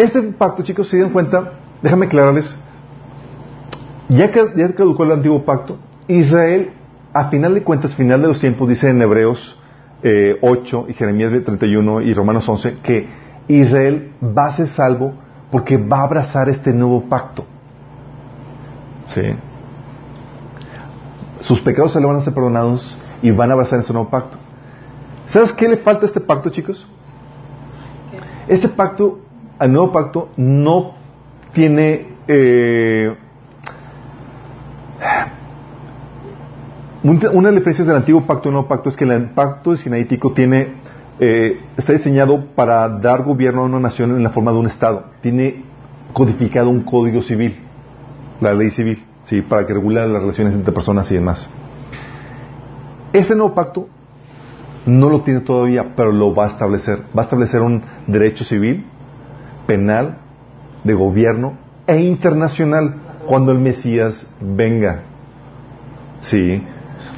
[0.00, 1.52] Este pacto, chicos, si dan cuenta,
[1.82, 2.56] déjame aclararles,
[4.08, 5.76] ya, que, ya caducó el antiguo pacto,
[6.08, 6.70] Israel,
[7.12, 9.58] a final de cuentas, final de los tiempos, dice en Hebreos
[10.02, 13.10] eh, 8 y Jeremías 31 y Romanos 11, que
[13.48, 15.12] Israel va a ser salvo
[15.50, 17.44] porque va a abrazar este nuevo pacto.
[19.08, 19.20] ¿Sí?
[21.40, 24.38] Sus pecados se le van a ser perdonados y van a abrazar ese nuevo pacto.
[25.26, 26.86] ¿Sabes qué le falta a este pacto, chicos?
[28.48, 29.20] Este pacto,
[29.60, 30.94] al nuevo pacto, no
[31.52, 33.14] tiene eh,
[37.02, 40.32] una de las diferencias del antiguo pacto y nuevo pacto es que el pacto sinaítico
[40.32, 40.80] tiene
[41.18, 45.04] eh, está diseñado para dar gobierno a una nación en la forma de un Estado.
[45.20, 45.62] Tiene
[46.14, 47.56] codificado un código civil,
[48.40, 49.42] la ley civil, ¿sí?
[49.42, 51.50] para que regule las relaciones entre personas y demás.
[53.12, 53.88] Este nuevo pacto
[54.86, 57.02] no lo tiene todavía, pero lo va a establecer.
[57.14, 58.86] Va a establecer un derecho civil,
[59.70, 60.18] penal,
[60.82, 61.52] de gobierno
[61.86, 62.94] e internacional
[63.28, 65.02] cuando el Mesías venga.
[66.22, 66.60] Sí.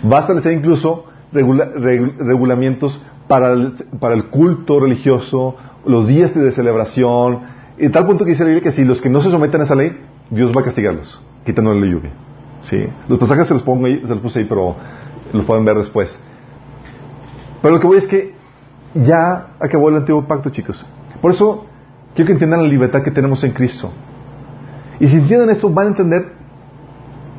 [0.05, 5.57] Va a establecer incluso regulamientos para el, para el culto religioso,
[5.87, 7.41] los días de celebración,
[7.79, 9.65] y tal punto que dice la Biblia que si los que no se someten a
[9.65, 9.99] esa ley,
[10.29, 12.11] Dios va a castigarlos, quitándole la lluvia.
[12.65, 12.85] ¿Sí?
[13.09, 14.77] Los pasajes se los, pongo ahí, se los puse ahí, pero
[15.33, 16.23] los pueden ver después.
[17.63, 18.35] Pero lo que voy es que
[18.95, 20.85] ya acabó el antiguo pacto, chicos.
[21.23, 21.67] Por eso
[22.15, 23.93] quiero que entiendan la libertad que tenemos en Cristo.
[25.01, 26.33] Y si entienden esto, van a entender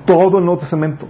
[0.06, 1.08] todo el Nuevo Testamento.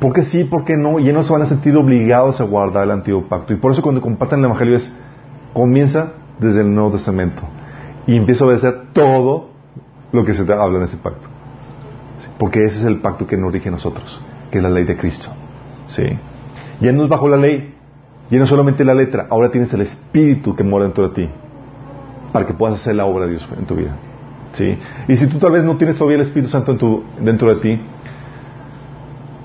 [0.00, 0.44] ¿Por qué sí?
[0.44, 0.98] ¿Por qué no?
[0.98, 3.52] Y no se van a sentir obligados a guardar el antiguo pacto.
[3.52, 4.94] Y por eso cuando comparten el Evangelio es,
[5.52, 7.42] comienza desde el Nuevo Testamento.
[8.06, 9.50] Y empieza a obedecer todo
[10.12, 11.26] lo que se habla en ese pacto.
[12.38, 14.20] Porque ese es el pacto que nos rige a nosotros,
[14.50, 15.28] que es la ley de Cristo.
[15.86, 16.04] ¿Sí?
[16.80, 17.74] Ya no es bajo la ley,
[18.30, 21.30] ya no solamente la letra, ahora tienes el Espíritu que mora dentro de ti,
[22.32, 23.96] para que puedas hacer la obra de Dios en tu vida.
[24.52, 24.78] ¿Sí?
[25.08, 27.60] Y si tú tal vez no tienes todavía el Espíritu Santo en tu, dentro de
[27.60, 27.80] ti,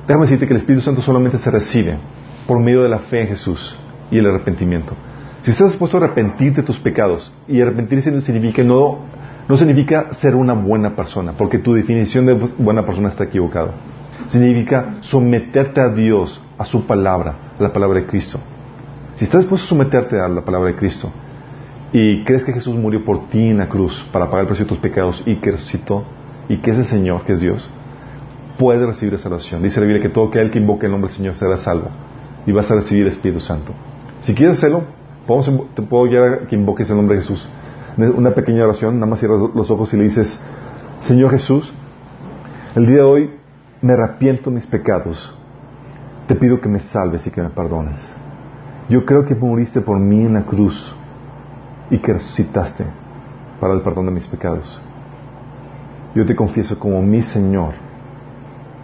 [0.07, 1.97] Déjame decirte que el Espíritu Santo solamente se recibe
[2.45, 3.77] por medio de la fe en Jesús
[4.11, 4.95] y el arrepentimiento.
[5.41, 8.99] Si estás dispuesto a arrepentirte de tus pecados, y arrepentirse no significa, no,
[9.47, 13.71] no significa ser una buena persona, porque tu definición de buena persona está equivocada.
[14.27, 18.39] Significa someterte a Dios, a su palabra, a la palabra de Cristo.
[19.15, 21.11] Si estás dispuesto a someterte a la palabra de Cristo
[21.93, 24.69] y crees que Jesús murió por ti en la cruz para pagar el precio de
[24.69, 26.03] tus pecados y que resucitó
[26.49, 27.69] y que es el Señor, que es Dios,
[28.57, 29.61] puede recibir salvación.
[29.61, 31.89] Dice la Biblia que todo aquel que invoque el nombre del Señor será salvo
[32.47, 33.73] y vas a recibir el Espíritu Santo.
[34.21, 34.85] Si quieres hacerlo,
[35.75, 37.47] te puedo guiar a que invoques el nombre de Jesús.
[37.95, 40.43] Una pequeña oración, nada más cierras los ojos y le dices,
[40.99, 41.71] Señor Jesús,
[42.75, 43.29] el día de hoy
[43.81, 45.37] me arrepiento de mis pecados.
[46.27, 48.01] Te pido que me salves y que me perdones.
[48.89, 50.95] Yo creo que moriste por mí en la cruz
[51.93, 52.85] y que resucitaste
[53.59, 54.81] para el perdón de mis pecados.
[56.15, 57.75] Yo te confieso como mi Señor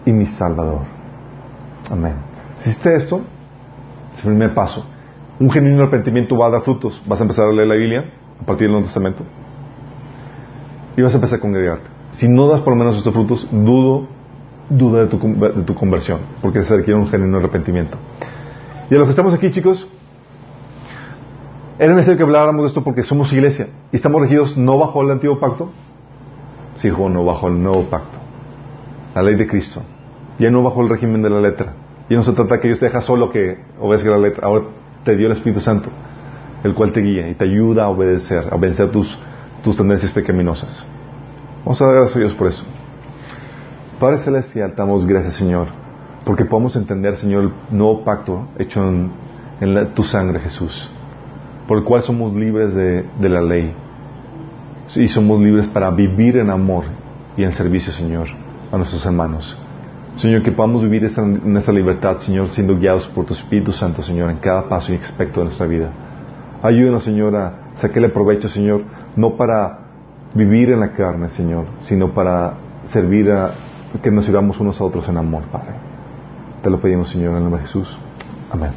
[0.05, 0.81] y mi Salvador.
[1.89, 2.13] Amén.
[2.57, 3.21] Si hiciste esto,
[4.13, 4.85] es el primer paso.
[5.39, 7.01] Un genuino arrepentimiento va a dar frutos.
[7.07, 9.23] Vas a empezar a leer la Biblia a partir del Nuevo Testamento
[10.95, 11.89] y vas a empezar a congregarte.
[12.11, 14.07] Si no das por lo menos estos frutos, dudo,
[14.69, 17.97] duda de tu, de tu conversión, porque se requiere un genuino arrepentimiento.
[18.91, 19.87] Y a los que estamos aquí, chicos,
[21.79, 25.11] era necesario que habláramos de esto porque somos iglesia y estamos regidos no bajo el
[25.11, 25.71] antiguo pacto,
[26.77, 28.19] sino no bajo el nuevo pacto,
[29.15, 29.81] la ley de Cristo
[30.39, 31.73] ya no bajo el régimen de la letra.
[32.09, 34.47] Ya no se trata que Dios te deja solo que obedezca la letra.
[34.47, 34.65] Ahora
[35.03, 35.89] te dio el Espíritu Santo,
[36.63, 39.19] el cual te guía y te ayuda a obedecer, a vencer tus,
[39.63, 40.85] tus tendencias pecaminosas.
[41.65, 42.65] Vamos a dar gracias a Dios por eso.
[43.99, 45.67] Padre Celestial, damos gracias, Señor,
[46.23, 49.11] porque podemos entender, Señor, el nuevo pacto hecho en,
[49.93, 50.89] tu sangre, Jesús,
[51.69, 53.71] por el cual somos libres de, la ley
[54.95, 56.85] y somos libres para vivir en amor
[57.37, 58.27] y en servicio, Señor,
[58.71, 59.55] a nuestros hermanos.
[60.15, 64.31] Señor, que podamos vivir en esta libertad, Señor, siendo guiados por tu Espíritu Santo, Señor,
[64.31, 65.91] en cada paso y aspecto de nuestra vida.
[66.63, 68.81] Ayúdanos, Señor, a sacarle provecho, Señor,
[69.15, 69.77] no para
[70.33, 72.55] vivir en la carne, Señor, sino para
[72.85, 73.51] servir a
[74.01, 75.75] que nos sirvamos unos a otros en amor, Padre.
[76.63, 77.95] Te lo pedimos, Señor, en el nombre de Jesús.
[78.51, 78.71] Amén.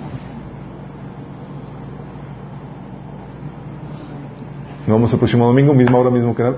[4.87, 6.57] Nos vemos el próximo domingo, misma hora, mismo canal.